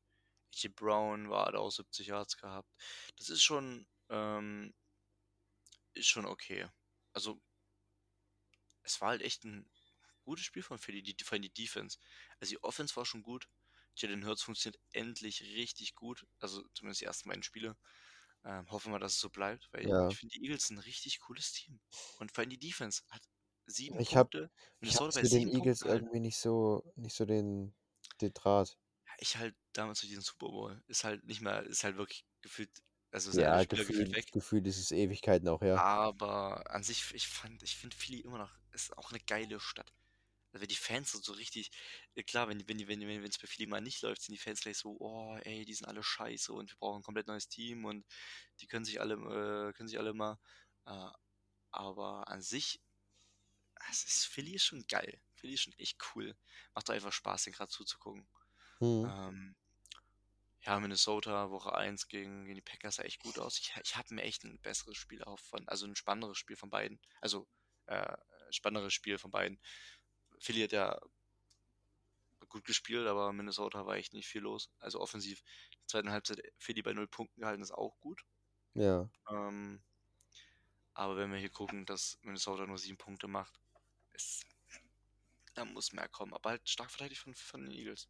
[0.55, 0.75] A.J.
[0.75, 2.71] Brown war da auch 70 Yards gehabt.
[3.17, 4.73] Das ist schon, ähm,
[5.95, 6.69] ist schon okay.
[7.13, 7.41] Also,
[8.85, 9.69] es war halt echt ein
[10.23, 11.99] gutes Spiel von Philly, die, vor allem die Defense.
[12.41, 13.49] Also die Offense war schon gut.
[13.97, 16.27] Jalen Hurts funktioniert endlich richtig gut.
[16.39, 17.77] Also zumindest die ersten beiden Spiele.
[18.45, 20.09] Ähm, hoffen wir, dass es so bleibt, weil Ja.
[20.09, 21.81] ich finde die Eagles ein richtig cooles Team.
[22.19, 23.23] Und vor allem die Defense hat
[23.67, 24.51] sieben Ich hab- Punkte.
[24.81, 26.03] Ich habe zu den Eagles Punkten halt.
[26.03, 27.75] irgendwie nicht so, nicht so den,
[28.21, 28.77] den Draht.
[29.19, 30.83] Ich halt damals durch diesen Super Bowl.
[30.89, 32.71] Ist halt nicht mehr, ist halt wirklich gefühlt,
[33.15, 34.27] also sind Ja, Spieler gefühlt gefühlt, weg.
[34.33, 35.83] gefühlt ist es Ewigkeiten auch, ja.
[35.83, 39.93] Aber an sich, ich fand, ich finde Philly immer noch, ist auch eine geile Stadt.
[40.53, 41.71] Also wenn die Fans so, so richtig,
[42.17, 44.61] ja klar, wenn wenn wenn wenn es bei Philly mal nicht läuft, sind die Fans
[44.63, 47.85] gleich so, oh, ey, die sind alle scheiße und wir brauchen ein komplett neues Team
[47.87, 48.07] und
[48.61, 49.15] die können sich alle,
[49.71, 50.39] äh, können sich alle mal,
[50.87, 51.11] äh,
[51.73, 52.83] aber an sich,
[53.91, 55.21] es ist, Philly ist schon geil.
[55.35, 56.37] Philly ist schon echt cool.
[56.75, 58.27] Macht doch einfach Spaß, den gerade zuzugucken.
[58.81, 59.09] Hm.
[59.09, 59.57] Ähm,
[60.67, 63.59] ja, Minnesota, Woche 1 gegen, gegen die Packers sah echt gut aus.
[63.59, 66.71] Ich, ich habe mir echt ein besseres Spiel auch von, also ein spannenderes Spiel von
[66.71, 66.99] beiden.
[67.21, 67.47] Also,
[67.87, 68.17] äh,
[68.51, 69.61] spannenderes Spiel von beiden.
[70.39, 70.99] Philly hat ja
[72.49, 74.71] gut gespielt, aber Minnesota war echt nicht viel los.
[74.79, 78.25] Also offensiv, in der zweiten Halbzeit Philly bei 0 Punkten gehalten, ist auch gut.
[78.75, 79.09] Ja.
[79.29, 79.83] Ähm,
[80.95, 83.61] aber wenn wir hier gucken, dass Minnesota nur 7 Punkte macht,
[84.13, 84.47] ist,
[85.55, 86.33] da muss mehr kommen.
[86.33, 88.09] Aber halt stark verteidigt von, von den Eagles.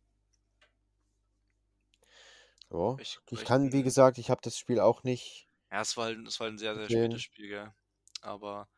[2.71, 2.97] Ja.
[2.99, 5.49] Ich, Ich kann, wie bin- gesagt, ich habe das Spiel auch nicht.
[5.71, 7.05] Ja, es war, es war ein sehr, sehr Gesehen.
[7.11, 7.75] spätes Spiel, gell.
[8.23, 8.69] Aber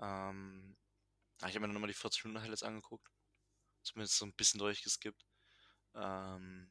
[0.00, 0.76] ähm,
[1.40, 3.08] ja, ich habe mir nochmal die 40 Minuten Highlights angeguckt.
[3.82, 5.24] Zumindest so ein bisschen durchgeskippt.
[5.94, 6.70] Ähm,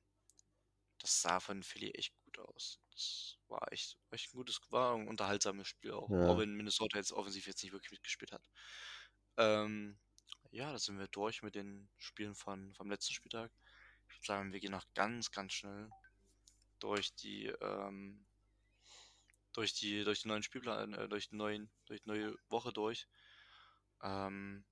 [0.99, 2.79] das sah von Philly echt gut aus.
[2.91, 6.09] Das war echt, echt ein gutes, war ein unterhaltsames Spiel auch.
[6.09, 6.27] Ja.
[6.27, 8.41] Auch wenn Minnesota jetzt offensiv jetzt nicht wirklich mitgespielt hat.
[9.37, 9.99] Ähm,
[10.51, 13.51] ja, da sind wir durch mit den Spielen von, vom letzten Spieltag.
[14.09, 15.89] Ich würde sagen, wir gehen noch ganz, ganz schnell
[16.79, 18.25] durch die, ähm,
[19.53, 23.07] durch die, durch den neuen Spielplan, äh, durch den neuen, durch die neue Woche durch.
[24.01, 24.65] Ähm,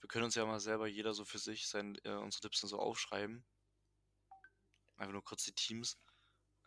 [0.00, 2.68] wir können uns ja mal selber jeder so für sich sein, äh, unsere Tipps dann
[2.68, 3.44] so aufschreiben.
[4.96, 5.98] Einfach nur kurz die Teams.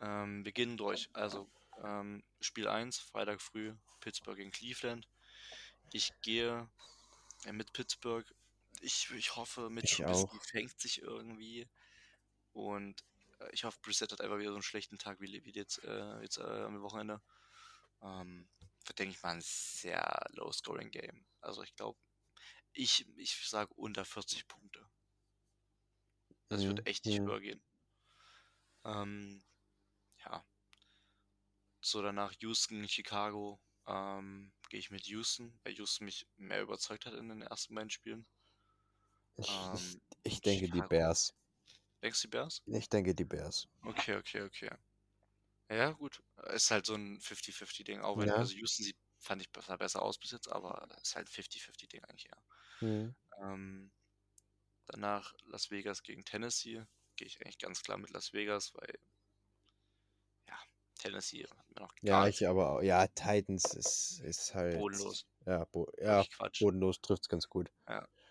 [0.00, 1.08] Ähm, wir gehen durch.
[1.12, 1.48] Also,
[1.84, 5.08] ähm, Spiel 1, Freitag früh, Pittsburgh gegen Cleveland.
[5.92, 6.68] Ich gehe
[7.44, 8.26] äh, mit Pittsburgh.
[8.80, 10.04] Ich, ich hoffe, mit Ich
[10.42, 11.68] fängt sich irgendwie.
[12.52, 13.04] Und
[13.52, 16.38] ich hoffe, Brissett hat einfach wieder so einen schlechten Tag wie, wie jetzt, äh, jetzt
[16.38, 17.22] äh, am Wochenende.
[18.02, 18.48] Ähm,
[18.86, 21.26] wird, denke ich mal, ein sehr low-scoring-Game.
[21.40, 21.98] Also ich glaube,
[22.72, 24.88] ich, ich sage unter 40 Punkte.
[26.50, 27.24] Das Mhm, wird echt nicht mhm.
[27.24, 27.64] höher gehen.
[28.84, 29.44] Ähm,
[30.24, 30.44] ja.
[31.80, 33.60] So, danach Houston, Chicago.
[33.84, 37.90] Ähm, Gehe ich mit Houston, weil Houston mich mehr überzeugt hat in den ersten beiden
[37.90, 38.28] Spielen.
[39.36, 40.84] Ich, Ähm, ich denke die Chicago.
[40.84, 41.34] Bears.
[42.02, 42.62] Denkst du die Bears?
[42.66, 43.66] Ich denke die Bears.
[43.84, 44.70] Okay, okay, okay.
[45.70, 46.22] Ja, gut.
[46.54, 48.00] Ist halt so ein 50-50-Ding.
[48.00, 48.36] Auch wenn, Ja.
[48.36, 52.24] also Houston sieht, fand ich besser, besser aus bis jetzt, aber ist halt 50-50-Ding eigentlich,
[52.30, 52.42] ja.
[52.80, 53.08] Hm.
[53.42, 53.92] Ähm,
[54.86, 56.84] danach Las Vegas gegen Tennessee.
[57.16, 58.98] Gehe ich eigentlich ganz klar mit Las Vegas, weil
[60.48, 60.58] ja,
[60.96, 62.82] Tennessee hat mir noch Ja, ich aber auch.
[62.82, 64.74] Ja, Titans ist, ist halt.
[64.74, 65.26] bodenlos.
[65.46, 66.24] Ja, bo ja
[66.58, 67.70] bodenlos trifft's ganz gut.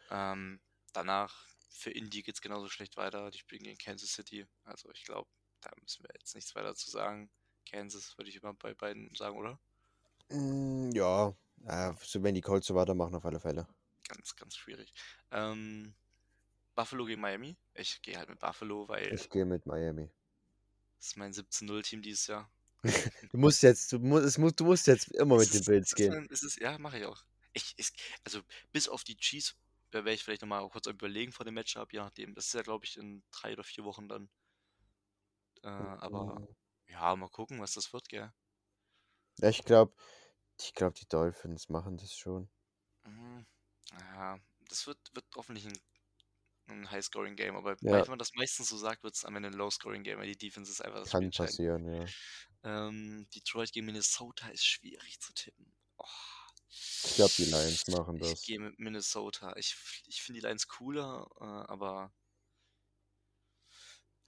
[0.09, 0.61] Ähm,
[0.93, 3.29] danach für Indy geht es genauso schlecht weiter.
[3.31, 4.45] Die spielen gegen Kansas City.
[4.63, 5.29] Also ich glaube,
[5.61, 7.29] da müssen wir jetzt nichts weiter zu sagen.
[7.69, 9.59] Kansas würde ich immer bei beiden sagen, oder?
[10.29, 11.35] Mm, ja,
[12.01, 13.67] so wenn die Colts so weitermachen, auf alle Fälle.
[14.07, 14.93] Ganz, ganz schwierig.
[15.31, 15.93] Ähm,
[16.75, 17.57] Buffalo gegen Miami.
[17.73, 20.09] Ich gehe halt mit Buffalo, weil Ich gehe mit Miami.
[20.97, 22.49] das ist mein 17-0-Team dieses Jahr.
[23.31, 26.27] Du musst jetzt, du musst, du musst jetzt immer mit den Bills ist gehen.
[26.31, 27.23] es ist, ja, mache ich auch.
[27.53, 27.91] Ich, ich,
[28.23, 28.41] also
[28.71, 29.55] bis auf die Chiefs
[29.91, 32.33] da werde ich vielleicht nochmal kurz überlegen vor dem Matchup, je nachdem.
[32.35, 34.29] Das ist ja, glaube ich, in drei oder vier Wochen dann.
[35.63, 36.47] Äh, aber Mm,
[36.89, 38.31] ja, mal gucken, was das wird, gell?
[39.39, 39.93] Ja, ich glaube,
[40.61, 42.49] ich glaube, die Dolphins machen das schon.
[43.05, 43.45] Mhm.
[43.91, 44.39] Ja,
[44.69, 45.79] das wird, wird hoffentlich ein,
[46.67, 48.03] ein High-Scoring-Game, aber Ja.
[48.03, 50.71] weil man das meistens so sagt, wird es am Ende ein Low-Scoring-Game, weil die Defense
[50.71, 52.13] ist einfach das Kann passieren, ja.
[52.63, 55.73] Ähm, Detroit gegen Minnesota ist schwierig zu tippen.
[55.97, 56.05] Oh,
[56.69, 58.45] Ich glaube, die Lions machen Ich das.
[58.45, 59.55] gehe mit Minnesota.
[59.57, 59.75] Ich,
[60.07, 62.11] ich finde die Lions cooler, äh, aber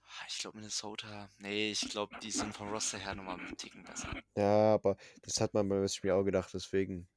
[0.02, 1.28] ah, ich glaube Minnesota.
[1.38, 4.14] Nee, ich glaube, die sind vom Roster her nochmal einen Ticken besser.
[4.36, 7.08] Ja, aber das hat man beim Spiel auch gedacht, deswegen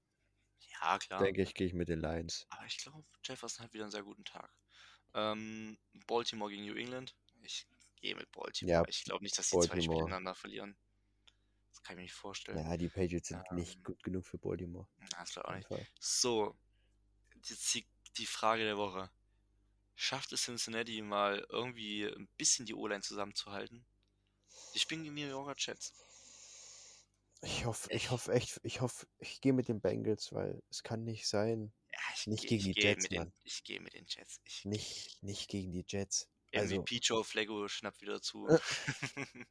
[0.81, 1.21] Ja, klar.
[1.21, 2.47] denke ich, gehe ich mit den Lions.
[2.49, 4.51] Aber ich glaube, Jefferson hat wieder einen sehr guten Tag.
[5.13, 5.77] Ähm,
[6.07, 7.15] Baltimore gegen New England.
[7.43, 7.67] Ich
[8.01, 8.73] gehe mit Baltimore.
[8.75, 10.35] Ja, ich glaube nicht, dass die zwei Spiele Baltimore.
[10.35, 10.77] verlieren.
[11.73, 12.57] Das kann ich mir nicht vorstellen.
[12.59, 14.87] Ja, die Patriots sind nicht Ähm, gut genug für Baltimore.
[14.97, 15.91] Na, das glaube ich auch nicht.
[15.99, 16.55] So,
[17.45, 17.85] jetzt die,
[18.17, 19.11] die Frage der Woche.
[19.95, 23.85] Schafft es Cincinnati mal irgendwie ein bisschen die O-Line zusammenzuhalten?
[24.73, 25.93] Die spielen gegen die New Yorker Jets.
[27.41, 31.03] Ich hoffe, ich hoffe echt, ich hoffe, ich gehe mit den Bengals, weil es kann
[31.03, 31.73] nicht sein.
[31.91, 33.33] Ja, ich Nicht geh- gegen die Jets, den, Mann.
[33.43, 34.39] Ich gehe mit den Jets.
[34.45, 36.29] Ich, Nicht, nicht gegen die Jets.
[36.53, 38.47] Also, MVP Joe Flacco schnappt wieder zu.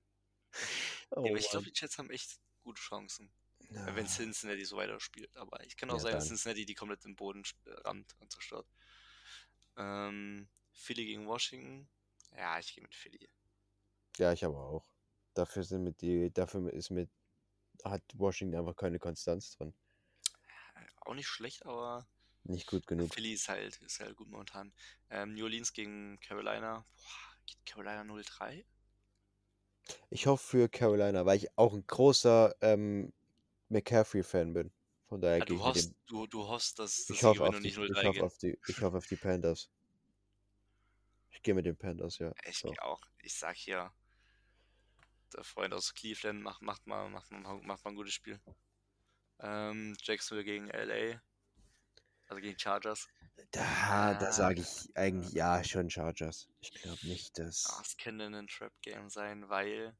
[1.12, 3.32] Äh, Ja, oh aber ich glaube, die Jets haben echt gute Chancen.
[3.70, 5.36] Na, Wenn Cincinnati so weiterspielt.
[5.36, 6.26] Aber ich kann auch Ja, sein, dass.
[6.26, 8.66] Cincinnati die komplett im Boden äh, rammt und zerstört.
[9.76, 11.88] Ähm, Philly gegen Washington.
[12.36, 13.28] Ja, ich gehe mit Philly.
[14.18, 14.86] Ja, ich aber auch.
[15.34, 17.10] Dafür sind mit die, dafür ist mit,
[17.84, 19.74] hat Washington einfach keine Konstanz drin.
[20.74, 22.06] Äh, Auch nicht schlecht, aber
[22.44, 23.12] Nicht gut genug.
[23.12, 24.72] Philly ist halt, ist halt gut momentan.
[25.10, 26.86] Ähm, New Orleans gegen Carolina.
[26.96, 28.64] Boah, geht Carolina 0-3?
[30.10, 33.12] Ich hoffe für Carolina, weil ich auch ein großer ähm,
[33.68, 34.72] McCaffrey-Fan bin.
[35.08, 37.68] Von daher Ah, gehe du, hoffst, du, du hoffst, dass, dass Ich hoffe auf die,
[37.68, 39.70] nicht ich 0-3 hoffe auf die, ich hoffe auf die Panthers.
[41.30, 42.32] Ich gehe mit den Panthers, ja.
[42.44, 42.68] Ich So.
[42.68, 43.00] gehe auch.
[43.18, 43.92] Ich sag hier,
[45.34, 48.40] der Freund aus Cleveland macht, macht, mal, macht, mal, macht mal ein gutes Spiel.
[49.40, 51.20] Ähm, Jacksonville gegen LA.
[52.32, 53.10] Also gegen Chargers.
[53.50, 54.32] Da, da Ah.
[54.32, 56.48] sage ich eigentlich ja schon Chargers.
[56.60, 57.82] Ich glaube nicht, Ah, dass.
[57.82, 59.94] es könnte ein Trap-Game sein, weil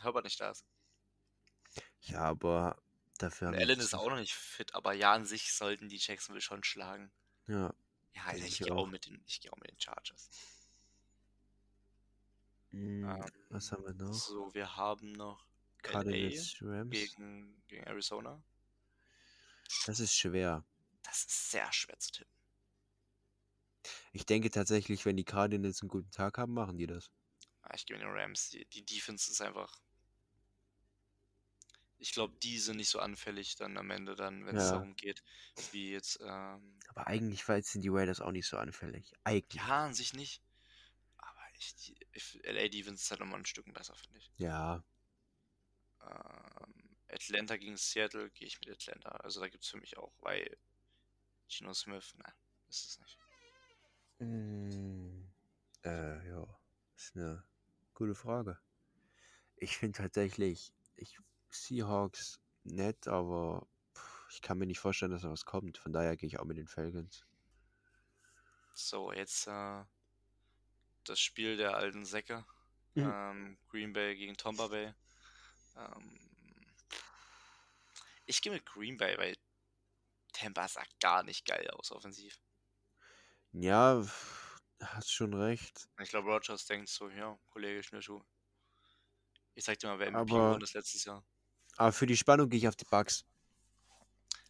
[0.00, 0.64] Herbert nicht da ist.
[2.02, 2.80] Ja, aber
[3.18, 5.96] dafür Und Allen das ist auch noch nicht fit, aber ja, an sich sollten die
[5.98, 7.10] Jacksonville schon schlagen.
[7.46, 7.72] Ja,
[8.14, 8.86] Ja, Alter, ich ich gehe auch auch.
[8.86, 10.30] mit den, ich gehe auch mit den Chargers.
[12.72, 14.12] mm, Ähm, was haben wir noch?
[14.12, 15.46] So, wir haben noch
[15.82, 16.90] LA Cardinals, Rams.
[16.90, 18.42] gegen, gegen Arizona.
[19.86, 20.64] Das ist schwer.
[21.04, 22.34] Das ist sehr schwer zu tippen.
[24.12, 27.10] Ich denke tatsächlich, wenn die Cardinals einen guten Tag haben, machen die das.
[27.64, 28.50] Ja, ich gehe mit den Rams.
[28.50, 29.80] Die, die Defense ist einfach.
[31.98, 34.70] Ich glaube, die sind nicht so anfällig dann am Ende, dann, wenn es Ja.
[34.70, 35.22] darum geht,
[35.72, 36.20] wie jetzt.
[36.22, 39.12] Ähm, Aber eigentlich weil sind die Raiders auch nicht so anfällig.
[39.24, 39.62] Eigentlich.
[39.62, 40.42] ja, an sich nicht.
[41.18, 44.32] Aber ich, die ich, LA Defense ist halt nochmal ein Stück besser, finde ich.
[44.36, 44.84] Ja.
[46.02, 49.10] Ähm, Atlanta gegen Seattle gehe ich mit Atlanta.
[49.10, 50.56] Also da gibt es für mich auch, weil
[51.54, 52.32] Gino Smith, nein,
[52.68, 53.18] ist es nicht.
[54.18, 55.22] Mm,
[55.84, 56.46] äh, ja.
[56.96, 57.44] Ist eine
[57.94, 58.58] gute Frage.
[59.56, 61.16] Ich finde tatsächlich, ich
[61.50, 65.78] Seahawks nett, aber pff, ich kann mir nicht vorstellen, dass da was kommt.
[65.78, 67.24] Von daher gehe ich auch mit den Falcons.
[68.74, 69.84] So, jetzt äh,
[71.04, 72.44] das Spiel der alten Säcke.
[72.94, 73.12] Mhm.
[73.12, 74.92] Ähm, Green Bay gegen Tampa Bay.
[75.76, 76.18] Ähm,
[78.26, 79.36] ich gehe mit Green Bay, weil
[80.34, 82.38] Tampa sah gar nicht geil aus offensiv.
[83.52, 84.04] Ja,
[84.80, 85.88] hast schon recht.
[86.02, 88.20] Ich glaube, Rogers denkt so, ja, Kollege Schnürschuh.
[89.54, 91.24] Ich sag dir mal, wer MVP Aber- ist letztes Jahr.
[91.76, 93.24] Aber für die Spannung gehe ich auf die Bucks.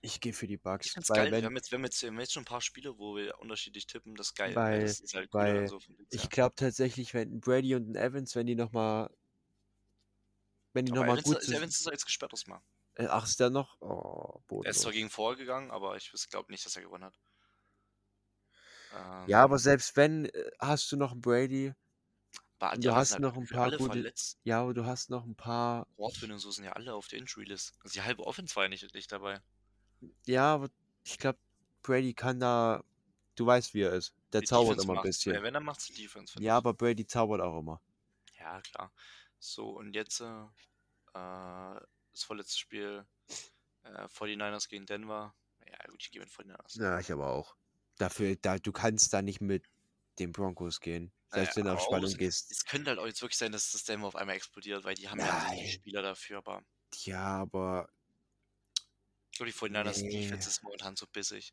[0.01, 0.91] Ich gehe für die Ich Bucks.
[0.91, 1.27] find's Weil geil.
[1.27, 3.17] Wir wenn, haben, jetzt, wir, haben jetzt, wir haben jetzt schon ein paar Spiele, wo
[3.17, 4.15] wir unterschiedlich tippen.
[4.17, 4.55] Das ist geil.
[4.55, 5.79] Weil- das ist halt weil so
[6.11, 9.09] ich glaube tatsächlich, wenn Brady und Evans, wenn die nochmal.
[10.75, 11.57] Wenn die nochmal Evans, gut ist, sind.
[11.57, 12.61] Evans ist jetzt gesperrt aus mal.
[12.97, 13.81] Äh, ach, ist der noch?
[13.81, 17.19] Oh, Er ist zwar gegen vorgegangen, aber ich glaube nicht, dass er gewonnen hat.
[18.93, 21.75] Ähm, Ja, aber selbst wenn, äh, hast du noch einen Brady.
[22.59, 24.39] aber du hast sind noch halt ein paar gute- verletzt.
[24.45, 25.87] Ja, aber du hast noch ein paar.
[25.97, 27.75] Wardwin und so sind ja alle auf der Injury-List.
[27.83, 29.41] Also die halbe Offense war ja nicht, nicht dabei.
[30.27, 30.69] Ja, aber
[31.05, 31.39] ich glaube,
[31.83, 32.83] Brady kann da.
[33.37, 34.15] Du weißt, wie er ist.
[34.33, 35.35] Der Die zaubert Defense immer ein bisschen.
[35.35, 36.35] Wenn, wenn, dann macht's die Defense.
[36.41, 36.57] Ja, ich.
[36.57, 37.81] aber Brady zaubert auch immer.
[38.39, 38.93] Ja, klar.
[39.41, 40.45] So, und jetzt äh,
[41.15, 41.81] äh,
[42.15, 43.07] das vorletzte Spiel
[43.85, 45.35] äh, 49ers gegen Denver.
[45.67, 46.81] Ja, gut, ich gehe mit 49ers.
[46.81, 47.57] Ja, ich aber auch.
[47.99, 49.67] Dafür, da, du kannst da nicht mit
[50.19, 51.13] den Broncos gehen.
[51.31, 52.51] Selbst wenn du auf auch Spannung so- gehst.
[52.53, 55.09] Es könnte halt auch jetzt wirklich sein, dass das Denver auf einmal explodiert, weil die
[55.09, 55.69] haben ja die.
[55.69, 56.63] Spieler dafür, aber
[57.03, 57.89] Ja, aber
[59.33, 60.23] ich glaube, die 49ers Nee.
[60.23, 61.53] Defense ist momentan so bissig.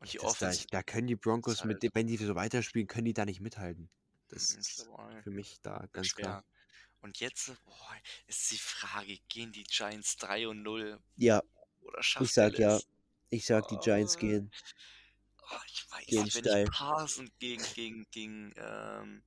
[0.00, 0.66] Und die das da, Offense.
[0.70, 3.40] da können die Broncos, mit, halt- dem- wenn die so weiterspielen, können die da nicht
[3.40, 3.88] mithalten.
[4.28, 6.24] Das ich ist auch für mich da ganz schwer.
[6.24, 6.44] klar.
[7.00, 7.96] Und jetzt boah,
[8.26, 11.42] ist die Frage, gehen die Giants 3 und 0 Ja,
[11.80, 12.80] oder schaffen ich sag ja.
[13.30, 14.20] Ich sag, die Giants Ah.
[14.20, 14.50] gehen.
[15.50, 16.64] Oh, ich weiß Gehen nicht, wenn steil.
[16.64, 19.22] ich Parson gegen, gegen, gegen ähm,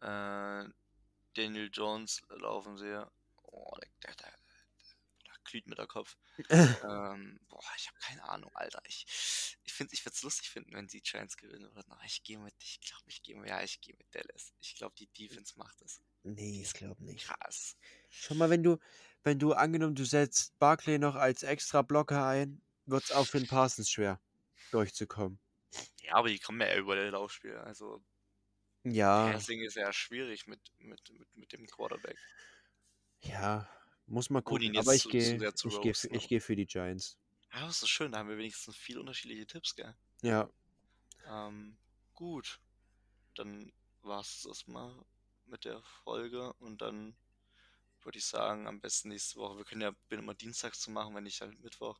[0.00, 0.64] äh,
[1.34, 3.10] Daniel Jones laufen sehe,
[3.42, 4.33] oh, da, da, da,
[5.54, 6.16] glüht mir der Kopf.
[6.50, 8.82] ähm, boah, ich habe keine Ahnung, Alter.
[8.88, 9.06] Ich,
[9.62, 11.92] ich finde, ich würde es lustig finden, wenn die Giants gewinnen würden.
[11.92, 14.52] Aber ich gehe mit, ich glaube, ich gehe, ja, ich gehe mit Dallas.
[14.60, 16.00] Ich glaube, die Defense macht es.
[16.24, 17.24] Nee, ich glaube nicht.
[17.24, 17.76] Krass.
[18.08, 18.78] Schau mal, wenn du,
[19.22, 23.38] wenn du angenommen, du setzt Barclay noch als extra Blocker ein, wird es auch für
[23.38, 24.20] den Parsons schwer,
[24.72, 25.38] durchzukommen.
[26.02, 27.56] Ja, aber die kommen ja eher über das Laufspiel.
[27.56, 28.02] Also
[28.84, 32.16] Ja, Passing ist ja schwierig mit, mit, mit, mit dem Quarterback.
[33.22, 33.68] ja,
[34.06, 34.78] muss mal Ohne ihn gucken.
[34.86, 37.18] Aber jetzt ich gehe, ich roasten, für- ich aber- gehe für die Giants.
[37.52, 39.94] Ja, das ist schön, da haben wir wenigstens viele unterschiedliche Tipps, gell?
[40.22, 40.48] Ja,
[41.26, 41.76] Ähm,
[42.14, 42.60] gut.
[43.36, 43.72] Dann
[44.02, 44.94] war es erstmal
[45.46, 47.16] mit der Folge und dann
[48.02, 49.56] würde ich sagen, am besten nächste Woche.
[49.56, 51.98] Wir können ja bin immer dienstags zu machen, wenn nicht halt Mittwoch.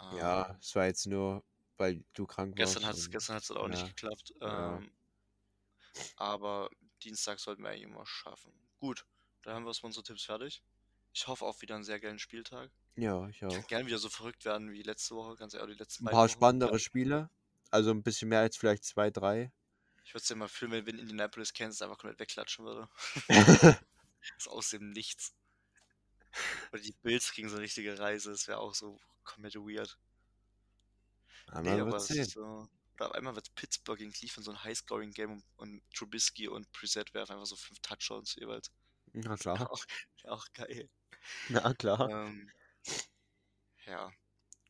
[0.00, 1.44] Ähm, ja, es war jetzt nur,
[1.76, 2.88] weil du krank Gestern warst.
[2.92, 4.32] hat es und- gestern hat's auch ja, nicht geklappt.
[4.40, 4.76] ja.
[4.78, 4.90] Ähm,
[6.16, 6.70] aber
[7.02, 8.52] Dienstag sollten wir eigentlich immer schaffen.
[8.78, 9.06] Gut,
[9.42, 10.62] dann haben wir erstmal unsere Tipps fertig.
[11.14, 12.70] Ich hoffe auf wieder einen sehr geilen Spieltag.
[12.96, 13.52] Ja, ich Ich auch.
[13.54, 16.24] kann gerne wieder so verrückt werden wie letzte Woche, ganz ehrlich, die letzten Ein paar
[16.24, 16.32] Wochen.
[16.32, 17.30] spannendere Spiele.
[17.70, 19.52] Also ein bisschen mehr als vielleicht zwei, drei.
[20.04, 22.88] Ich würde es ja mal fühlen, wenn wenn Indianapolis Kansas einfach komplett wegklatschen würde.
[23.28, 23.78] das
[24.38, 25.34] ist aus dem Nichts.
[26.72, 29.96] Oder die Bills kriegen so eine richtige Reise, das wäre auch so komplett weird.
[31.46, 32.24] Aber Nee, aber sehen.
[32.24, 32.68] so.
[32.94, 37.12] Oder auf einmal wird Pittsburgh gegen Cleveland so ein High-Scoring-Game und, und Trubisky und Preset
[37.14, 38.70] werfen einfach so fünf Touchdowns jeweils.
[39.12, 39.58] Na klar.
[39.70, 39.84] Auch,
[40.24, 40.88] auch geil.
[41.50, 42.10] Na klar.
[42.10, 42.50] Ähm,
[43.86, 44.12] ja,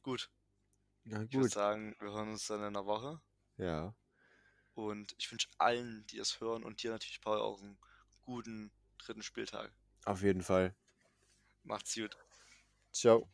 [0.03, 0.31] gut.
[1.05, 1.53] Na Ich würde gut.
[1.53, 3.21] sagen, wir hören uns dann in einer Woche.
[3.57, 3.95] Ja.
[4.75, 7.79] Und ich wünsche allen, die das hören und dir natürlich, Paul, auch einen
[8.23, 9.73] guten dritten Spieltag.
[10.07, 10.75] Auf jeden Fall.
[11.65, 12.17] Macht's gut.
[12.93, 13.29] Ciao.